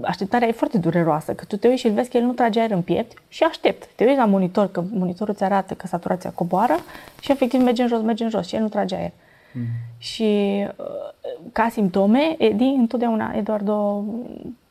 așteptarea 0.03 0.47
e 0.47 0.51
foarte 0.51 0.77
dureroasă, 0.77 1.33
că 1.33 1.45
tu 1.47 1.57
te 1.57 1.67
uiți 1.67 1.79
și 1.79 1.87
îl 1.87 1.93
vezi 1.93 2.09
că 2.09 2.17
el 2.17 2.23
nu 2.23 2.31
trage 2.31 2.59
aer 2.59 2.71
în 2.71 2.81
piept 2.81 3.21
și 3.27 3.43
aștept. 3.43 3.87
Te 3.95 4.03
uiți 4.03 4.17
la 4.17 4.25
monitor, 4.25 4.71
că 4.71 4.83
monitorul 4.91 5.33
îți 5.33 5.43
arată 5.43 5.73
că 5.73 5.87
saturația 5.87 6.31
coboară 6.35 6.75
și 7.21 7.31
efectiv 7.31 7.61
merge 7.61 7.81
în 7.81 7.87
jos, 7.87 8.01
merge 8.01 8.23
în 8.23 8.29
jos 8.29 8.47
și 8.47 8.55
el 8.55 8.61
nu 8.61 8.67
trage 8.67 8.95
aer. 8.95 9.11
Mm. 9.53 9.63
Și 9.97 10.65
uh, 10.77 11.45
ca 11.51 11.69
simptome, 11.69 12.35
Edi 12.37 12.63
întotdeauna, 12.63 13.33
Eduardo, 13.35 14.03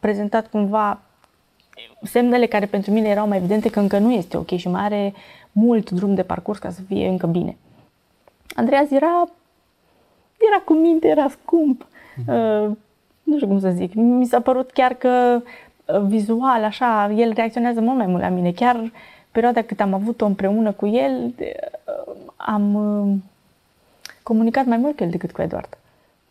prezentat 0.00 0.46
cumva 0.46 1.00
semnele 2.02 2.46
care 2.46 2.66
pentru 2.66 2.90
mine 2.90 3.08
erau 3.08 3.28
mai 3.28 3.36
evidente 3.36 3.70
că 3.70 3.80
încă 3.80 3.98
nu 3.98 4.12
este 4.12 4.36
ok 4.36 4.56
și 4.56 4.68
mai 4.68 4.82
are 4.82 5.14
mult 5.52 5.90
drum 5.90 6.14
de 6.14 6.22
parcurs 6.22 6.58
ca 6.58 6.70
să 6.70 6.80
fie 6.86 7.08
încă 7.08 7.26
bine. 7.26 7.56
Andreas 8.54 8.90
era, 8.90 9.28
era 10.50 10.62
cu 10.64 10.72
minte, 10.72 11.08
era 11.08 11.28
scump. 11.28 11.86
Uh, 12.26 12.70
nu 13.22 13.36
știu 13.36 13.46
cum 13.46 13.60
să 13.60 13.70
zic. 13.70 13.94
Mi 13.94 14.26
s-a 14.26 14.40
părut 14.40 14.70
chiar 14.70 14.94
că 14.94 15.42
uh, 15.86 16.00
vizual, 16.00 16.64
așa, 16.64 17.12
el 17.16 17.32
reacționează 17.32 17.80
mult 17.80 17.96
mai 17.96 18.06
mult 18.06 18.22
la 18.22 18.28
mine. 18.28 18.52
Chiar 18.52 18.92
perioada 19.30 19.62
cât 19.62 19.80
am 19.80 19.94
avut-o 19.94 20.26
împreună 20.26 20.72
cu 20.72 20.86
el, 20.86 21.34
uh, 21.38 22.14
am 22.36 22.74
uh, 22.74 23.14
comunicat 24.28 24.66
mai 24.66 24.76
mult 24.76 24.96
cu 24.96 25.02
el 25.02 25.10
decât 25.10 25.32
cu 25.32 25.42
Eduard. 25.42 25.78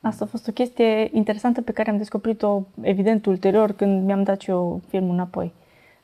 Asta 0.01 0.23
a 0.23 0.27
fost 0.27 0.47
o 0.47 0.51
chestie 0.51 1.09
interesantă 1.13 1.61
pe 1.61 1.71
care 1.71 1.89
am 1.89 1.97
descoperit-o, 1.97 2.61
evident, 2.81 3.25
ulterior, 3.25 3.71
când 3.71 4.05
mi-am 4.05 4.23
dat 4.23 4.41
și 4.41 4.49
eu 4.49 4.81
filmul 4.87 5.13
înapoi. 5.13 5.53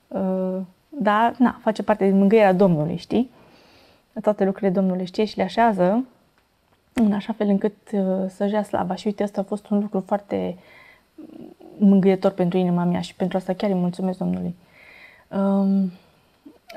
Uh, 0.08 0.58
Dar, 0.90 1.36
na, 1.38 1.60
face 1.62 1.84
parte 1.84 2.08
din 2.08 2.18
mângâierea 2.18 2.54
Domnului, 2.54 2.96
știi? 2.96 3.30
Toate 4.22 4.46
lucrurile 4.46 4.72
Domnului 4.72 5.06
știe 5.06 5.26
și 5.26 5.38
le 5.38 5.44
așează 5.44 6.06
în 6.94 7.14
așa 7.14 7.34
fel 7.34 7.48
încât 7.48 7.76
uh, 7.92 8.02
să-și 8.28 8.54
ia 8.54 8.64
slava. 8.64 8.96
Și 8.96 9.08
uite, 9.08 9.24
asta 9.24 9.42
a 9.42 9.44
fost 9.44 9.70
un 9.70 9.80
lucru 9.80 10.04
foarte 10.06 10.58
mângâietor 11.78 12.32
pentru 12.32 12.58
inima 12.58 12.84
mea 12.84 13.02
și 13.02 13.16
pentru 13.16 13.38
asta 13.38 13.54
chiar 13.54 13.70
îi 13.70 13.76
mulțumesc 13.76 14.18
Domnului. 14.18 14.56
Um, 15.28 15.92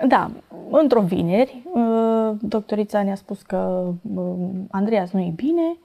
da, 0.07 0.31
într-o 0.71 1.01
vineri, 1.01 1.63
uh, 1.73 2.37
doctorița 2.41 3.03
ne-a 3.03 3.15
spus 3.15 3.43
că 3.43 3.93
uh, 4.15 4.35
Andreas 4.71 5.11
nu 5.11 5.21
e 5.21 5.33
bine 5.35 5.77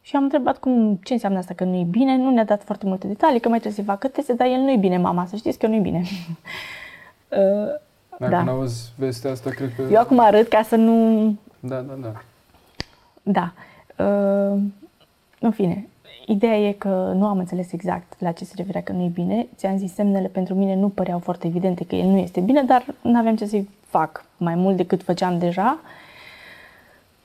și 0.00 0.16
am 0.16 0.22
întrebat 0.22 0.58
cum, 0.58 1.00
ce 1.02 1.12
înseamnă 1.12 1.38
asta 1.38 1.54
că 1.54 1.64
nu 1.64 1.76
e 1.76 1.86
bine. 1.90 2.16
Nu 2.16 2.30
ne-a 2.30 2.44
dat 2.44 2.62
foarte 2.62 2.86
multe 2.86 3.06
detalii, 3.06 3.40
că 3.40 3.48
mai 3.48 3.58
trebuie 3.58 3.84
să 3.84 3.90
facă 3.90 4.08
teste, 4.08 4.32
dar 4.32 4.46
el 4.46 4.60
nu 4.60 4.70
e 4.70 4.76
bine, 4.76 4.98
mama, 4.98 5.26
să 5.26 5.36
știți 5.36 5.58
că 5.58 5.66
nu 5.66 5.74
e 5.74 5.80
bine. 5.80 6.02
Uh, 7.28 7.74
Dacă 8.18 8.30
da. 8.32 8.42
n-auzi 8.42 8.92
vestea 8.96 9.30
asta, 9.30 9.50
cred 9.50 9.72
că... 9.76 9.82
Eu 9.90 10.00
acum 10.00 10.18
arăt 10.18 10.48
ca 10.48 10.62
să 10.62 10.76
nu... 10.76 11.36
Da, 11.60 11.80
da, 11.80 11.94
da. 12.02 12.12
Da. 13.22 13.52
Uh, 14.04 14.60
în 15.40 15.50
fine, 15.50 15.88
ideea 16.26 16.56
e 16.56 16.72
că 16.72 17.12
nu 17.14 17.26
am 17.26 17.38
înțeles 17.38 17.72
exact 17.72 18.20
la 18.20 18.32
ce 18.32 18.44
se 18.44 18.52
referea 18.56 18.82
că 18.82 18.92
nu 18.92 19.02
e 19.02 19.08
bine. 19.08 19.46
Ți-am 19.56 19.76
zis, 19.76 19.94
semnele 19.94 20.28
pentru 20.28 20.54
mine 20.54 20.74
nu 20.74 20.88
păreau 20.88 21.18
foarte 21.18 21.46
evidente 21.46 21.84
că 21.84 21.94
el 21.94 22.06
nu 22.06 22.16
este 22.16 22.40
bine, 22.40 22.62
dar 22.62 22.84
nu 23.00 23.18
aveam 23.18 23.36
ce 23.36 23.46
să-i 23.46 23.68
fac 23.86 24.24
mai 24.36 24.54
mult 24.54 24.76
decât 24.76 25.02
făceam 25.02 25.38
deja. 25.38 25.78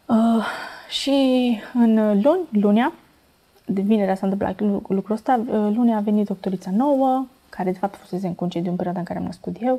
Uh, 0.05 0.45
și 0.89 1.57
în 1.73 2.21
luni, 2.21 2.47
lunea, 2.51 2.93
de 3.65 3.81
vinerea 3.81 4.15
s-a 4.15 4.25
întâmplat 4.27 4.59
lu- 4.59 4.83
lucrul 4.87 5.15
ăsta, 5.15 5.39
uh, 5.39 5.75
lunea 5.75 5.97
a 5.97 6.01
venit 6.01 6.27
doctorița 6.27 6.71
nouă, 6.71 7.25
care 7.49 7.71
de 7.71 7.77
fapt 7.77 7.95
fusese 7.95 8.27
în 8.27 8.35
concediu 8.35 8.69
în 8.69 8.75
perioada 8.75 8.99
în 8.99 9.05
care 9.05 9.19
am 9.19 9.25
născut 9.25 9.55
eu. 9.59 9.73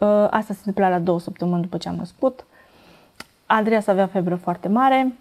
Uh, 0.00 0.08
Asta 0.30 0.52
se 0.52 0.62
întâmpla 0.64 0.88
la 0.88 0.98
două 0.98 1.20
săptămâni 1.20 1.62
după 1.62 1.76
ce 1.76 1.88
am 1.88 1.94
născut. 1.94 2.46
Andreea 3.46 3.82
avea 3.86 4.06
febră 4.06 4.34
foarte 4.34 4.68
mare. 4.68 5.12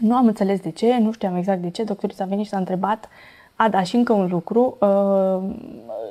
Nu 0.00 0.16
am 0.16 0.26
înțeles 0.26 0.60
de 0.60 0.70
ce, 0.70 0.98
nu 0.98 1.12
știam 1.12 1.36
exact 1.36 1.60
de 1.60 1.70
ce. 1.70 1.84
Doctorița 1.84 2.24
a 2.24 2.26
venit 2.26 2.44
și 2.44 2.50
s-a 2.50 2.58
întrebat. 2.58 3.08
A, 3.54 3.68
da, 3.68 3.82
și 3.82 3.96
încă 3.96 4.12
un 4.12 4.28
lucru. 4.30 4.76
uh, 4.80 5.54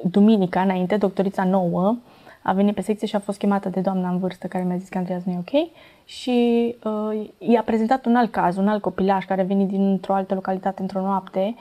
Duminica, 0.04 0.62
înainte, 0.62 0.97
doctorița 0.97 1.43
nouă 1.43 1.95
a 2.41 2.54
venit 2.54 2.75
pe 2.75 2.82
secție 2.82 3.08
și 3.08 3.15
a 3.15 3.19
fost 3.19 3.38
chemată 3.38 3.69
de 3.69 3.80
doamna 3.80 4.10
în 4.10 4.19
vârstă 4.19 4.47
care 4.47 4.63
mi-a 4.63 4.78
zis 4.78 4.89
că 4.89 4.97
Andreea 4.97 5.21
nu 5.23 5.32
e 5.32 5.38
ok 5.39 5.69
și 6.06 6.75
uh, 6.84 7.30
i-a 7.38 7.62
prezentat 7.62 8.06
un 8.06 8.15
alt 8.15 8.32
caz, 8.32 8.58
un 8.58 8.67
alt 8.67 8.82
copilaș 8.82 9.25
care 9.25 9.41
a 9.41 9.43
venit 9.43 9.67
dintr-o 9.67 10.13
altă 10.13 10.34
localitate 10.34 10.82
într-o 10.82 11.02
noapte 11.02 11.56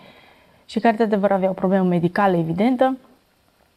și 0.67 0.81
care 0.81 0.97
de 0.97 1.03
adevăr 1.03 1.33
avea 1.33 1.51
o 1.51 1.53
problemă 1.53 1.85
medicală 1.85 2.37
evidentă. 2.37 2.97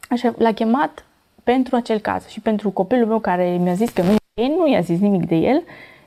Așa, 0.08 0.34
l-a 0.38 0.52
chemat 0.52 1.04
pentru 1.42 1.76
acel 1.76 1.98
caz 1.98 2.26
și 2.26 2.40
pentru 2.40 2.70
copilul 2.70 3.06
meu 3.06 3.18
care 3.18 3.56
mi-a 3.60 3.74
zis 3.74 3.90
că 3.90 4.02
nu 4.02 4.10
e, 4.42 4.46
nu 4.46 4.68
i-a 4.68 4.80
zis 4.80 5.00
nimic 5.00 5.26
de 5.26 5.34
el 5.34 5.62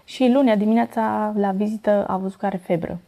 și 0.06 0.32
lunea 0.34 0.56
dimineața 0.56 1.34
la 1.38 1.52
vizită 1.52 2.06
a 2.08 2.18
văzut 2.18 2.40
că 2.40 2.46
are 2.46 2.58
febră. 2.58 3.00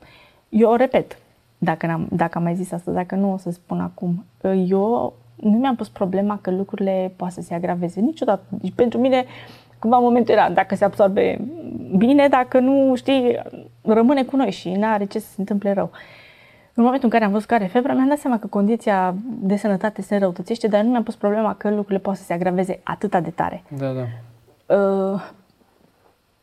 Eu 0.49 0.71
o 0.71 0.75
repet, 0.75 1.17
dacă, 1.57 1.88
am 1.91 2.07
dacă 2.12 2.38
am 2.38 2.43
mai 2.43 2.55
zis 2.55 2.71
asta, 2.71 2.91
dacă 2.91 3.15
nu 3.15 3.33
o 3.33 3.38
să 3.38 3.51
spun 3.51 3.79
acum. 3.79 4.25
Eu 4.67 5.13
nu 5.36 5.57
mi-am 5.57 5.75
pus 5.75 5.89
problema 5.89 6.39
că 6.41 6.51
lucrurile 6.51 7.13
poate 7.15 7.33
să 7.33 7.41
se 7.41 7.53
agraveze 7.53 7.99
niciodată. 7.99 8.43
Deci 8.49 8.73
pentru 8.75 8.99
mine, 8.99 9.25
cumva 9.79 9.97
momentul 9.97 10.33
era 10.33 10.49
dacă 10.49 10.75
se 10.75 10.83
absorbe 10.86 11.39
bine, 11.97 12.27
dacă 12.27 12.60
nu, 12.60 12.95
știi, 12.95 13.39
rămâne 13.81 14.23
cu 14.23 14.36
noi 14.36 14.51
și 14.51 14.71
nu 14.71 14.88
are 14.88 15.05
ce 15.05 15.19
să 15.19 15.27
se 15.27 15.36
întâmple 15.38 15.73
rău. 15.73 15.91
În 16.73 16.83
momentul 16.83 17.05
în 17.05 17.10
care 17.10 17.23
am 17.23 17.31
văzut 17.31 17.47
că 17.47 17.53
are 17.53 17.65
febră, 17.65 17.93
mi-am 17.93 18.07
dat 18.07 18.17
seama 18.17 18.39
că 18.39 18.47
condiția 18.47 19.15
de 19.39 19.55
sănătate 19.55 20.01
se 20.01 20.13
înrăutățește, 20.13 20.67
dar 20.67 20.83
nu 20.83 20.89
mi-am 20.89 21.03
pus 21.03 21.15
problema 21.15 21.53
că 21.53 21.69
lucrurile 21.69 21.99
pot 21.99 22.15
să 22.15 22.23
se 22.23 22.33
agraveze 22.33 22.79
atât 22.83 23.12
de 23.12 23.29
tare. 23.29 23.63
Da, 23.77 23.91
da. 23.91 24.05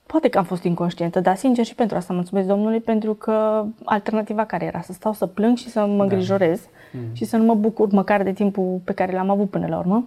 Uh, 0.05 0.11
poate 0.15 0.29
că 0.29 0.39
am 0.39 0.45
fost 0.45 0.63
inconștientă, 0.63 1.21
dar 1.21 1.37
sincer 1.37 1.65
și 1.65 1.75
pentru 1.75 1.97
asta 1.97 2.15
mulțumesc 2.15 2.47
Domnului, 2.47 2.81
pentru 2.81 3.15
că 3.15 3.65
alternativa 3.85 4.45
care 4.45 4.65
era? 4.65 4.81
Să 4.81 4.93
stau 4.93 5.13
să 5.13 5.27
plâng 5.27 5.57
și 5.57 5.69
să 5.69 5.87
mă 5.87 5.97
da. 5.97 6.03
îngrijorez 6.03 6.61
da. 6.61 6.99
mm. 6.99 7.15
și 7.15 7.25
să 7.25 7.37
nu 7.37 7.45
mă 7.45 7.55
bucur 7.55 7.91
măcar 7.91 8.23
de 8.23 8.33
timpul 8.33 8.81
pe 8.85 8.93
care 8.93 9.13
l-am 9.13 9.31
avut 9.31 9.51
până 9.51 9.67
la 9.67 9.79
urmă. 9.79 10.07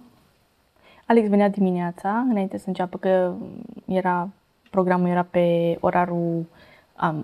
Alex 1.06 1.28
venea 1.28 1.48
dimineața, 1.48 2.26
înainte 2.30 2.58
să 2.58 2.64
înceapă, 2.66 2.98
că 2.98 3.32
era, 3.86 4.28
programul 4.70 5.08
era 5.08 5.26
pe 5.30 5.76
orarul 5.80 6.46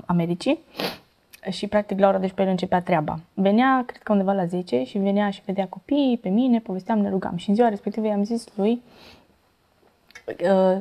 Americii 0.06 0.58
și 1.50 1.66
practic 1.66 1.98
la 1.98 2.08
ora 2.08 2.18
12 2.18 2.42
el 2.42 2.48
începea 2.48 2.82
treaba. 2.82 3.20
Venea, 3.34 3.82
cred 3.86 4.02
că 4.02 4.12
undeva 4.12 4.32
la 4.32 4.46
10 4.46 4.84
și 4.84 4.98
venea 4.98 5.30
și 5.30 5.42
vedea 5.44 5.66
copiii 5.68 6.18
pe 6.18 6.28
mine, 6.28 6.58
povesteam, 6.58 6.98
ne 6.98 7.08
rugam. 7.08 7.36
Și 7.36 7.48
în 7.48 7.54
ziua 7.54 7.68
respectivă 7.68 8.06
i-am 8.06 8.24
zis 8.24 8.46
lui, 8.54 8.82
uh, 10.26 10.80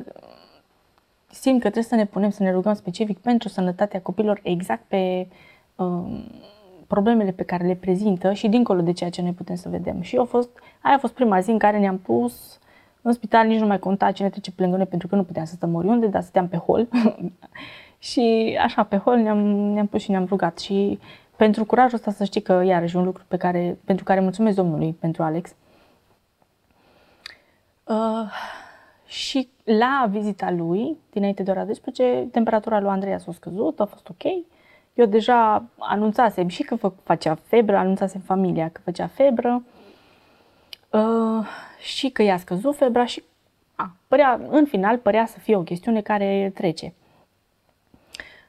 simt 1.34 1.54
că 1.54 1.70
trebuie 1.70 1.82
să 1.82 1.94
ne 1.94 2.06
punem 2.06 2.30
să 2.30 2.42
ne 2.42 2.50
rugăm 2.52 2.74
specific 2.74 3.18
pentru 3.18 3.48
sănătatea 3.48 4.00
copilor 4.00 4.40
exact 4.42 4.82
pe 4.88 5.28
uh, 5.76 6.24
problemele 6.86 7.30
pe 7.30 7.42
care 7.42 7.66
le 7.66 7.74
prezintă 7.74 8.32
și 8.32 8.48
dincolo 8.48 8.80
de 8.80 8.92
ceea 8.92 9.10
ce 9.10 9.22
noi 9.22 9.32
putem 9.32 9.56
să 9.56 9.68
vedem. 9.68 10.00
Și 10.00 10.16
a 10.16 10.24
fost, 10.24 10.48
aia 10.80 10.94
a 10.94 10.98
fost 10.98 11.12
prima 11.12 11.40
zi 11.40 11.50
în 11.50 11.58
care 11.58 11.78
ne-am 11.78 11.98
pus 11.98 12.58
în 13.02 13.12
spital, 13.12 13.46
nici 13.46 13.60
nu 13.60 13.66
mai 13.66 13.78
conta 13.78 14.10
cine 14.10 14.30
trece 14.30 14.50
pe 14.50 14.62
lângă 14.62 14.76
noi 14.76 14.86
pentru 14.86 15.08
că 15.08 15.14
nu 15.14 15.24
puteam 15.24 15.44
să 15.44 15.54
stăm 15.54 15.74
oriunde, 15.74 16.06
dar 16.06 16.22
stăteam 16.22 16.48
pe 16.48 16.56
hol. 16.56 16.88
Și 17.98 18.56
așa, 18.62 18.82
pe 18.82 18.96
hol 18.96 19.16
ne-am, 19.16 19.38
ne-am 19.46 19.86
pus 19.86 20.02
și 20.02 20.10
ne-am 20.10 20.24
rugat. 20.24 20.58
Și 20.58 20.98
pentru 21.36 21.64
curajul 21.64 21.94
ăsta 21.94 22.10
să 22.10 22.24
știi 22.24 22.42
că 22.42 22.62
iarăși 22.64 22.96
un 22.96 23.04
lucru 23.04 23.24
pe 23.28 23.36
care, 23.36 23.78
pentru 23.84 24.04
care 24.04 24.20
mulțumesc 24.20 24.56
Domnului 24.56 24.96
pentru 25.00 25.22
Alex. 25.22 25.54
Uh, 27.84 28.30
și 29.14 29.48
la 29.64 30.06
vizita 30.10 30.50
lui, 30.50 30.96
dinainte 31.10 31.42
de 31.42 31.50
ora 31.50 31.64
12, 31.64 32.28
temperatura 32.32 32.80
lui 32.80 32.88
Andrei 32.88 33.20
s-a 33.20 33.32
scăzut, 33.32 33.80
a 33.80 33.84
fost 33.84 34.08
ok. 34.08 34.22
Eu 34.94 35.06
deja 35.06 35.64
anunțasem 35.78 36.48
și 36.48 36.62
că 36.62 36.90
facea 37.02 37.34
febră, 37.34 37.76
anunțasem 37.76 38.20
familia 38.20 38.68
că 38.68 38.80
făcea 38.84 39.06
febră 39.06 39.62
uh, 40.90 41.46
și 41.78 42.10
că 42.10 42.22
i-a 42.22 42.38
scăzut 42.38 42.76
febra 42.76 43.04
și 43.04 43.22
a, 43.74 43.96
părea, 44.08 44.40
în 44.48 44.64
final 44.64 44.98
părea 44.98 45.26
să 45.26 45.38
fie 45.38 45.56
o 45.56 45.62
chestiune 45.62 46.00
care 46.00 46.52
trece. 46.54 46.94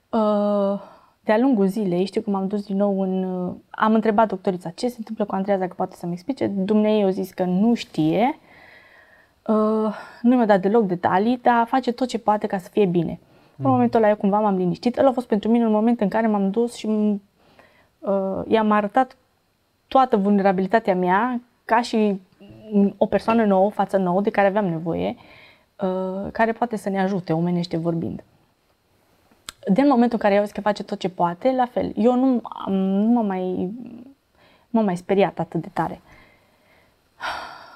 Uh, 0.10 0.82
de-a 1.24 1.38
lungul 1.38 1.68
zilei, 1.68 2.06
știu 2.06 2.22
cum 2.22 2.36
am 2.36 2.48
dus 2.48 2.66
din 2.66 2.76
nou 2.76 3.02
în... 3.02 3.24
Uh, 3.24 3.54
am 3.70 3.94
întrebat 3.94 4.28
doctorița 4.28 4.70
ce 4.70 4.88
se 4.88 4.96
întâmplă 4.98 5.26
cu 5.26 5.36
Andreea, 5.36 5.58
dacă 5.58 5.74
poate 5.76 5.96
să-mi 5.96 6.14
explice. 6.14 6.48
Dumnezeu 6.48 7.08
a 7.08 7.10
zis 7.10 7.32
că 7.32 7.44
nu 7.44 7.74
știe, 7.74 8.40
uh, 8.40 8.45
nu 10.22 10.36
mi-a 10.36 10.46
dat 10.46 10.62
deloc 10.62 10.86
detalii, 10.86 11.40
dar 11.42 11.68
face 11.68 11.92
tot 11.92 12.08
ce 12.08 12.20
poate 12.20 12.48
ca 12.48 12.58
să 12.58 12.70
fie 12.72 12.86
bine. 12.86 13.20
Mm. 13.56 13.66
În 13.66 13.72
momentul 13.72 14.00
ăla 14.00 14.10
eu 14.10 14.16
cumva 14.16 14.40
m-am 14.40 14.56
liniștit. 14.56 14.98
El 14.98 15.08
a 15.08 15.12
fost 15.12 15.28
pentru 15.28 15.50
mine 15.50 15.66
un 15.66 15.72
moment 15.72 16.02
în 16.02 16.10
care 16.10 16.28
m-am 16.28 16.50
dus 16.50 16.74
și 16.74 16.88
uh, 16.88 18.42
i-am 18.48 18.72
arătat 18.72 19.18
toată 19.88 20.18
vulnerabilitatea 20.18 20.96
mea 20.96 21.42
ca 21.66 21.82
și 21.82 22.22
o 22.98 23.06
persoană 23.06 23.46
nouă, 23.46 23.70
față 23.70 23.98
nouă, 23.98 24.22
de 24.22 24.30
care 24.30 24.48
aveam 24.48 24.66
nevoie, 24.66 25.16
uh, 25.82 26.32
care 26.32 26.52
poate 26.52 26.76
să 26.76 26.90
ne 26.90 27.02
ajute, 27.02 27.34
omenește 27.34 27.78
vorbind 27.78 28.24
din 29.72 29.88
momentul 29.88 30.18
în 30.22 30.30
care 30.30 30.34
eu 30.34 30.44
zis 30.44 30.52
că 30.52 30.62
face 30.62 30.84
tot 30.84 31.00
ce 31.00 31.10
poate, 31.10 31.52
la 31.52 31.66
fel. 31.66 31.92
Eu 31.96 32.16
nu, 32.16 32.42
am, 32.44 32.74
nu 32.74 33.12
mă 33.12 33.22
mai, 33.22 33.74
m-am 34.70 34.86
mai 34.86 34.98
speriat 34.98 35.40
atât 35.40 35.62
de 35.62 35.70
tare. 35.74 36.02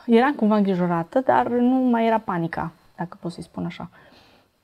Eram 0.10 0.34
cumva 0.34 0.56
îngrijorată, 0.56 1.20
dar 1.20 1.48
nu 1.48 1.76
mai 1.76 2.06
era 2.06 2.20
panica, 2.20 2.72
dacă 2.98 3.18
pot 3.22 3.32
să-i 3.32 3.44
spun 3.44 3.66
așa. 3.66 3.90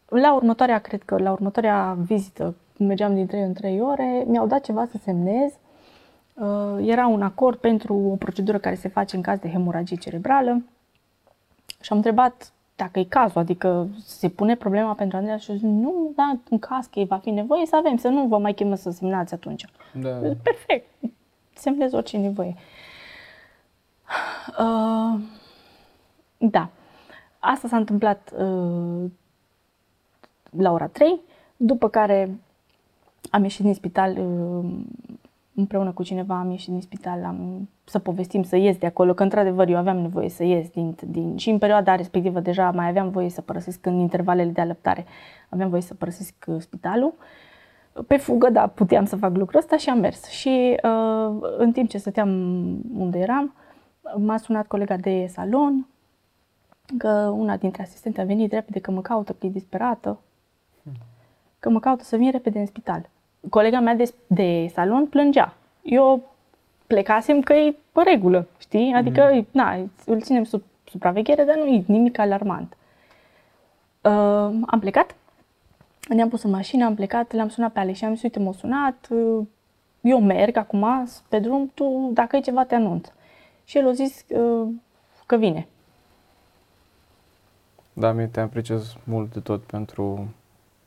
La 0.05 0.35
următoarea, 0.35 0.79
cred 0.79 1.03
că 1.03 1.17
la 1.17 1.31
următoarea 1.31 1.97
vizită, 1.99 2.55
mergeam 2.77 3.13
din 3.13 3.25
3 3.25 3.41
în 3.41 3.53
3 3.53 3.81
ore, 3.81 4.23
mi-au 4.27 4.47
dat 4.47 4.63
ceva 4.63 4.85
să 4.85 4.97
semnez. 5.03 5.53
Uh, 6.33 6.87
era 6.87 7.07
un 7.07 7.21
acord 7.21 7.57
pentru 7.57 7.93
o 7.93 8.15
procedură 8.15 8.57
care 8.57 8.75
se 8.75 8.87
face 8.87 9.15
în 9.15 9.21
caz 9.21 9.39
de 9.39 9.49
hemoragie 9.49 9.97
cerebrală 9.97 10.63
și 11.81 11.91
am 11.91 11.97
întrebat 11.97 12.51
dacă 12.75 12.99
e 12.99 13.03
cazul, 13.03 13.41
adică 13.41 13.87
se 14.05 14.29
pune 14.29 14.55
problema 14.55 14.93
pentru 14.93 15.17
Andreea 15.17 15.37
și 15.37 15.51
zic, 15.51 15.61
nu, 15.61 16.11
da, 16.15 16.37
în 16.49 16.59
caz 16.59 16.85
că 16.85 17.03
va 17.03 17.17
fi 17.17 17.29
nevoie 17.29 17.65
să 17.65 17.75
avem, 17.75 17.97
să 17.97 18.07
nu 18.07 18.27
vă 18.27 18.37
mai 18.37 18.53
chemă 18.53 18.75
să 18.75 18.89
semnați 18.89 19.33
atunci. 19.33 19.65
Da. 19.93 20.09
Perfect, 20.43 20.87
semnez 21.53 21.93
orice 21.93 22.17
nevoie. 22.17 22.55
Uh, 22.55 22.61
da, 26.37 26.69
asta 27.39 27.67
s-a 27.67 27.77
întâmplat 27.77 28.33
uh, 28.37 29.11
la 30.49 30.71
ora 30.71 30.87
3, 30.87 31.19
după 31.57 31.89
care 31.89 32.39
am 33.29 33.43
ieșit 33.43 33.63
din 33.63 33.73
spital 33.73 34.17
uh, 34.17 34.65
împreună 35.55 35.91
cu 35.91 36.03
cineva 36.03 36.39
am 36.39 36.49
ieșit 36.49 36.69
din 36.69 36.81
spital, 36.81 37.23
am, 37.23 37.69
să 37.83 37.99
povestim, 37.99 38.43
să 38.43 38.55
ies 38.55 38.77
de 38.77 38.85
acolo, 38.85 39.13
că 39.13 39.23
într-adevăr 39.23 39.67
eu 39.67 39.77
aveam 39.77 39.97
nevoie 39.97 40.29
să 40.29 40.43
ies 40.43 40.69
din, 40.69 40.95
din, 41.07 41.37
și 41.37 41.49
în 41.49 41.57
perioada 41.57 41.95
respectivă 41.95 42.39
deja 42.39 42.71
mai 42.71 42.87
aveam 42.87 43.09
voie 43.09 43.29
să 43.29 43.41
părăsesc 43.41 43.85
în 43.85 43.93
intervalele 43.93 44.49
de 44.49 44.61
alăptare, 44.61 45.05
aveam 45.49 45.69
voie 45.69 45.81
să 45.81 45.93
părăsesc 45.93 46.33
uh, 46.47 46.55
spitalul. 46.59 47.13
Pe 48.07 48.17
fugă, 48.17 48.49
da, 48.49 48.67
puteam 48.67 49.05
să 49.05 49.15
fac 49.15 49.35
lucrul 49.35 49.59
ăsta 49.59 49.77
și 49.77 49.89
am 49.89 49.99
mers. 49.99 50.25
Și 50.27 50.79
uh, 50.83 51.35
în 51.57 51.71
timp 51.71 51.89
ce 51.89 51.97
stăteam 51.97 52.29
unde 52.97 53.19
eram, 53.19 53.53
m-a 54.17 54.37
sunat 54.37 54.67
colega 54.67 54.97
de 54.97 55.27
salon, 55.31 55.87
că 56.97 57.33
una 57.37 57.57
dintre 57.57 57.81
asistente 57.81 58.21
a 58.21 58.25
venit 58.25 58.51
repede 58.51 58.79
că 58.79 58.91
mă 58.91 59.01
caută, 59.01 59.33
că 59.33 59.45
e 59.45 59.49
disperată, 59.49 60.19
că 61.59 61.69
mă 61.69 61.79
caută 61.79 62.03
să 62.03 62.17
vin 62.17 62.31
repede 62.31 62.59
în 62.59 62.65
spital 62.65 63.09
colega 63.49 63.79
mea 63.79 63.95
de, 63.95 64.13
de 64.27 64.69
salon 64.73 65.05
plângea. 65.05 65.53
Eu 65.81 66.33
plecasem 66.87 67.41
că 67.41 67.53
e 67.53 67.75
pe 67.91 68.01
regulă, 68.01 68.47
știi? 68.57 68.93
Adică, 68.93 69.29
mm-hmm. 69.29 69.51
na, 69.51 69.77
îl 70.05 70.21
ținem 70.21 70.43
sub 70.43 70.63
supraveghere, 70.89 71.43
dar 71.43 71.55
nu 71.55 71.65
e 71.65 71.83
nimic 71.87 72.19
alarmant. 72.19 72.77
Uh, 74.01 74.11
am 74.65 74.79
plecat, 74.79 75.15
ne-am 76.09 76.29
pus 76.29 76.43
în 76.43 76.49
mașină, 76.49 76.85
am 76.85 76.95
plecat, 76.95 77.31
le-am 77.31 77.49
sunat 77.49 77.71
pe 77.71 77.79
Alex 77.79 77.97
și 77.97 78.05
am 78.05 78.13
zis, 78.13 78.23
uite, 78.23 78.39
m-a 78.39 78.51
sunat, 78.51 79.07
uh, 79.09 79.45
eu 80.01 80.19
merg 80.19 80.57
acum 80.57 80.85
pe 81.29 81.39
drum, 81.39 81.71
tu, 81.73 82.09
dacă 82.13 82.35
e 82.35 82.39
ceva, 82.39 82.63
te 82.63 82.75
anunț. 82.75 83.07
Și 83.65 83.77
el 83.77 83.87
a 83.87 83.91
zis 83.91 84.25
uh, 84.27 84.67
că 85.25 85.35
vine. 85.35 85.67
Da, 87.93 88.11
mi 88.11 88.29
te 88.29 88.39
apreciez 88.39 88.95
mult 89.03 89.33
de 89.33 89.39
tot 89.39 89.63
pentru 89.63 90.27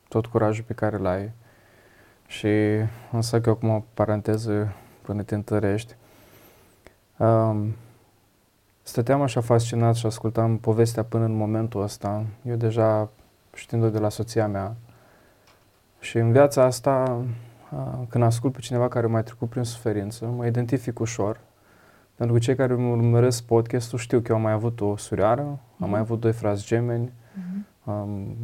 tot 0.07 0.25
curajul 0.25 0.63
pe 0.63 0.73
care 0.73 0.97
l-ai 0.97 1.31
și 2.27 2.47
însă 3.11 3.41
că 3.41 3.49
acum 3.49 3.69
o 3.69 3.83
paranteză 3.93 4.73
până 5.01 5.23
te 5.23 5.35
întărești. 5.35 5.95
Um, 7.17 7.75
stăteam 8.83 9.21
așa 9.21 9.41
fascinat 9.41 9.95
și 9.95 10.05
ascultam 10.05 10.57
povestea 10.57 11.03
până 11.03 11.25
în 11.25 11.35
momentul 11.35 11.81
ăsta. 11.81 12.25
Eu 12.45 12.55
deja 12.55 13.09
știind-o 13.53 13.89
de 13.89 13.99
la 13.99 14.09
soția 14.09 14.47
mea. 14.47 14.75
Și 15.99 16.17
în 16.17 16.31
viața 16.31 16.63
asta, 16.63 17.21
când 18.09 18.23
ascult 18.23 18.53
pe 18.53 18.59
cineva 18.59 18.87
care 18.87 19.07
mai 19.07 19.23
trecut 19.23 19.49
prin 19.49 19.63
suferință, 19.63 20.25
mă 20.25 20.45
identific 20.45 20.99
ușor. 20.99 21.39
Pentru 22.19 22.37
că 22.37 22.43
cei 22.43 22.55
care 22.55 22.73
îmi 22.73 22.91
urmăresc 22.91 23.43
podcastul 23.43 23.97
știu 23.97 24.19
că 24.19 24.25
eu 24.29 24.35
am 24.35 24.41
mai 24.41 24.51
avut 24.51 24.81
o 24.81 24.97
surioară, 24.97 25.41
mm-hmm. 25.41 25.79
am 25.79 25.89
mai 25.89 25.99
mhm. 25.99 25.99
avut 25.99 26.19
doi 26.19 26.31
frați 26.31 26.65
gemeni. 26.65 27.07
Mm-hmm. 27.07 27.83
Um, 27.83 28.35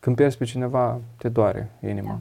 când 0.00 0.16
pierzi 0.16 0.38
pe 0.38 0.44
cineva, 0.44 1.00
te 1.16 1.28
doare 1.28 1.70
inima. 1.80 2.10
Da. 2.10 2.20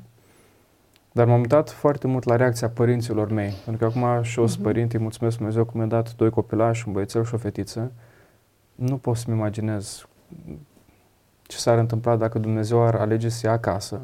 Dar 1.11 1.25
m-am 1.25 1.39
uitat 1.39 1.69
foarte 1.69 2.07
mult 2.07 2.23
la 2.23 2.35
reacția 2.35 2.69
părinților 2.69 3.31
mei. 3.31 3.53
Pentru 3.65 3.89
că 3.89 3.97
acum 3.97 4.23
și 4.23 4.39
eu 4.39 4.47
sunt 4.47 4.59
uh-huh. 4.59 4.63
părinte, 4.63 4.95
îi 4.95 5.01
mulțumesc 5.01 5.37
Dumnezeu 5.37 5.63
că 5.63 5.71
mi-a 5.73 5.85
dat 5.85 6.15
doi 6.15 6.29
copilași, 6.29 6.87
un 6.87 6.93
băiețel 6.93 7.25
și 7.25 7.33
o 7.33 7.37
fetiță. 7.37 7.91
Nu 8.75 8.97
pot 8.97 9.15
să-mi 9.15 9.37
imaginez 9.37 10.07
ce 11.41 11.57
s-ar 11.57 11.77
întâmpla 11.77 12.15
dacă 12.15 12.39
Dumnezeu 12.39 12.81
ar 12.81 12.95
alege 12.95 13.29
să 13.29 13.47
ia 13.47 13.53
acasă. 13.53 14.01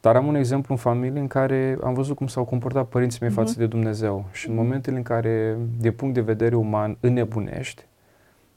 Dar 0.00 0.16
am 0.16 0.26
un 0.26 0.34
exemplu 0.34 0.74
în 0.74 0.80
familie 0.80 1.20
în 1.20 1.26
care 1.26 1.78
am 1.84 1.94
văzut 1.94 2.16
cum 2.16 2.26
s-au 2.26 2.44
comportat 2.44 2.86
părinții 2.86 3.18
mei 3.20 3.30
uh-huh. 3.30 3.34
față 3.34 3.54
de 3.58 3.66
Dumnezeu. 3.66 4.24
Și 4.32 4.48
în 4.48 4.54
momentele 4.54 4.96
în 4.96 5.02
care, 5.02 5.56
din 5.78 5.92
punct 5.92 6.14
de 6.14 6.20
vedere 6.20 6.56
uman, 6.56 6.96
înnebunești, 7.00 7.84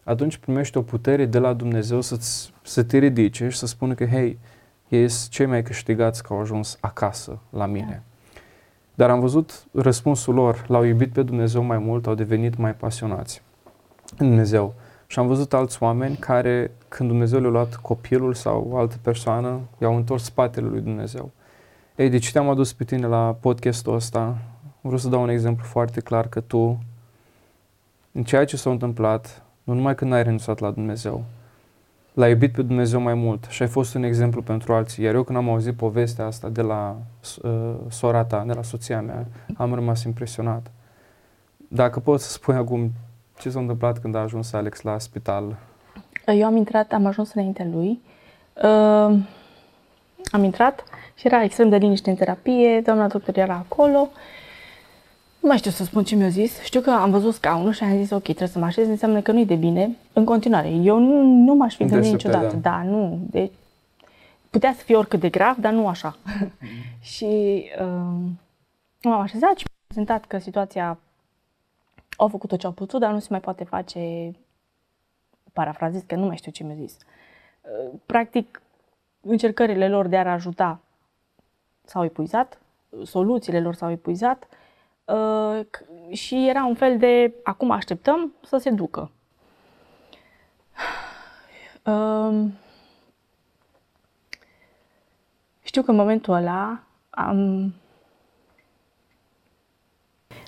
atunci 0.04 0.38
primești 0.38 0.78
o 0.78 0.82
putere 0.82 1.26
de 1.26 1.40
la 1.40 1.54
Dumnezeu 1.54 2.02
să 2.02 2.18
să 2.64 2.84
te 2.84 2.98
ridice 2.98 3.50
și 3.50 3.58
să 3.58 3.66
spună 3.66 3.94
că, 3.94 4.06
hei, 4.06 4.40
ei 4.88 5.10
sunt 5.10 5.32
cei 5.32 5.46
mai 5.46 5.64
câștigați 5.64 6.24
că 6.24 6.34
au 6.34 6.40
ajuns 6.40 6.78
acasă 6.82 7.40
la 7.50 7.66
mine. 7.66 8.04
Da. 8.04 8.12
Dar 8.96 9.10
am 9.10 9.20
văzut 9.20 9.66
răspunsul 9.72 10.34
lor, 10.34 10.66
l-au 10.68 10.84
iubit 10.84 11.14
pe 11.14 11.22
Dumnezeu 11.22 11.64
mai 11.64 11.78
mult, 11.78 12.08
au 12.08 12.14
devenit 12.14 12.58
mai 12.58 12.76
pasionați 12.76 13.42
în 14.18 14.28
Dumnezeu. 14.28 14.74
Și 15.08 15.20
am 15.20 15.28
văzut 15.28 15.54
alți 15.54 15.84
oameni 15.84 16.16
care, 16.16 16.72
când 16.96 17.10
Dumnezeu 17.10 17.40
le-a 17.40 17.50
luat 17.50 17.76
copilul 17.76 18.34
sau 18.34 18.68
o 18.72 18.78
altă 18.78 18.96
persoană, 19.02 19.60
i-au 19.82 19.96
întors 19.96 20.24
spatele 20.24 20.68
lui 20.68 20.82
Dumnezeu. 20.82 21.32
Ei, 21.96 22.10
de 22.10 22.18
ce 22.18 22.32
te-am 22.32 22.50
adus 22.50 22.74
pe 22.74 22.84
tine 22.84 23.08
la 23.08 23.38
podcastul 23.40 23.94
ăsta? 23.94 24.38
Vreau 24.82 24.98
să 24.98 25.10
dau 25.10 25.22
un 25.22 25.30
exemplu 25.30 25.66
foarte 25.66 26.00
clar 26.02 26.28
că 26.28 26.40
tu, 26.40 26.84
în 28.12 28.24
ceea 28.24 28.46
ce 28.46 28.58
s-a 28.58 28.70
întâmplat, 28.70 29.44
nu 29.64 29.74
numai 29.74 29.96
când 29.96 30.14
ai 30.14 30.24
renunțat 30.24 30.60
la 30.60 30.72
Dumnezeu, 30.72 31.24
l-ai 32.14 32.30
iubit 32.30 32.54
pe 32.54 32.62
Dumnezeu 32.62 33.00
mai 33.00 33.14
mult 33.14 33.46
și 33.50 33.62
ai 33.62 33.68
fost 33.68 33.96
un 33.96 34.04
exemplu 34.04 34.42
pentru 34.42 34.74
alții. 34.74 35.04
Iar 35.04 35.14
eu 35.14 35.24
când 35.24 35.38
am 35.38 35.50
auzit 35.50 35.76
povestea 35.76 36.26
asta 36.26 36.50
de 36.50 36.62
la 36.62 36.98
uh, 37.42 37.74
sora 37.90 38.24
ta, 38.24 38.44
de 38.48 38.54
la 38.54 38.64
soția 38.64 39.02
mea, 39.02 39.28
am 39.56 39.74
rămas 39.74 40.04
impresionat. 40.04 40.72
Dacă 41.68 42.00
poți 42.00 42.24
să 42.24 42.32
spui 42.32 42.56
acum 42.56 42.92
ce 43.38 43.50
s-a 43.50 43.60
întâmplat 43.60 44.00
când 44.00 44.16
a 44.16 44.20
ajuns 44.20 44.54
Alex 44.54 44.82
la 44.82 45.00
spital? 45.00 45.58
Eu 46.26 46.46
am 46.46 46.56
intrat, 46.56 46.94
am 46.94 47.06
ajuns 47.06 47.34
înaintea 47.34 47.68
lui. 47.74 48.02
Uh, 48.64 49.18
am 50.32 50.44
intrat 50.44 50.84
și 51.16 51.26
era 51.26 51.44
extrem 51.44 51.70
de 51.70 51.78
liniște 51.78 52.10
în 52.10 52.16
terapie, 52.16 52.82
doamna 52.82 53.08
doctor 53.08 53.38
era 53.38 53.66
acolo. 53.70 54.10
Nu 55.40 55.48
mai 55.50 55.58
știu 55.58 55.72
să 55.72 55.84
spun 55.84 56.04
ce 56.04 56.16
mi-a 56.16 56.28
zis. 56.28 56.62
Știu 56.62 56.82
că 56.82 56.90
am 56.90 57.12
văzut 57.12 57.34
scaunul 57.34 57.72
și 57.72 57.84
am 57.84 57.98
zis, 57.98 58.12
ok, 58.12 58.24
trebuie 58.24 58.48
să 58.48 58.60
mă 58.60 58.66
așez, 58.66 58.88
înseamnă 58.88 59.22
că 59.22 59.32
nu-i 59.32 59.46
de 59.46 59.56
bine. 59.56 59.98
În 60.14 60.26
continuare, 60.26 60.70
eu 60.70 61.00
nu, 61.00 61.22
nu 61.22 61.54
m-aș 61.54 61.76
fi 61.76 61.86
gândit 61.86 62.12
niciodată. 62.12 62.56
Da, 62.56 62.84
nu. 62.84 63.20
De, 63.30 63.52
putea 64.50 64.74
să 64.78 64.84
fie 64.84 64.96
oricât 64.96 65.20
de 65.20 65.30
grav, 65.30 65.58
dar 65.58 65.74
nu 65.74 65.88
așa. 65.88 66.16
Mm-hmm. 66.16 66.50
și 67.14 67.64
uh, 67.80 68.30
m-am 69.02 69.20
așezat 69.22 69.58
și 69.58 69.66
am 69.68 69.84
prezentat 69.88 70.26
că 70.26 70.38
situația 70.38 71.00
au 72.18 72.28
făcut 72.28 72.50
tot 72.50 72.60
ce 72.60 72.66
au 72.66 72.72
putut, 72.72 73.00
dar 73.00 73.12
nu 73.12 73.20
se 73.20 73.28
mai 73.30 73.40
poate 73.40 73.64
face, 73.64 74.32
parafrazez 75.54 76.04
că 76.08 76.16
nu 76.16 76.26
mai 76.26 76.38
știu 76.38 76.52
ce 76.52 76.64
mi-a 76.64 76.76
zis. 76.76 76.98
Uh, 77.62 78.00
practic, 78.06 78.62
încercările 79.22 79.90
lor 79.90 80.08
de 80.08 80.18
a 80.18 80.32
ajuta 80.32 80.80
s-au 81.84 82.04
epuizat, 82.04 82.62
soluțiile 83.04 83.62
lor 83.62 83.76
s-au 83.76 83.92
epuizat 83.92 84.48
uh, 85.06 85.66
și 86.12 86.48
era 86.48 86.66
un 86.66 86.76
fel 86.76 86.98
de 86.98 87.34
acum 87.44 87.72
așteptăm 87.72 88.34
să 88.46 88.58
se 88.58 88.70
ducă. 88.70 89.12
Uh, 91.86 92.46
știu 95.62 95.82
că 95.82 95.92
în 95.92 95.98
momentul 95.98 96.34
ăla 96.34 96.84
am 97.10 97.38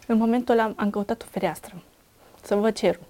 în 0.08 0.18
momentul 0.18 0.54
ăla 0.54 0.74
am 0.76 0.90
căutat 0.90 1.22
o 1.22 1.26
fereastră 1.26 1.84
să 2.42 2.56
văd 2.56 2.74
cerul. 2.74 3.04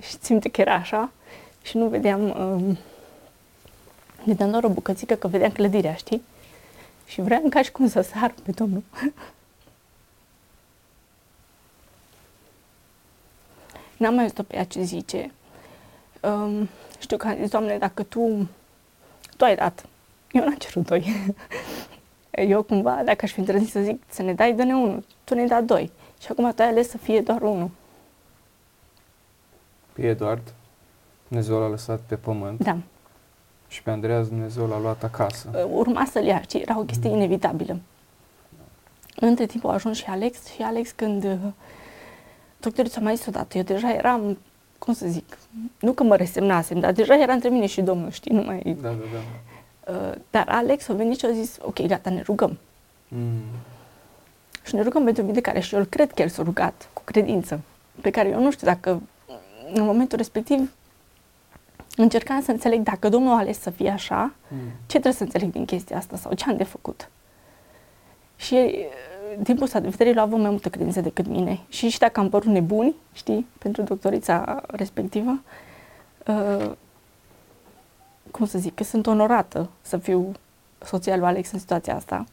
Și 0.00 0.18
simte 0.20 0.48
că 0.48 0.60
era 0.60 0.74
așa 0.74 1.10
și 1.62 1.76
nu 1.76 1.88
vedeam, 1.88 2.28
uh, 2.28 2.76
vedeam 4.24 4.50
doar 4.50 4.64
o 4.64 4.68
bucățică 4.68 5.14
că 5.14 5.28
vedeam 5.28 5.50
clădirea, 5.50 5.94
știi? 5.94 6.22
Și 7.06 7.20
vreau 7.20 7.42
ca 7.50 7.62
și 7.62 7.72
cum 7.72 7.88
să 7.88 8.00
sar 8.00 8.34
pe 8.42 8.50
Domnul. 8.50 8.82
N-am 13.96 14.14
mai 14.14 14.22
auzit 14.22 14.40
pe 14.40 14.56
ea 14.56 14.64
ce 14.64 14.82
zice. 14.82 15.32
Um, 16.20 16.68
știu 16.98 17.16
că 17.16 17.26
am 17.26 17.36
zis, 17.40 17.50
Doamne, 17.50 17.78
dacă 17.78 18.02
Tu, 18.02 18.48
Tu 19.36 19.44
ai 19.44 19.56
dat, 19.56 19.84
eu 20.32 20.44
n-am 20.44 20.54
cerut 20.54 20.86
doi. 20.86 21.32
eu 22.30 22.62
cumva, 22.62 23.02
dacă 23.04 23.18
aș 23.24 23.32
fi 23.32 23.38
îndrăznit 23.38 23.70
să 23.70 23.80
zic 23.80 24.02
să 24.08 24.22
ne 24.22 24.34
dai, 24.34 24.52
dă-ne 24.52 24.74
unul, 24.74 25.04
tu 25.24 25.34
ne 25.34 25.46
dai 25.46 25.64
doi. 25.64 25.90
Și 26.20 26.26
acum 26.30 26.52
tu 26.52 26.62
ai 26.62 26.68
ales 26.68 26.88
să 26.88 26.98
fie 26.98 27.20
doar 27.20 27.42
unul. 27.42 27.70
Pe 30.00 30.06
Eduard, 30.06 30.52
Dumnezeu 31.28 31.58
l-a 31.58 31.68
lăsat 31.68 32.00
pe 32.06 32.14
pământ. 32.14 32.62
Da. 32.62 32.76
Și 33.68 33.82
pe 33.82 33.90
Andreea 33.90 34.22
Dumnezeu 34.22 34.66
l-a 34.66 34.78
luat 34.78 35.02
acasă. 35.02 35.50
Uh, 35.54 35.70
urma 35.72 36.04
să-l 36.10 36.24
ia, 36.24 36.38
ci 36.38 36.54
era 36.54 36.78
o 36.78 36.82
chestie 36.82 37.10
mm. 37.10 37.16
inevitabilă. 37.16 37.78
Între 39.16 39.46
timp 39.46 39.64
a 39.64 39.72
ajuns 39.72 39.96
și 39.96 40.04
Alex 40.04 40.46
și 40.46 40.62
Alex 40.62 40.90
când 40.90 41.24
uh, 41.24 41.38
doctorii 42.60 42.90
s-a 42.90 43.00
mai 43.00 43.16
zis 43.16 43.26
odată, 43.26 43.56
eu 43.56 43.62
deja 43.62 43.92
eram, 43.92 44.38
cum 44.78 44.94
să 44.94 45.06
zic, 45.06 45.38
nu 45.78 45.92
că 45.92 46.02
mă 46.02 46.16
resemnasem, 46.16 46.80
dar 46.80 46.92
deja 46.92 47.20
era 47.20 47.32
între 47.32 47.48
mine 47.48 47.66
și 47.66 47.80
Domnul, 47.80 48.10
știi, 48.10 48.34
nu 48.34 48.42
mai... 48.42 48.76
Da, 48.80 48.88
da, 48.88 48.94
da. 48.94 49.92
Uh, 49.92 50.14
dar 50.30 50.48
Alex 50.48 50.88
a 50.88 50.92
venit 50.92 51.18
și 51.18 51.24
a 51.24 51.32
zis, 51.32 51.58
ok, 51.62 51.86
gata, 51.86 52.10
ne 52.10 52.22
rugăm. 52.22 52.58
Mm. 53.08 53.42
Și 54.62 54.74
ne 54.74 54.82
rugăm 54.82 55.04
pentru 55.04 55.22
mine 55.22 55.40
care 55.40 55.60
și 55.60 55.74
eu 55.74 55.84
cred 55.84 56.12
că 56.12 56.22
el 56.22 56.28
s-a 56.28 56.42
rugat 56.42 56.88
cu 56.92 57.02
credință, 57.04 57.60
pe 58.00 58.10
care 58.10 58.28
eu 58.28 58.42
nu 58.42 58.50
știu 58.50 58.66
dacă 58.66 59.00
în 59.72 59.84
momentul 59.84 60.18
respectiv 60.18 60.72
încercam 61.96 62.42
să 62.42 62.50
înțeleg 62.50 62.80
dacă 62.80 63.08
Domnul 63.08 63.32
a 63.32 63.36
ales 63.36 63.60
să 63.60 63.70
fie 63.70 63.90
așa, 63.90 64.34
mm. 64.48 64.58
ce 64.58 64.86
trebuie 64.86 65.12
să 65.12 65.22
înțeleg 65.22 65.52
din 65.52 65.64
chestia 65.64 65.96
asta 65.96 66.16
sau 66.16 66.32
ce 66.32 66.44
am 66.48 66.56
de 66.56 66.64
făcut. 66.64 67.10
Și 68.36 68.54
uh, 68.54 69.42
din 69.42 69.56
punctul 69.56 69.80
de 69.80 69.88
vedere, 69.88 70.08
el 70.10 70.18
a 70.18 70.22
avut 70.22 70.38
mai 70.38 70.50
multă 70.50 70.68
credință 70.68 71.00
decât 71.00 71.26
mine. 71.26 71.60
Și 71.68 71.88
și 71.88 71.98
dacă 71.98 72.20
am 72.20 72.28
părut 72.28 72.52
nebuni, 72.52 72.94
știi, 73.12 73.46
pentru 73.58 73.82
doctorița 73.82 74.62
respectivă, 74.66 75.40
uh, 76.26 76.70
cum 78.30 78.46
să 78.46 78.58
zic, 78.58 78.74
că 78.74 78.84
sunt 78.84 79.06
onorată 79.06 79.70
să 79.82 79.96
fiu 79.96 80.32
soția 80.78 81.16
lui 81.16 81.26
Alex 81.26 81.52
în 81.52 81.58
situația 81.58 81.94
asta. 81.96 82.24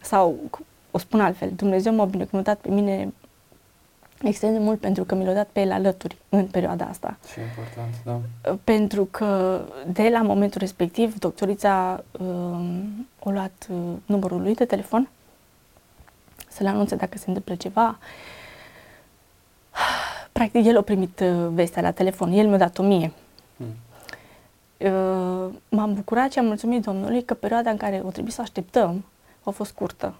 Sau, 0.00 0.36
o 0.90 0.98
spun 0.98 1.20
altfel, 1.20 1.50
Dumnezeu 1.56 1.94
m-a 1.94 2.04
binecuvântat 2.04 2.58
pe 2.58 2.68
mine 2.68 3.12
extrem 4.22 4.52
de 4.52 4.58
mult 4.58 4.80
pentru 4.80 5.04
că 5.04 5.14
mi 5.14 5.24
l-a 5.24 5.32
dat 5.32 5.48
pe 5.52 5.60
el 5.60 5.72
alături 5.72 6.16
în 6.28 6.46
perioada 6.46 6.84
asta. 6.84 7.18
Și 7.32 7.40
important, 7.40 7.94
da. 8.04 8.56
Pentru 8.64 9.04
că 9.04 9.60
de 9.92 10.08
la 10.08 10.22
momentul 10.22 10.60
respectiv, 10.60 11.18
doctorița 11.18 12.04
um, 12.20 13.08
a 13.24 13.30
luat 13.30 13.66
uh, 13.70 13.76
numărul 14.06 14.42
lui 14.42 14.54
de 14.54 14.64
telefon 14.64 15.08
să 16.48 16.62
le 16.62 16.68
anunțe 16.68 16.96
dacă 16.96 17.18
se 17.18 17.24
întâmplă 17.26 17.54
ceva. 17.54 17.98
Practic, 20.32 20.66
el 20.66 20.76
a 20.76 20.82
primit 20.82 21.20
uh, 21.20 21.48
vestea 21.50 21.82
la 21.82 21.90
telefon, 21.90 22.32
el 22.32 22.48
mi-a 22.48 22.58
dat-o 22.58 22.82
mie. 22.82 23.12
Hmm. 23.56 23.66
Uh, 24.78 25.50
m-am 25.68 25.94
bucurat 25.94 26.32
și 26.32 26.38
am 26.38 26.44
mulțumit 26.44 26.82
Domnului 26.82 27.22
că 27.22 27.34
perioada 27.34 27.70
în 27.70 27.76
care 27.76 28.02
o 28.04 28.10
trebuie 28.10 28.32
să 28.32 28.40
așteptăm 28.40 29.04
a 29.42 29.50
fost 29.50 29.70
scurtă. 29.70 30.14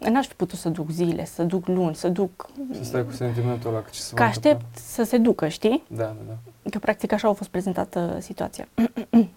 N-aș 0.00 0.26
fi 0.26 0.34
putut 0.34 0.58
să 0.58 0.68
duc 0.68 0.90
zile, 0.90 1.24
să 1.24 1.42
duc 1.42 1.66
luni, 1.66 1.94
să 1.94 2.08
duc... 2.08 2.50
Să 2.72 2.84
stai 2.84 3.04
cu 3.04 3.12
sentimentul 3.12 3.70
ăla 3.70 3.82
că 3.82 3.88
ce 3.90 4.00
se 4.00 4.14
Că 4.14 4.22
aștept 4.22 4.44
întâmpla. 4.44 4.80
să 4.80 5.02
se 5.02 5.18
ducă, 5.18 5.48
știi? 5.48 5.82
Da, 5.86 6.04
da, 6.04 6.16
da. 6.26 6.70
Că 6.70 6.78
practic 6.78 7.12
așa 7.12 7.28
a 7.28 7.32
fost 7.32 7.50
prezentată 7.50 8.16
situația. 8.20 8.68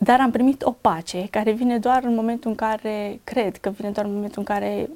Dar 0.00 0.20
am 0.20 0.30
primit 0.30 0.62
o 0.62 0.70
pace 0.70 1.28
care 1.30 1.52
vine 1.52 1.78
doar 1.78 2.04
în 2.04 2.14
momentul 2.14 2.50
în 2.50 2.56
care 2.56 3.20
cred, 3.24 3.56
că 3.56 3.70
vine 3.70 3.90
doar 3.90 4.06
în 4.06 4.14
momentul 4.14 4.38
în 4.38 4.44
care 4.44 4.90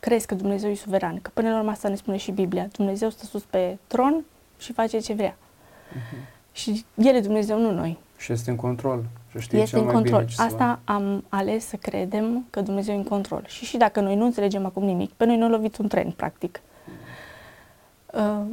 crezi 0.00 0.26
că 0.26 0.34
Dumnezeu 0.34 0.70
e 0.70 0.74
suveran. 0.74 1.18
Că 1.22 1.30
până 1.34 1.50
la 1.50 1.58
urmă 1.58 1.70
asta 1.70 1.88
ne 1.88 1.94
spune 1.94 2.16
și 2.16 2.30
Biblia. 2.30 2.68
Dumnezeu 2.72 3.10
stă 3.10 3.24
sus 3.24 3.42
pe 3.42 3.78
tron 3.86 4.24
și 4.58 4.72
face 4.72 4.98
ce 4.98 5.12
vrea. 5.12 5.36
Uh-huh. 5.36 6.30
Și 6.52 6.84
El 6.94 7.14
e 7.14 7.20
Dumnezeu, 7.20 7.58
nu 7.60 7.70
noi. 7.70 7.98
Și 8.16 8.32
este 8.32 8.50
în 8.50 8.56
control. 8.56 9.04
Și 9.32 9.40
știe 9.40 9.58
este 9.58 9.70
cel 9.70 9.78
în 9.78 9.84
mai 9.84 9.94
control. 9.94 10.20
Bine 10.20 10.32
ce 10.34 10.42
Asta 10.42 10.80
am 10.84 11.24
ales 11.28 11.66
să 11.66 11.76
credem 11.76 12.46
că 12.50 12.60
Dumnezeu 12.60 12.94
e 12.94 12.96
în 12.96 13.04
control. 13.04 13.44
Și 13.46 13.64
și 13.64 13.76
dacă 13.76 14.00
noi 14.00 14.16
nu 14.16 14.24
înțelegem 14.24 14.66
acum 14.66 14.84
nimic, 14.84 15.10
pe 15.10 15.24
noi 15.24 15.36
nu 15.36 15.44
a 15.44 15.48
lovit 15.48 15.76
un 15.76 15.88
tren, 15.88 16.10
practic. 16.10 16.60
Uh, 18.12 18.44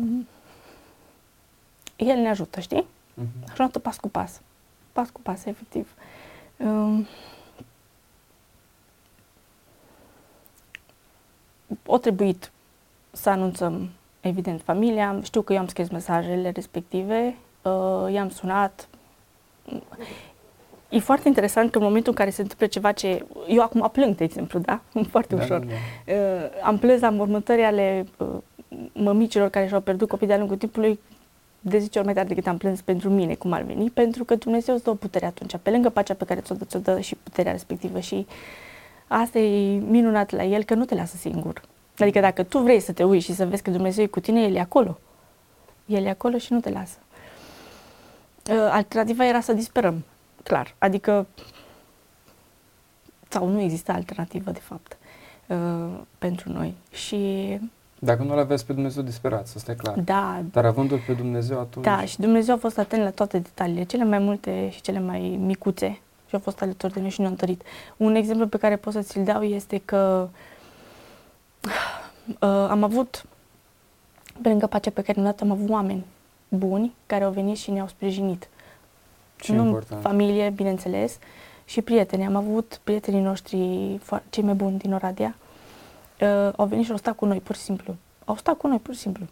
el 1.95 2.17
ne 2.17 2.30
ajută, 2.30 2.59
știi? 2.59 2.86
Uh-huh. 2.86 3.51
Ajută 3.57 3.80
pas 3.80 3.97
cu 3.97 4.09
pas. 4.09 4.41
Pas 4.91 5.09
cu 5.09 5.21
pas, 5.21 5.45
efectiv. 5.45 5.93
Uh, 6.57 7.07
o 11.86 11.97
trebuit 11.97 12.51
să 13.11 13.30
anunțăm, 13.30 13.89
evident, 14.21 14.61
familia. 14.61 15.19
Știu 15.23 15.41
că 15.41 15.53
eu 15.53 15.59
am 15.59 15.67
scris 15.67 15.89
mesajele 15.89 16.49
respective 16.49 17.36
uh, 17.61 18.11
i-am 18.11 18.30
sunat. 18.30 18.88
E 20.90 21.00
foarte 21.00 21.28
interesant 21.28 21.72
că 21.72 21.78
în 21.78 21.84
momentul 21.84 22.12
în 22.12 22.18
care 22.18 22.30
se 22.30 22.42
întâmplă 22.42 22.68
ceva 22.68 22.92
ce... 22.92 23.26
Eu 23.48 23.62
acum 23.62 23.90
plâng, 23.92 24.16
de 24.16 24.24
exemplu, 24.24 24.60
da? 24.60 24.82
Foarte 25.12 25.36
da, 25.36 25.44
ușor. 25.44 25.60
Da, 25.60 25.66
da. 25.66 26.14
Uh, 26.14 26.50
am 26.64 26.78
plâns 26.78 27.02
la 27.02 27.10
mormântări 27.10 27.62
ale 27.62 28.06
uh, 28.18 28.28
mămicilor 28.94 29.50
care 29.50 29.68
și-au 29.68 29.82
pierdut 29.82 30.08
copii 30.08 30.28
de-a 30.28 30.38
lungul 30.38 30.58
timpului 30.58 31.00
de 31.60 31.78
10 31.78 31.98
ori 31.98 32.06
mai 32.06 32.16
tare 32.16 32.28
decât 32.28 32.48
am 32.48 32.58
plâns 32.58 32.82
pentru 32.82 33.10
mine, 33.10 33.36
cum 33.36 33.52
ar 33.52 33.62
veni, 33.62 33.90
pentru 33.90 34.24
că 34.24 34.36
Dumnezeu 34.36 34.76
îți 34.76 34.84
dă 34.84 34.90
o 34.90 34.94
putere 34.94 35.26
atunci, 35.26 35.56
pe 35.62 35.70
lângă 35.70 35.90
pacea 35.90 36.14
pe 36.14 36.26
care 36.26 36.40
ți-o 36.40 36.56
dă, 36.56 36.66
ți-o 36.66 36.80
dă 36.80 37.00
și 37.00 37.16
puterea 37.24 37.52
respectivă 37.52 38.00
și 38.00 38.28
asta 39.08 39.40
e 39.40 39.78
minunat 39.78 40.32
la 40.32 40.44
El, 40.44 40.64
că 40.64 40.74
nu 40.74 40.86
te 40.86 40.96
lasă 40.96 41.16
singur. 41.16 41.62
Adică 41.98 42.20
dacă 42.20 42.44
tu 42.44 42.60
vrei 42.60 42.80
să 42.80 42.92
te 42.92 43.04
uiți 43.04 43.26
și 43.26 43.34
să 43.34 43.46
vezi 43.46 43.62
că 43.62 43.70
Dumnezeu 43.70 44.04
e 44.04 44.08
cu 44.08 44.20
tine, 44.20 44.42
El 44.42 44.56
e 44.56 44.60
acolo. 44.60 45.00
El 45.86 46.06
e 46.06 46.10
acolo 46.10 46.38
și 46.38 46.54
nu 46.54 46.60
te 46.60 46.70
lasă. 46.70 46.98
Uh, 48.50 48.70
alternativa 48.72 49.26
era 49.26 49.40
să 49.40 49.54
disperăm, 49.54 50.04
clar. 50.44 50.76
Adică, 50.78 51.28
sau 53.30 53.48
nu 53.48 53.62
există 53.62 53.92
alternativă, 53.92 54.52
de 54.52 54.60
fapt, 54.60 54.98
uh, 55.48 56.00
pentru 56.18 56.52
noi. 56.52 56.74
Și 56.92 57.60
Dacă 58.00 58.24
nu-L 58.24 58.40
aveți 58.40 58.66
pe 58.66 58.74
Dumnezeu 58.74 59.04
disperat, 59.04 59.48
să 59.48 59.60
stai 59.60 59.76
clar. 59.76 60.00
da, 60.00 60.44
Dar 60.52 60.66
avându-L 60.66 61.00
pe 61.08 61.14
Dumnezeu 61.14 61.60
atunci... 61.60 61.86
da, 61.86 62.06
și 62.06 62.20
Dumnezeu 62.20 62.56
a 62.56 62.58
fost 62.58 62.78
atent 62.78 63.04
la 63.04 63.10
toate 63.10 63.40
detaliile, 63.40 63.84
cele 63.84 64.04
mai 64.04 64.20
multe 64.20 64.70
și 64.70 64.82
cele 64.82 65.00
mai 65.00 65.20
micuțe 65.42 66.00
și 66.28 66.36
a 66.36 66.40
fost 66.40 66.62
alături 66.62 66.94
de 66.94 67.00
noi 67.00 67.10
și 67.10 67.20
ne-a 67.20 67.30
întărit. 67.30 67.62
Un 67.98 68.16
exemplu 68.16 68.48
pe 68.48 68.58
care 68.58 68.76
pot 68.76 68.94
să 68.94 69.02
ți-l 69.02 69.24
dau 69.24 69.44
este 69.44 69.82
că 69.86 70.30
uh, 72.28 72.68
am 72.70 72.84
avut, 72.84 73.26
pe 74.42 74.50
lângă 74.50 74.68
pacea 74.68 74.92
pe 74.92 75.02
care 75.02 75.22
ne-a 75.22 75.32
dat, 75.32 75.42
am 75.42 75.52
avut 75.52 75.70
oameni 75.70 76.06
buni 76.50 76.94
care 77.06 77.24
au 77.24 77.32
venit 77.32 77.58
și 77.58 77.72
ne-au 77.72 77.88
sprijinit. 77.88 78.50
Ce 79.40 79.54
nu 79.54 79.66
important. 79.66 80.02
familie, 80.02 80.50
bineînțeles, 80.50 81.18
și 81.66 81.82
prieteni. 81.82 82.26
Am 82.26 82.36
avut 82.36 82.80
prietenii 82.84 83.22
noștri 83.22 84.00
foar- 84.04 84.24
cei 84.30 84.44
mai 84.44 84.54
buni 84.54 84.78
din 84.78 84.94
Oradea. 84.94 85.36
Uh, 86.22 86.54
au 86.56 86.66
venit 86.66 86.86
și 86.86 86.92
au 86.92 86.98
stat 86.98 87.16
cu 87.16 87.26
noi, 87.26 87.38
pur 87.40 87.56
și 87.56 87.62
simplu. 87.62 87.96
Au 88.26 88.36
stat 88.36 88.56
cu 88.56 88.68
noi, 88.68 88.78
pur 88.78 88.94
și 88.94 89.00
simplu. 89.00 89.26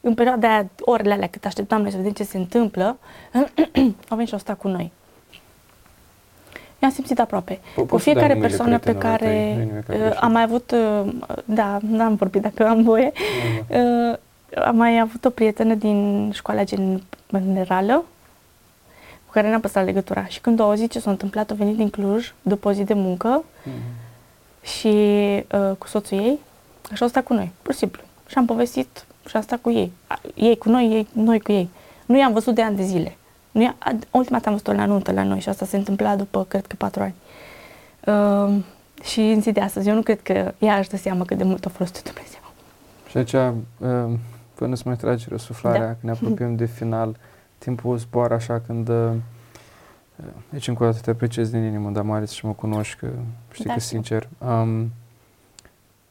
În 0.00 0.14
perioada 0.14 0.48
aia, 0.48 0.68
orele 0.80 1.12
alea, 1.12 1.28
cât 1.28 1.44
așteptam 1.44 1.80
noi 1.82 1.90
să 1.90 1.96
vedem 1.96 2.12
ce 2.12 2.24
se 2.24 2.36
întâmplă, 2.36 2.96
au 4.08 4.16
venit 4.16 4.26
și 4.26 4.32
au 4.32 4.38
stat 4.38 4.58
cu 4.58 4.68
noi. 4.68 4.92
I-am 6.78 6.90
simțit 6.90 7.18
aproape. 7.20 7.56
Po- 7.56 7.74
cu 7.74 7.84
poți 7.84 8.02
să 8.04 8.12
dai 8.12 8.22
fiecare 8.22 8.32
numele 8.34 8.46
persoană 8.48 8.78
pe 8.78 8.90
prietenilor 8.92 9.18
tăi, 9.18 9.28
care 9.28 9.54
nu-i 9.54 9.64
nimic 9.64 9.88
uh, 9.88 9.96
greșit. 9.96 10.16
am 10.22 10.32
mai 10.32 10.42
avut, 10.42 10.70
uh, 10.70 11.12
da, 11.44 11.78
n-am 11.82 12.14
vorbit 12.14 12.42
dacă 12.42 12.66
am 12.68 12.82
voie, 12.82 13.12
Nu, 13.68 13.76
nu. 13.78 14.10
Uh, 14.10 14.16
am 14.64 14.76
mai 14.76 14.98
avut 14.98 15.24
o 15.24 15.30
prietenă 15.30 15.74
din 15.74 16.30
școala 16.34 16.64
gen- 16.64 17.02
generală 17.36 18.04
cu 19.32 19.38
care 19.38 19.50
n-am 19.50 19.60
păstrat 19.60 19.84
legătura. 19.84 20.26
Și 20.26 20.40
când 20.40 20.60
a 20.60 20.62
auzit 20.62 20.90
ce 20.90 20.98
s-a 21.00 21.10
întâmplat, 21.10 21.50
a 21.50 21.54
venit 21.54 21.76
din 21.76 21.90
Cluj 21.90 22.32
după 22.42 22.68
o 22.68 22.72
zi 22.72 22.84
de 22.84 22.94
muncă 22.94 23.44
Mhm. 23.64 23.72
și 24.62 24.86
uh, 25.52 25.76
cu 25.78 25.86
soțul 25.86 26.18
ei 26.18 26.38
și 26.94 27.02
au 27.02 27.08
stat 27.08 27.24
cu 27.24 27.32
noi, 27.34 27.52
pur 27.62 27.72
și 27.72 27.78
simplu. 27.78 28.02
Și 28.26 28.38
am 28.38 28.44
povestit 28.46 29.04
și 29.28 29.36
am 29.36 29.42
stat 29.42 29.60
cu 29.60 29.70
ei. 29.70 29.92
A, 30.06 30.20
Ei 30.34 30.56
cu 30.58 30.68
noi, 30.68 30.86
ei, 30.92 31.08
noi 31.12 31.40
cu 31.40 31.52
ei. 31.52 31.68
Nu 32.06 32.18
i-am 32.18 32.32
văzut 32.32 32.54
de 32.54 32.62
ani 32.62 32.76
de 32.76 32.82
zile. 32.82 33.16
Nu 33.50 33.62
i-a, 33.62 33.74
a- 33.78 33.90
ultima 34.10 34.36
dată 34.36 34.48
am 34.48 34.52
văzut-o 34.54 34.72
la 34.72 34.86
nuntă 34.86 35.12
la 35.12 35.22
noi 35.22 35.40
și 35.40 35.48
asta 35.48 35.64
se 35.66 35.76
întâmpla 35.76 36.16
după, 36.16 36.44
cred 36.44 36.66
că, 36.66 36.74
patru 36.78 37.02
ani. 37.02 37.14
Uh, 38.06 38.62
și 39.04 39.20
în 39.20 39.40
zi 39.40 39.52
de 39.52 39.60
astăzi, 39.60 39.88
eu 39.88 39.94
nu 39.94 40.02
cred 40.02 40.20
că 40.22 40.52
ea 40.58 40.78
își 40.78 40.88
dă 40.88 40.96
seama 40.96 41.24
cât 41.24 41.36
de 41.36 41.44
mult 41.44 41.64
a 41.66 41.68
folosit 41.68 42.02
Dumnezeu. 42.02 42.40
Și 43.08 43.16
aici, 43.16 43.32
uh, 43.32 44.18
până 44.54 44.74
să 44.76 44.82
mai 44.86 44.96
tragi 44.96 45.26
răsuflarea, 45.28 45.80
Da. 45.80 45.86
când 45.86 45.98
ne 46.00 46.10
apropiem 46.10 46.56
de 46.56 46.64
final, 46.64 47.16
timpul 47.62 47.96
zboară 47.96 48.34
așa 48.34 48.60
când... 48.60 48.88
uh, 48.88 49.12
Deci, 50.50 50.68
încă 50.68 50.82
o 50.82 50.86
dată 50.86 50.98
te 51.00 51.10
apreciez 51.10 51.50
din 51.50 51.62
inimă, 51.62 51.90
Damaris, 51.90 52.30
și 52.30 52.46
mă 52.46 52.52
cunoști, 52.52 52.96
că 52.96 53.10
știi 53.52 53.64
Da, 53.64 53.72
că 53.72 53.78
știu. 53.78 53.90
sincer. 53.96 54.28
Um, 54.38 54.90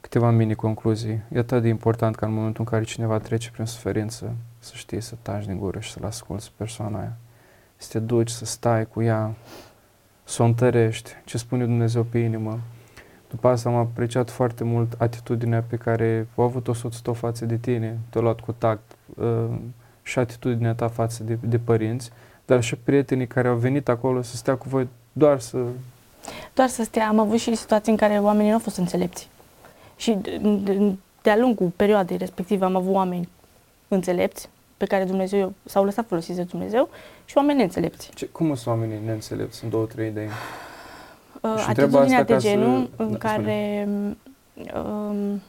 câteva 0.01 0.29
mini-concluzii. 0.31 1.21
E 1.31 1.39
atât 1.39 1.61
de 1.61 1.67
important 1.67 2.15
ca 2.15 2.25
în 2.25 2.33
momentul 2.33 2.63
în 2.65 2.71
care 2.71 2.83
cineva 2.83 3.17
trece 3.17 3.51
prin 3.51 3.65
suferință, 3.65 4.33
să 4.59 4.71
știi 4.75 5.01
să 5.01 5.15
taci 5.21 5.45
din 5.45 5.57
gură 5.57 5.79
și 5.79 5.91
să-l 5.91 6.05
asculți 6.05 6.51
persoana 6.57 6.99
aia. 6.99 7.17
Să 7.77 7.89
te 7.91 7.99
duci, 7.99 8.29
să 8.29 8.45
stai 8.45 8.85
cu 8.87 9.01
ea, 9.01 9.33
să 10.23 10.41
o 10.41 10.45
întărești, 10.45 11.11
ce 11.25 11.37
spune 11.37 11.65
Dumnezeu 11.65 12.03
pe 12.03 12.17
inimă. 12.17 12.59
După 13.29 13.47
asta 13.47 13.69
am 13.69 13.75
apreciat 13.75 14.29
foarte 14.29 14.63
mult 14.63 14.95
atitudinea 14.97 15.61
pe 15.61 15.75
care 15.75 16.27
a 16.35 16.41
avut-o 16.41 16.73
soțul 16.73 17.01
tău 17.01 17.13
față 17.13 17.45
de 17.45 17.57
tine, 17.57 17.99
te-a 18.09 18.21
luat 18.21 18.39
cu 18.39 18.51
tact 18.51 18.95
uh, 19.15 19.57
și 20.11 20.19
atitudinea 20.19 20.73
ta 20.73 20.87
față 20.87 21.23
de, 21.23 21.37
de 21.41 21.57
părinți, 21.57 22.11
dar 22.45 22.63
și 22.63 22.75
prietenii 22.75 23.27
care 23.27 23.47
au 23.47 23.55
venit 23.55 23.89
acolo 23.89 24.21
să 24.21 24.35
stea 24.35 24.55
cu 24.55 24.65
voi 24.69 24.87
doar 25.11 25.39
să... 25.39 25.57
Doar 26.53 26.67
să 26.67 26.83
stea, 26.83 27.07
am 27.07 27.19
avut 27.19 27.39
și 27.39 27.55
situații 27.55 27.91
în 27.91 27.97
care 27.97 28.19
oamenii 28.19 28.47
nu 28.47 28.53
au 28.53 28.59
fost 28.59 28.77
înțelepți. 28.77 29.29
Și 29.95 30.11
de- 30.11 30.37
de- 30.63 30.91
de-a 31.21 31.37
lungul 31.37 31.67
perioadei 31.75 32.17
respective 32.17 32.65
am 32.65 32.75
avut 32.75 32.93
oameni 32.93 33.29
înțelepți, 33.87 34.49
pe 34.77 34.85
care 34.85 35.03
Dumnezeu 35.03 35.53
s-au 35.65 35.83
lăsat 35.83 36.05
folosiți 36.07 36.37
de 36.37 36.43
Dumnezeu, 36.43 36.89
și 37.25 37.37
oameni 37.37 37.57
neînțelepți. 37.57 38.09
Ce, 38.13 38.25
cum 38.25 38.55
sunt 38.55 38.67
oamenii 38.75 38.99
neînțelepți? 39.05 39.57
Sunt 39.57 39.71
două, 39.71 39.85
trei 39.85 40.07
idei. 40.07 40.27
Uh, 41.41 41.53
Și 41.57 41.67
întreb 41.67 41.85
atitudinea 41.95 42.19
asta 42.19 42.23
de 42.23 42.33
ca 42.33 42.39
să- 42.39 42.47
genul 42.47 42.89
da, 42.95 43.03
în 43.03 43.09
spune. 43.13 43.17
care... 43.17 43.87
Um, 44.75 45.41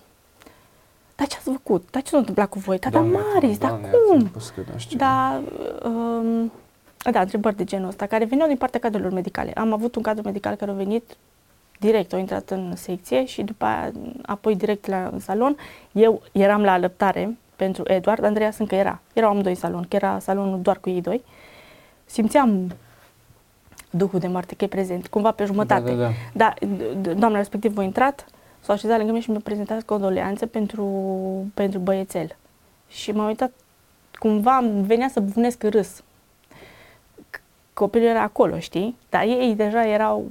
dar 1.17 1.27
ce 1.27 1.37
ați 1.37 1.51
făcut? 1.51 1.89
Dar 1.91 2.03
ce 2.03 2.09
s-a 2.11 2.17
întâmplat 2.19 2.49
cu 2.49 2.59
voi? 2.59 2.79
Dar, 2.79 2.93
dar 2.93 3.01
Doamne, 3.03 3.19
Maris, 3.33 3.59
dar 3.59 3.69
Doamne, 3.71 3.89
cum? 3.89 4.21
iartă-mă, 4.21 4.41
păi 4.55 4.65
că 4.65 4.71
nu 4.73 4.79
știu. 4.79 4.99
Da, 4.99 5.41
um, 5.85 6.53
da, 7.13 7.21
întrebări 7.21 7.57
de 7.57 7.65
genul 7.65 7.89
ăsta, 7.89 8.07
care 8.07 8.25
veneau 8.25 8.49
din 8.49 8.57
partea 8.57 8.81
cadrelor 8.81 9.13
medicale. 9.13 9.53
Am 9.53 9.73
avut 9.73 9.95
un 9.95 10.03
cadru 10.03 10.23
medical 10.25 10.55
care 10.55 10.71
a 10.71 10.75
venit 10.75 11.17
direct, 11.79 12.13
a 12.13 12.19
intrat 12.19 12.51
în 12.51 12.73
secție 12.77 13.25
și 13.25 13.43
după 13.43 13.65
aia, 13.65 13.91
apoi 14.27 14.57
direct 14.57 14.87
la 14.87 15.09
în 15.13 15.19
salon. 15.19 15.57
Eu 15.93 16.23
eram 16.33 16.63
la 16.63 16.73
alăptare 16.73 17.37
pentru 17.57 17.83
Eduard, 17.87 18.25
Andreea 18.25 18.51
încă 18.59 18.75
era. 18.75 19.01
Erau 19.13 19.31
amândoi 19.31 19.53
în 19.53 19.59
salon, 19.59 19.85
că 19.89 19.97
era 19.97 20.19
salonul 20.19 20.61
doar 20.61 20.79
cu 20.79 20.91
ei 20.91 21.01
doi. 21.01 21.23
Simțeam 22.05 22.73
duhul 23.91 24.19
de 24.21 24.27
moarte 24.27 24.55
că 24.55 24.65
e 24.65 24.69
prezent, 24.69 25.07
cumva 25.07 25.31
pe 25.31 25.45
jumătate. 25.45 25.91
Da, 25.95 25.97
da, 25.97 26.03
da. 26.03 26.11
Da, 26.33 26.55
d- 26.67 27.01
d- 27.01 27.15
doamna 27.19 27.37
respectiv 27.39 27.79
a 27.79 27.83
intrat, 27.83 28.27
s-a 28.63 28.73
așezat 28.73 28.97
lângă 28.97 29.13
mine 29.13 29.25
și 29.25 29.31
mi-a 29.31 29.41
prezentat 29.45 29.83
condoleanțe 29.83 30.47
pentru, 30.47 30.87
pentru 31.55 31.79
băiețel. 31.79 32.37
Și 32.89 33.13
m-am 33.13 33.27
uitat, 33.27 33.51
cumva 34.19 34.57
îmi 34.57 34.87
venea 34.87 35.09
să 35.09 35.21
bufnesc 35.21 35.63
în 35.63 35.71
râs. 35.71 36.01
C- 37.37 37.41
Copilul 37.75 38.07
era 38.09 38.23
acolo, 38.23 38.59
știi? 38.59 38.97
Dar 39.11 39.23
ei 39.23 39.55
deja 39.57 39.87
erau... 39.87 40.31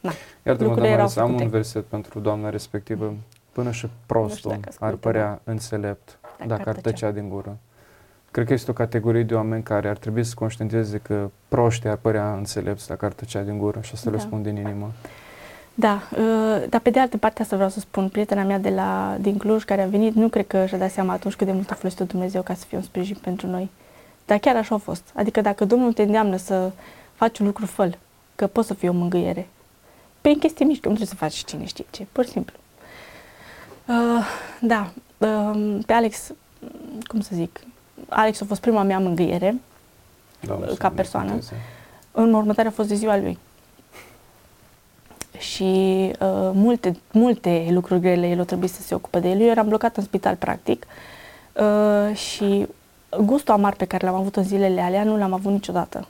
Na, 0.00 0.10
Iartă-mă, 0.42 0.68
lucrurile 0.68 0.92
erau 0.92 0.96
Damaris, 0.96 1.16
am 1.16 1.26
făcute. 1.26 1.44
un 1.44 1.50
verset 1.50 1.84
pentru 1.84 2.20
doamna 2.20 2.50
respectivă. 2.50 3.14
Până 3.52 3.70
și 3.70 3.84
Nu 3.84 3.90
știu 3.90 4.04
prostul 4.06 4.50
dacă 4.50 4.60
ar 4.64 4.68
ascultă, 4.68 4.96
părea 4.96 5.40
înțelept 5.44 6.18
Dacă 6.22 6.48
dacă 6.48 6.60
ar 6.62 6.68
ar 6.68 6.74
tăcea. 6.74 6.90
tăcea 6.90 7.10
din 7.10 7.28
gură. 7.28 7.56
Cred 8.30 8.46
că 8.46 8.52
este 8.52 8.70
o 8.70 8.74
categorie 8.74 9.22
de 9.22 9.34
oameni 9.34 9.62
care 9.62 9.88
ar 9.88 9.96
trebui 9.96 10.24
să 10.24 10.34
conștientizeze 10.36 10.98
că 10.98 11.30
proștii 11.48 11.88
ar 11.88 11.96
părea 11.96 12.32
înțelepți 12.34 12.88
dacă 12.88 13.04
ar 13.04 13.12
tăcea 13.12 13.40
din 13.42 13.58
gură 13.58 13.80
și 13.80 13.90
asta 13.94 14.10
le 14.10 14.16
Da. 14.16 14.22
spun 14.22 14.42
din 14.42 14.56
inimă. 14.56 14.90
Da, 15.74 16.02
uh, 16.18 16.62
dar 16.68 16.80
pe 16.80 16.90
de 16.90 17.00
altă 17.00 17.16
parte 17.16 17.42
asta 17.42 17.54
vreau 17.56 17.70
să 17.70 17.80
spun, 17.80 18.08
prietena 18.08 18.42
mea 18.42 18.58
de 18.58 18.68
la, 18.70 19.16
din 19.20 19.36
Cluj 19.36 19.64
care 19.64 19.82
a 19.82 19.86
venit, 19.86 20.14
nu 20.14 20.28
cred 20.28 20.46
că 20.46 20.66
și-a 20.66 20.78
dat 20.78 20.90
seama 20.90 21.12
atunci 21.12 21.34
cât 21.34 21.46
de 21.46 21.52
mult 21.52 21.70
a 21.70 21.74
folosit 21.74 22.00
Dumnezeu 22.00 22.42
ca 22.42 22.54
să 22.54 22.64
fie 22.64 22.76
un 22.76 22.82
sprijin 22.82 23.16
pentru 23.20 23.46
noi. 23.46 23.70
Dar 24.26 24.38
chiar 24.38 24.56
așa 24.56 24.74
a 24.74 24.78
fost. 24.78 25.02
Adică 25.14 25.40
dacă 25.40 25.64
Domnul 25.64 25.92
te 25.92 26.02
îndeamnă 26.02 26.36
să 26.36 26.70
faci 27.14 27.38
un 27.38 27.46
lucru, 27.46 27.66
făl, 27.66 27.98
că 28.34 28.46
poți 28.46 28.66
să 28.66 28.74
fii 28.74 28.88
o 28.88 28.92
mângâiere. 28.92 29.48
Prin 30.20 30.38
chestii 30.38 30.64
mici, 30.64 30.80
că 30.80 30.88
nu 30.88 30.94
trebuie 30.94 31.06
să 31.06 31.14
faci 31.24 31.34
cine 31.44 31.64
știe 31.64 31.84
ce, 31.90 32.06
pur 32.12 32.24
și 32.24 32.30
simplu. 32.30 32.56
Uh, 33.86 34.26
da, 34.60 34.90
uh, 35.18 35.78
pe 35.86 35.92
Alex, 35.92 36.32
cum 37.06 37.20
să 37.20 37.30
zic, 37.34 37.60
Alex 38.08 38.40
a 38.40 38.44
fost 38.44 38.60
prima 38.60 38.82
mea 38.82 38.98
mângâiere, 38.98 39.60
Doamne, 40.40 40.66
Ca 40.66 40.74
să 40.74 40.82
ne 40.82 40.88
persoană? 40.94 41.26
binecuvânteze. 41.26 41.62
în 42.12 42.32
următoarea 42.34 42.70
a 42.70 42.74
fost 42.74 42.88
de 42.88 42.94
ziua 42.94 43.16
lui. 43.16 43.38
Și 45.42 45.62
uh, 46.20 46.50
multe, 46.52 46.96
multe 47.12 47.66
lucruri 47.70 48.00
grele 48.00 48.28
el 48.28 48.40
a 48.40 48.44
trebuit 48.44 48.70
să 48.70 48.82
se 48.82 48.94
ocupe 48.94 49.20
de 49.20 49.28
el. 49.28 49.40
Eu 49.40 49.46
eram 49.46 49.68
blocat 49.68 49.96
în 49.96 50.02
spital, 50.02 50.34
practic, 50.34 50.86
uh, 51.52 52.16
și 52.16 52.66
gustul 53.20 53.54
amar 53.54 53.74
pe 53.74 53.84
care 53.84 54.06
l-am 54.06 54.14
avut 54.14 54.36
în 54.36 54.44
zilele 54.44 54.80
alea 54.80 55.04
nu 55.04 55.16
l-am 55.16 55.32
avut 55.32 55.52
niciodată. 55.52 56.06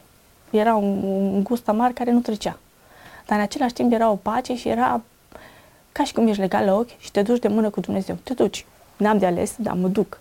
Era 0.51 0.75
un, 0.75 1.03
un 1.03 1.43
gust 1.43 1.69
amar 1.69 1.91
care 1.91 2.11
nu 2.11 2.21
trecea. 2.21 2.59
Dar 3.27 3.39
în 3.39 3.45
același 3.45 3.73
timp 3.73 3.93
era 3.93 4.11
o 4.11 4.17
pace 4.17 4.57
și 4.57 4.69
era 4.69 5.01
ca 5.93 6.05
și 6.05 6.13
cum 6.13 6.27
ești 6.27 6.41
legat 6.41 6.65
la 6.65 6.75
ochi 6.75 6.99
și 6.99 7.11
te 7.11 7.23
duci 7.23 7.41
de 7.41 7.49
mână 7.49 7.71
cu 7.71 7.81
Dumnezeu. 7.81 8.17
Te 8.23 8.35
duci. 8.35 8.67
N-am 8.97 9.19
de 9.19 9.27
ales, 9.27 9.55
dar 9.59 9.75
mă 9.75 9.89
duc. 9.89 10.19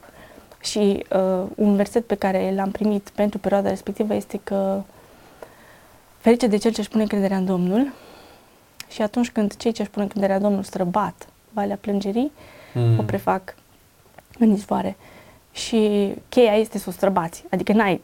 Și 0.61 1.05
uh, 1.15 1.43
un 1.55 1.75
verset 1.75 2.05
pe 2.05 2.15
care 2.15 2.53
l-am 2.55 2.71
primit 2.71 3.11
pentru 3.15 3.39
perioada 3.39 3.69
respectivă 3.69 4.13
este 4.13 4.39
că 4.43 4.81
Ferice 6.21 6.47
de 6.47 6.57
cel 6.57 6.71
ce 6.71 6.79
își 6.79 6.89
pune 6.89 7.01
încrederea 7.01 7.37
în 7.37 7.45
Domnul 7.45 7.91
și 8.91 9.01
atunci 9.01 9.29
când 9.31 9.55
cei 9.57 9.71
ce 9.71 9.81
își 9.81 9.91
pun 9.91 10.01
încrederea 10.01 10.35
în 10.35 10.41
Domnul 10.41 10.63
străbat 10.63 11.27
valea 11.49 11.77
plângerii, 11.81 12.31
Mm. 12.73 12.99
o 12.99 13.01
prefac 13.03 13.55
în 14.39 14.51
izvoare. 14.51 14.97
Și 15.51 16.13
cheia 16.29 16.53
este 16.55 16.77
să 16.77 16.85
o 16.89 16.91
străbați. 16.91 17.43
Adică 17.51 17.73
n-ai, 17.73 18.01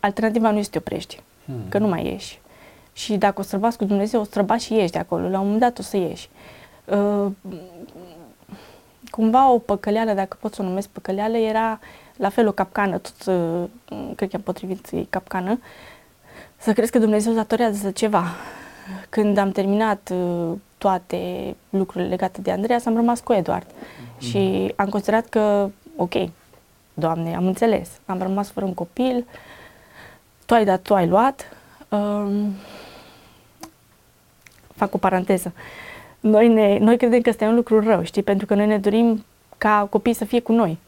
alternativa 0.00 0.50
nu 0.50 0.58
este 0.58 0.64
să 0.64 0.70
te 0.70 0.78
oprești, 0.78 1.20
Mm. 1.44 1.54
că 1.68 1.78
nu 1.78 1.86
mai 1.88 2.06
ieși. 2.06 2.40
Și 2.92 3.16
dacă 3.16 3.40
o 3.40 3.42
străbați 3.42 3.76
cu 3.76 3.84
Dumnezeu, 3.84 4.20
o 4.20 4.24
străbați 4.24 4.64
și 4.64 4.74
ieși 4.74 4.92
de 4.92 4.98
acolo. 4.98 5.28
La 5.28 5.38
un 5.38 5.44
moment 5.44 5.60
dat 5.60 5.78
o 5.78 5.82
să 5.82 5.96
ieși. 5.96 6.28
Uh, 6.84 7.26
cumva 9.10 9.50
o 9.50 9.58
păcăleală, 9.58 10.12
dacă 10.12 10.36
pot 10.40 10.54
să 10.54 10.62
o 10.62 10.64
numesc 10.64 10.88
păcăleală, 10.88 11.36
era 11.36 11.78
la 12.16 12.28
fel 12.28 12.46
o 12.48 12.52
capcană, 12.52 12.98
tot, 12.98 13.26
uh, 13.26 13.64
cred 14.16 14.28
că 14.30 14.36
am 14.36 14.42
potrivit 14.42 14.88
ei 14.92 15.06
capcană, 15.10 15.60
să 16.56 16.72
crezi 16.72 16.90
că 16.90 16.98
Dumnezeu 16.98 17.32
datorează 17.32 17.90
ceva. 17.90 18.24
Când 19.08 19.36
am 19.36 19.50
terminat 19.50 20.12
uh, 20.14 20.52
toate 20.78 21.54
lucrurile 21.70 22.08
legate 22.10 22.40
de 22.40 22.50
Andreea, 22.50 22.80
am 22.84 22.94
rămas 22.94 23.20
cu 23.20 23.32
Eduard. 23.32 23.66
Și 24.18 24.72
am 24.76 24.88
considerat 24.88 25.26
că, 25.26 25.70
ok, 25.96 26.14
Doamne, 26.94 27.36
am 27.36 27.46
înțeles, 27.46 27.90
am 28.06 28.18
rămas 28.18 28.50
fără 28.50 28.66
un 28.66 28.74
copil, 28.74 29.26
Tu 30.46 30.54
ai 30.54 30.64
dat, 30.64 30.82
Tu 30.82 30.94
ai 30.94 31.08
luat. 31.08 31.56
Um, 31.88 32.54
fac 34.74 34.94
o 34.94 34.98
paranteză. 34.98 35.52
Noi, 36.20 36.48
ne, 36.48 36.78
noi 36.78 36.96
credem 36.96 37.20
că 37.20 37.28
este 37.28 37.44
un 37.44 37.54
lucru 37.54 37.80
rău, 37.80 38.02
știi? 38.02 38.22
Pentru 38.22 38.46
că 38.46 38.54
noi 38.54 38.66
ne 38.66 38.78
dorim 38.78 39.24
ca 39.58 39.86
copiii 39.90 40.14
să 40.14 40.24
fie 40.24 40.40
cu 40.40 40.52
noi. 40.52 40.78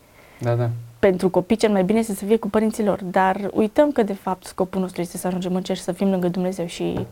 Da, 0.41 0.55
da. 0.55 0.71
Pentru 0.99 1.31
copii 1.31 1.57
cel 1.57 1.71
mai 1.71 1.85
bine 1.85 1.99
este 1.99 2.15
să 2.15 2.25
fie 2.25 2.37
cu 2.37 2.49
părinții 2.49 2.85
lor, 2.85 3.03
dar 3.03 3.51
uităm 3.53 3.93
că 3.93 4.03
de 4.03 4.13
fapt 4.13 4.47
scopul 4.47 4.81
nostru 4.81 5.01
este 5.01 5.17
să 5.17 5.27
ajungem 5.27 5.55
în 5.55 5.63
cer 5.63 5.77
și 5.77 5.83
să 5.83 5.93
fim 5.93 6.11
lângă 6.11 6.29
Dumnezeu 6.29 6.67
și 6.67 7.07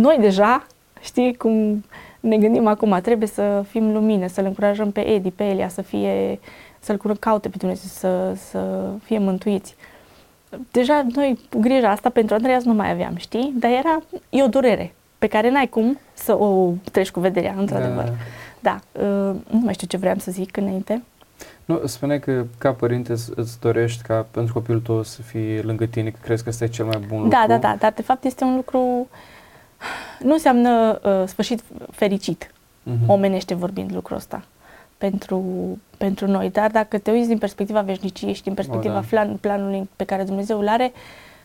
noi 0.00 0.16
deja, 0.20 0.66
știi 1.00 1.36
cum 1.36 1.84
ne 2.20 2.36
gândim 2.36 2.66
acum, 2.66 2.98
trebuie 3.02 3.28
să 3.28 3.64
fim 3.68 3.92
lumină, 3.92 4.26
să-l 4.26 4.44
încurajăm 4.44 4.90
pe 4.90 5.08
Edi, 5.08 5.30
pe 5.30 5.44
Elia, 5.44 5.68
să 5.68 5.82
fie, 5.82 6.38
să-l 6.78 7.16
caute 7.20 7.48
pe 7.48 7.56
Dumnezeu, 7.58 7.88
să, 7.88 8.34
să 8.50 8.88
fie 9.02 9.18
mântuiți. 9.18 9.76
Deja 10.70 11.06
noi 11.14 11.38
grija 11.60 11.90
asta 11.90 12.08
pentru 12.08 12.34
Andreas 12.34 12.64
nu 12.64 12.72
mai 12.72 12.90
aveam, 12.90 13.16
știi? 13.16 13.52
Dar 13.58 13.70
era, 13.70 14.02
e 14.30 14.42
o 14.42 14.48
durere 14.48 14.94
pe 15.18 15.26
care 15.26 15.50
n-ai 15.50 15.68
cum 15.68 15.98
să 16.12 16.38
o 16.38 16.72
treci 16.92 17.10
cu 17.10 17.20
vederea, 17.20 17.54
într-adevăr. 17.58 18.04
Da, 18.04 18.10
da. 18.60 18.80
da 18.94 19.04
uh, 19.06 19.36
nu 19.50 19.58
mai 19.58 19.74
știu 19.74 19.86
ce 19.86 19.96
vreau 19.96 20.16
să 20.18 20.30
zic 20.30 20.56
înainte. 20.56 21.02
Nu, 21.64 21.80
spune 21.86 22.18
că 22.18 22.44
ca 22.58 22.72
părinte 22.72 23.12
îți 23.12 23.60
dorești 23.60 24.02
ca 24.02 24.26
pentru 24.30 24.52
copilul 24.52 24.80
tău 24.80 25.02
să 25.02 25.22
fie 25.22 25.60
lângă 25.60 25.86
tine, 25.86 26.10
că 26.10 26.18
crezi 26.22 26.42
că 26.42 26.48
ăsta 26.48 26.64
e 26.64 26.68
cel 26.68 26.84
mai 26.84 26.98
bun 27.08 27.28
da, 27.28 27.40
lucru. 27.40 27.46
Da, 27.46 27.46
da, 27.46 27.56
da, 27.56 27.76
dar 27.78 27.92
de 27.92 28.02
fapt 28.02 28.24
este 28.24 28.44
un 28.44 28.54
lucru, 28.54 29.08
nu 30.18 30.32
înseamnă 30.32 31.00
uh, 31.04 31.22
sfârșit 31.26 31.62
fericit, 31.90 32.46
uh-huh. 32.46 33.06
omenește 33.06 33.54
vorbind 33.54 33.92
lucrul 33.94 34.16
ăsta 34.16 34.42
pentru, 35.00 35.42
pentru 35.96 36.26
noi. 36.26 36.50
Dar 36.50 36.70
dacă 36.70 36.98
te 36.98 37.10
uiți 37.10 37.28
din 37.28 37.38
perspectiva 37.38 37.80
veșniciei 37.80 38.32
și 38.32 38.42
din 38.42 38.54
perspectiva 38.54 38.96
o, 38.96 39.00
da. 39.00 39.06
plan, 39.08 39.36
planului 39.36 39.88
pe 39.96 40.04
care 40.04 40.22
Dumnezeu 40.22 40.58
îl 40.58 40.68
are, 40.68 40.92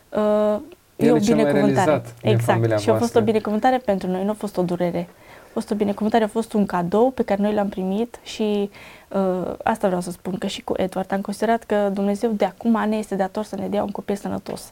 uh, 0.09 0.59
e 0.95 1.11
o 1.11 1.15
binecuvântare. 1.15 2.01
Exact. 2.21 2.79
Și 2.79 2.89
a 2.89 2.95
fost 2.95 3.15
o 3.15 3.21
binecuvântare 3.21 3.77
pentru 3.77 4.09
noi, 4.09 4.23
nu 4.23 4.29
a 4.29 4.33
fost 4.37 4.57
o 4.57 4.61
durere. 4.61 5.07
A 5.43 5.49
fost 5.51 5.71
o 5.71 5.75
binecuvântare, 5.75 6.23
a 6.23 6.27
fost 6.27 6.53
un 6.53 6.65
cadou 6.65 7.11
pe 7.11 7.23
care 7.23 7.41
noi 7.41 7.53
l-am 7.53 7.69
primit 7.69 8.19
și 8.23 8.69
uh, 9.09 9.53
asta 9.63 9.87
vreau 9.87 10.01
să 10.01 10.11
spun, 10.11 10.37
că 10.37 10.47
și 10.47 10.61
cu 10.61 10.73
Edward 10.77 11.13
am 11.13 11.21
considerat 11.21 11.63
că 11.63 11.89
Dumnezeu 11.93 12.31
de 12.31 12.45
acum 12.45 12.85
ne 12.89 12.95
este 12.95 13.15
dator 13.15 13.43
să 13.43 13.55
ne 13.55 13.67
dea 13.67 13.83
un 13.83 13.91
copil 13.91 14.15
sănătos. 14.15 14.69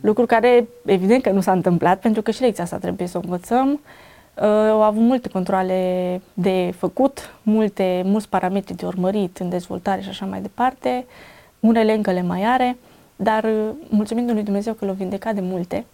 Lucru 0.00 0.26
care 0.26 0.68
evident 0.84 1.22
că 1.22 1.30
nu 1.30 1.40
s-a 1.40 1.52
întâmplat, 1.52 2.00
pentru 2.00 2.22
că 2.22 2.30
și 2.30 2.40
lecția 2.40 2.64
asta 2.64 2.78
trebuie 2.78 3.08
să 3.08 3.18
o 3.18 3.20
învățăm. 3.24 3.68
Uh, 3.70 4.44
au 4.44 4.82
avut 4.82 5.02
multe 5.02 5.28
controle 5.28 6.20
de 6.34 6.72
făcut, 6.76 7.34
multe, 7.42 8.02
mulți 8.04 8.28
parametri 8.28 8.76
de 8.76 8.86
urmărit 8.86 9.38
în 9.38 9.48
dezvoltare 9.48 10.00
și 10.00 10.08
așa 10.08 10.26
mai 10.26 10.40
departe. 10.40 11.06
Unele 11.60 11.94
încă 11.94 12.12
le 12.12 12.22
mai 12.22 12.42
are. 12.44 12.76
Dar 13.16 13.44
uh, 13.44 13.68
mulțumim 13.88 14.32
lui 14.32 14.42
Dumnezeu 14.42 14.72
că 14.72 14.84
l-a 14.84 14.92
vindecat 14.92 15.34
de 15.34 15.40
multe. 15.40 15.84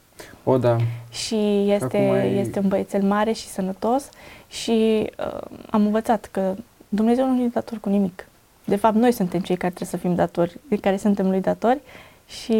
O, 0.44 0.58
da. 0.58 0.76
Și 1.10 1.70
este, 1.70 1.96
ai... 1.96 2.38
este 2.38 2.58
un 2.58 2.68
băiețel 2.68 3.02
mare 3.02 3.32
și 3.32 3.46
sănătos 3.46 4.08
și 4.48 5.10
uh, 5.18 5.40
am 5.70 5.84
învățat 5.84 6.28
că 6.30 6.54
Dumnezeu 6.88 7.26
nu 7.26 7.42
e 7.42 7.50
dator 7.52 7.78
cu 7.78 7.88
nimic. 7.88 8.28
De 8.64 8.76
fapt, 8.76 8.94
noi 8.94 9.12
suntem 9.12 9.40
cei 9.40 9.56
care 9.56 9.72
trebuie 9.72 10.00
să 10.00 10.06
fim 10.06 10.14
datori, 10.14 10.58
care 10.80 10.96
suntem 10.96 11.30
lui 11.30 11.40
datori 11.40 11.80
și 12.26 12.52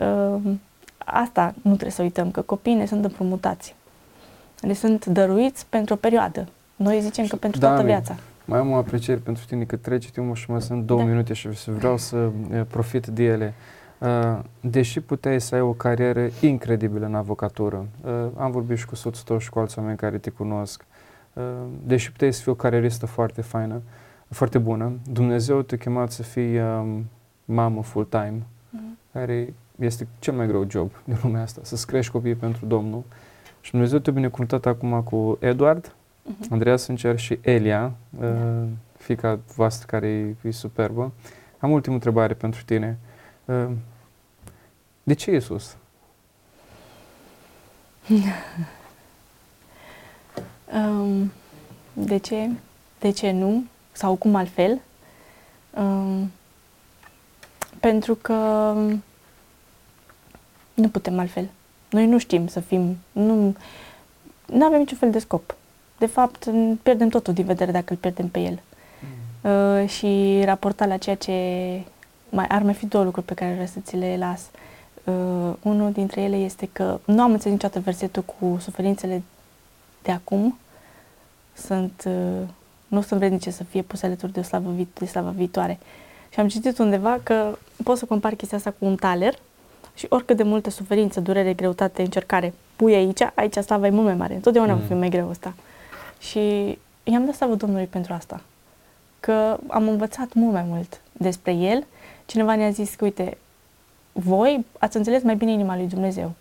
uh, 0.00 0.40
asta 1.06 1.54
nu 1.62 1.70
trebuie 1.70 1.90
să 1.90 2.02
uităm, 2.02 2.30
că 2.30 2.40
copiii 2.40 2.76
ne 2.76 2.86
sunt 2.86 3.04
împrumutați. 3.04 3.74
Le 4.60 4.72
sunt 4.72 5.06
dăruiți 5.06 5.66
pentru 5.68 5.94
o 5.94 5.96
perioadă. 5.96 6.48
Noi 6.76 7.00
zicem 7.00 7.26
că 7.26 7.36
pentru 7.36 7.60
da, 7.60 7.66
toată 7.68 7.82
viața. 7.82 8.16
Mai 8.44 8.58
am 8.58 8.70
o 8.70 8.74
apreciere 8.74 9.20
pentru 9.20 9.44
tine 9.46 9.64
că 9.64 9.76
trece 9.76 10.10
timpul 10.10 10.34
și 10.34 10.50
mai 10.50 10.62
sunt 10.62 10.84
două 10.84 11.00
da. 11.00 11.06
minute 11.06 11.32
și 11.32 11.48
vreau 11.48 11.96
să 11.96 12.30
profit 12.68 13.06
de 13.06 13.24
ele. 13.24 13.54
Uh, 13.98 14.38
deși 14.60 15.00
puteai 15.00 15.40
să 15.40 15.54
ai 15.54 15.60
o 15.60 15.72
carieră 15.72 16.28
incredibilă 16.40 17.06
în 17.06 17.14
avocatură, 17.14 17.86
uh, 18.04 18.26
am 18.36 18.50
vorbit 18.50 18.78
și 18.78 18.86
cu 18.86 18.94
soțul 18.94 19.22
tău 19.24 19.38
și 19.38 19.50
cu 19.50 19.58
alți 19.58 19.78
oameni 19.78 19.96
care 19.96 20.18
te 20.18 20.30
cunosc, 20.30 20.84
uh, 21.32 21.44
deși 21.86 22.12
puteai 22.12 22.32
să 22.32 22.42
fii 22.42 22.52
o 22.52 22.54
carieristă 22.54 23.06
foarte 23.06 23.40
faină, 23.40 23.82
foarte 24.28 24.58
bună, 24.58 24.92
Dumnezeu 25.12 25.62
te-a 25.62 25.78
chemat 25.78 26.10
să 26.10 26.22
fii 26.22 26.58
um, 26.58 27.06
mamă 27.44 27.82
full-time, 27.82 28.38
mm-hmm. 28.38 29.12
care 29.12 29.54
este 29.78 30.06
cel 30.18 30.34
mai 30.34 30.46
greu 30.46 30.66
job 30.70 30.90
din 31.04 31.16
lumea 31.22 31.42
asta, 31.42 31.60
să-ți 31.64 31.86
crești 31.86 32.12
copiii 32.12 32.34
pentru 32.34 32.66
Domnul. 32.66 33.02
Și 33.60 33.70
Dumnezeu 33.70 33.98
te-a 33.98 34.12
binecuvântat 34.12 34.66
acum 34.66 35.02
cu 35.02 35.36
Eduard, 35.40 35.88
mm-hmm. 35.88 36.48
Andreea 36.50 36.76
Sâncer 36.76 37.18
și 37.18 37.38
Elia, 37.40 37.92
uh, 38.20 38.22
yeah. 38.22 38.66
fica 38.98 39.38
voastră 39.54 39.86
care 39.86 40.06
e, 40.06 40.34
e 40.42 40.50
superbă. 40.50 41.12
Am 41.58 41.70
ultimă 41.70 41.94
întrebare 41.94 42.34
pentru 42.34 42.62
tine. 42.64 42.98
Uh, 43.44 43.68
de 45.02 45.14
ce 45.14 45.30
Iisus? 45.30 45.76
um, 50.72 51.32
de 51.92 52.16
ce? 52.16 52.50
De 52.98 53.10
ce 53.10 53.30
nu? 53.30 53.64
Sau 53.92 54.14
cum 54.14 54.34
altfel? 54.34 54.80
Um, 55.70 56.30
pentru 57.80 58.14
că 58.14 58.74
nu 60.76 60.88
putem 60.88 61.18
altfel. 61.18 61.48
Noi 61.90 62.06
nu 62.06 62.18
știm 62.18 62.46
să 62.46 62.60
fim, 62.60 62.98
nu, 63.12 63.54
nu 64.46 64.64
avem 64.64 64.78
niciun 64.78 64.98
fel 64.98 65.10
de 65.10 65.18
scop. 65.18 65.56
De 65.98 66.06
fapt, 66.06 66.50
pierdem 66.82 67.08
totul 67.08 67.34
din 67.34 67.44
vedere 67.44 67.72
dacă 67.72 67.86
îl 67.88 67.96
pierdem 67.96 68.28
pe 68.28 68.38
el. 68.38 68.60
Mm. 69.00 69.50
Uh, 69.50 69.88
și 69.88 70.42
raportat 70.44 70.88
la 70.88 70.96
ceea 70.96 71.16
ce 71.16 71.32
mai 72.28 72.46
ar 72.48 72.62
mai 72.62 72.74
fi 72.74 72.86
două 72.86 73.04
lucruri 73.04 73.26
pe 73.26 73.34
care 73.34 73.52
vreau 73.52 73.66
să 73.66 73.80
ți 73.80 73.96
le 73.96 74.16
las. 74.18 74.42
Uh, 75.04 75.54
unul 75.62 75.92
dintre 75.92 76.20
ele 76.20 76.36
este 76.36 76.68
că 76.72 77.00
nu 77.04 77.22
am 77.22 77.32
înțeles 77.32 77.52
niciodată 77.52 77.80
versetul 77.80 78.22
cu 78.22 78.56
suferințele 78.60 79.22
de 80.02 80.12
acum. 80.12 80.58
Sunt, 81.54 82.02
uh, 82.06 82.48
nu 82.88 83.00
sunt 83.00 83.18
vrednice 83.20 83.50
să 83.50 83.64
fie 83.64 83.82
puse 83.82 84.06
alături 84.06 84.32
de, 84.32 84.40
o 84.40 84.42
slavă, 84.42 84.74
de 84.98 85.06
slava 85.06 85.30
viitoare. 85.30 85.78
Și 86.28 86.40
am 86.40 86.48
citit 86.48 86.78
undeva 86.78 87.20
că 87.22 87.58
poți 87.84 87.98
să 87.98 88.06
compar 88.06 88.34
chestia 88.34 88.56
asta 88.56 88.70
cu 88.78 88.84
un 88.84 88.96
taler 88.96 89.38
și 89.96 90.06
oricât 90.08 90.36
de 90.36 90.42
multă 90.42 90.70
suferință, 90.70 91.20
durere, 91.20 91.52
greutate, 91.52 92.02
încercare 92.02 92.54
pui 92.76 92.94
aici, 92.94 93.20
aici 93.34 93.54
slava 93.54 93.86
e 93.86 93.90
mult 93.90 94.06
mai 94.06 94.14
mare. 94.14 94.34
Întotdeauna 94.34 94.72
mm. 94.72 94.80
va 94.80 94.86
fi 94.86 94.92
mai 94.92 95.08
greu 95.08 95.30
asta. 95.30 95.54
Și 96.18 96.38
i-am 97.02 97.24
dat 97.24 97.34
slavă 97.34 97.54
Domnului 97.54 97.86
pentru 97.86 98.12
asta. 98.12 98.40
Că 99.20 99.58
am 99.68 99.88
învățat 99.88 100.32
mult 100.32 100.52
mai 100.52 100.64
mult 100.68 101.00
despre 101.12 101.52
El 101.52 101.86
cineva 102.26 102.54
ne-a 102.54 102.70
zis 102.70 102.94
că, 102.94 103.04
uite, 103.04 103.38
voi 104.12 104.66
ați 104.78 104.96
înțeles 104.96 105.22
mai 105.22 105.36
bine 105.36 105.50
inima 105.50 105.76
lui 105.76 105.86
Dumnezeu. 105.86 106.32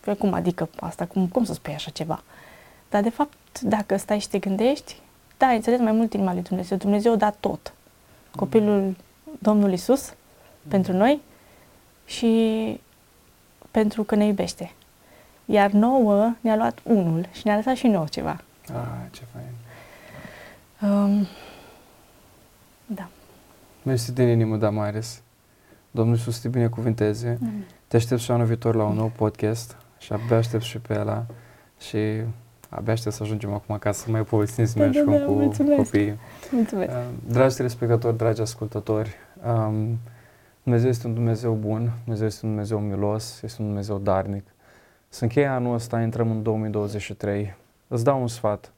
Păi 0.00 0.16
cum 0.16 0.32
adică 0.32 0.68
asta? 0.80 1.06
Cum, 1.06 1.26
cum 1.26 1.44
să 1.44 1.52
spui 1.52 1.74
așa 1.74 1.90
ceva? 1.90 2.22
Dar, 2.90 3.02
de 3.02 3.10
fapt, 3.10 3.60
dacă 3.60 3.96
stai 3.96 4.18
și 4.18 4.28
te 4.28 4.38
gândești, 4.38 4.96
da, 5.38 5.46
ai 5.46 5.56
înțeles 5.56 5.80
mai 5.80 5.92
mult 5.92 6.12
inima 6.12 6.32
lui 6.32 6.42
Dumnezeu. 6.42 6.76
Dumnezeu 6.76 7.12
a 7.12 7.16
dat 7.16 7.36
tot. 7.40 7.74
Copilul 8.36 8.96
Domnului 9.38 9.74
Isus 9.74 10.08
mm. 10.08 10.70
pentru 10.70 10.92
noi 10.92 11.20
și 12.10 12.80
pentru 13.70 14.02
că 14.02 14.14
ne 14.14 14.26
iubește. 14.26 14.72
Iar 15.44 15.70
nouă 15.70 16.32
ne-a 16.40 16.56
luat 16.56 16.78
unul 16.82 17.28
și 17.32 17.40
ne-a 17.44 17.56
lăsat 17.56 17.76
și 17.76 17.86
nouă 17.86 18.04
ceva. 18.10 18.40
Ah, 18.72 19.06
ce 19.10 19.22
fain. 19.32 19.52
Um, 20.92 21.26
da. 22.86 23.08
Mersi 23.82 24.12
din 24.12 24.28
inimă, 24.28 24.56
Damaris. 24.56 25.22
Domnul 25.90 26.16
Iisus 26.16 26.38
te 26.38 26.48
binecuvinteze. 26.48 27.38
Mm. 27.40 27.64
Te 27.86 27.96
aștept 27.96 28.20
și 28.20 28.30
anul 28.30 28.46
viitor 28.46 28.74
la 28.74 28.84
un 28.84 28.96
nou 28.96 29.12
podcast 29.16 29.76
și 29.98 30.12
abia 30.12 30.36
aștept 30.36 30.62
și 30.62 30.78
pe 30.78 30.98
ăla 30.98 31.26
și 31.78 31.98
abia 32.68 32.92
aștept 32.92 33.14
să 33.14 33.22
ajungem 33.22 33.52
acum 33.52 33.78
ca 33.78 33.92
să 33.92 34.10
mai 34.10 34.22
povestim 34.22 34.64
să 34.64 34.78
mergi 34.78 34.98
da, 34.98 35.10
da, 35.10 35.24
cu 35.24 35.32
mulțumesc. 35.32 35.82
copiii. 35.82 36.18
Mulțumesc. 36.50 36.90
Uh, 36.90 37.02
dragi 37.28 37.56
telespectatori, 37.56 38.16
dragi 38.16 38.40
ascultători, 38.40 39.10
um, 39.46 39.98
Dumnezeu 40.62 40.88
este 40.88 41.06
un 41.06 41.14
Dumnezeu 41.14 41.52
bun, 41.52 41.90
Dumnezeu 42.04 42.26
este 42.26 42.46
un 42.46 42.50
Dumnezeu 42.50 42.78
milos, 42.78 43.42
este 43.42 43.62
un 43.62 43.68
Dumnezeu 43.68 43.98
darnic. 43.98 44.44
Să 45.08 45.24
încheie 45.24 45.46
anul 45.46 45.74
ăsta, 45.74 46.00
intrăm 46.00 46.30
în 46.30 46.42
2023. 46.42 47.56
Îți 47.88 48.04
dau 48.04 48.20
un 48.20 48.28
sfat. 48.28 48.72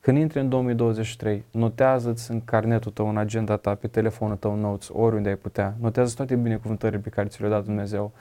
Când 0.00 0.18
intri 0.18 0.40
în 0.40 0.48
2023, 0.48 1.44
notează-ți 1.50 2.30
în 2.30 2.44
carnetul 2.44 2.92
tău, 2.92 3.08
în 3.08 3.16
agenda 3.16 3.56
ta, 3.56 3.74
pe 3.74 3.86
telefonul 3.86 4.36
tău, 4.36 4.56
notes, 4.56 4.88
oriunde 4.92 5.28
ai 5.28 5.36
putea. 5.36 5.74
Notează 5.80 6.14
toate 6.16 6.34
binecuvântările 6.34 7.00
pe 7.00 7.08
care 7.08 7.28
ți 7.28 7.40
le-a 7.40 7.50
dat 7.50 7.64
Dumnezeu. 7.64 8.12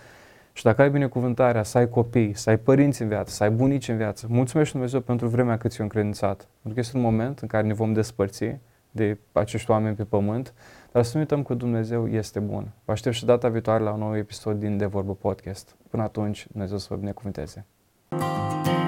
Și 0.54 0.64
dacă 0.64 0.82
ai 0.82 0.90
binecuvântarea 0.90 1.64
să 1.64 1.78
ai 1.78 1.90
copii, 1.90 2.34
să 2.34 2.50
ai 2.50 2.58
părinți 2.58 3.02
în 3.02 3.08
viață, 3.08 3.34
să 3.34 3.44
ai 3.44 3.50
bunici 3.50 3.88
în 3.88 3.98
viață, 3.98 4.28
mulțumesc 4.30 4.72
Dumnezeu 4.72 5.00
pentru 5.00 5.28
vremea 5.28 5.58
cât 5.58 5.72
ți-o 5.72 5.84
încredințat. 5.84 6.38
Pentru 6.38 6.74
că 6.74 6.80
este 6.80 6.98
un 6.98 7.04
moment 7.04 7.40
în 7.40 7.48
care 7.48 7.68
ne 7.68 7.74
vom 7.74 7.94
despărți 7.94 8.46
de 8.92 9.18
acești 9.32 9.72
oameni 9.72 9.96
pe 9.96 10.04
pământ, 10.04 10.54
dar 10.92 11.04
să 11.04 11.12
nu 11.14 11.20
uităm 11.20 11.44
că 11.44 11.54
Dumnezeu 11.54 12.08
este 12.08 12.40
bun. 12.40 12.72
Vă 12.86 12.92
aștept 12.92 13.16
și 13.16 13.26
data 13.26 13.50
viitoare 13.50 13.84
la 13.84 13.92
un 13.92 14.00
nou 14.00 14.18
episod 14.18 14.60
din 14.60 14.78
De 14.78 14.86
Vorbă 14.86 15.14
Podcast. 15.14 15.76
Până 15.90 16.04
atunci, 16.04 16.48
Dumnezeu 16.52 16.78
să 16.78 16.88
vă 16.90 16.96
binecuvânteze. 16.96 17.66
thank 18.10 18.68
you 18.68 18.81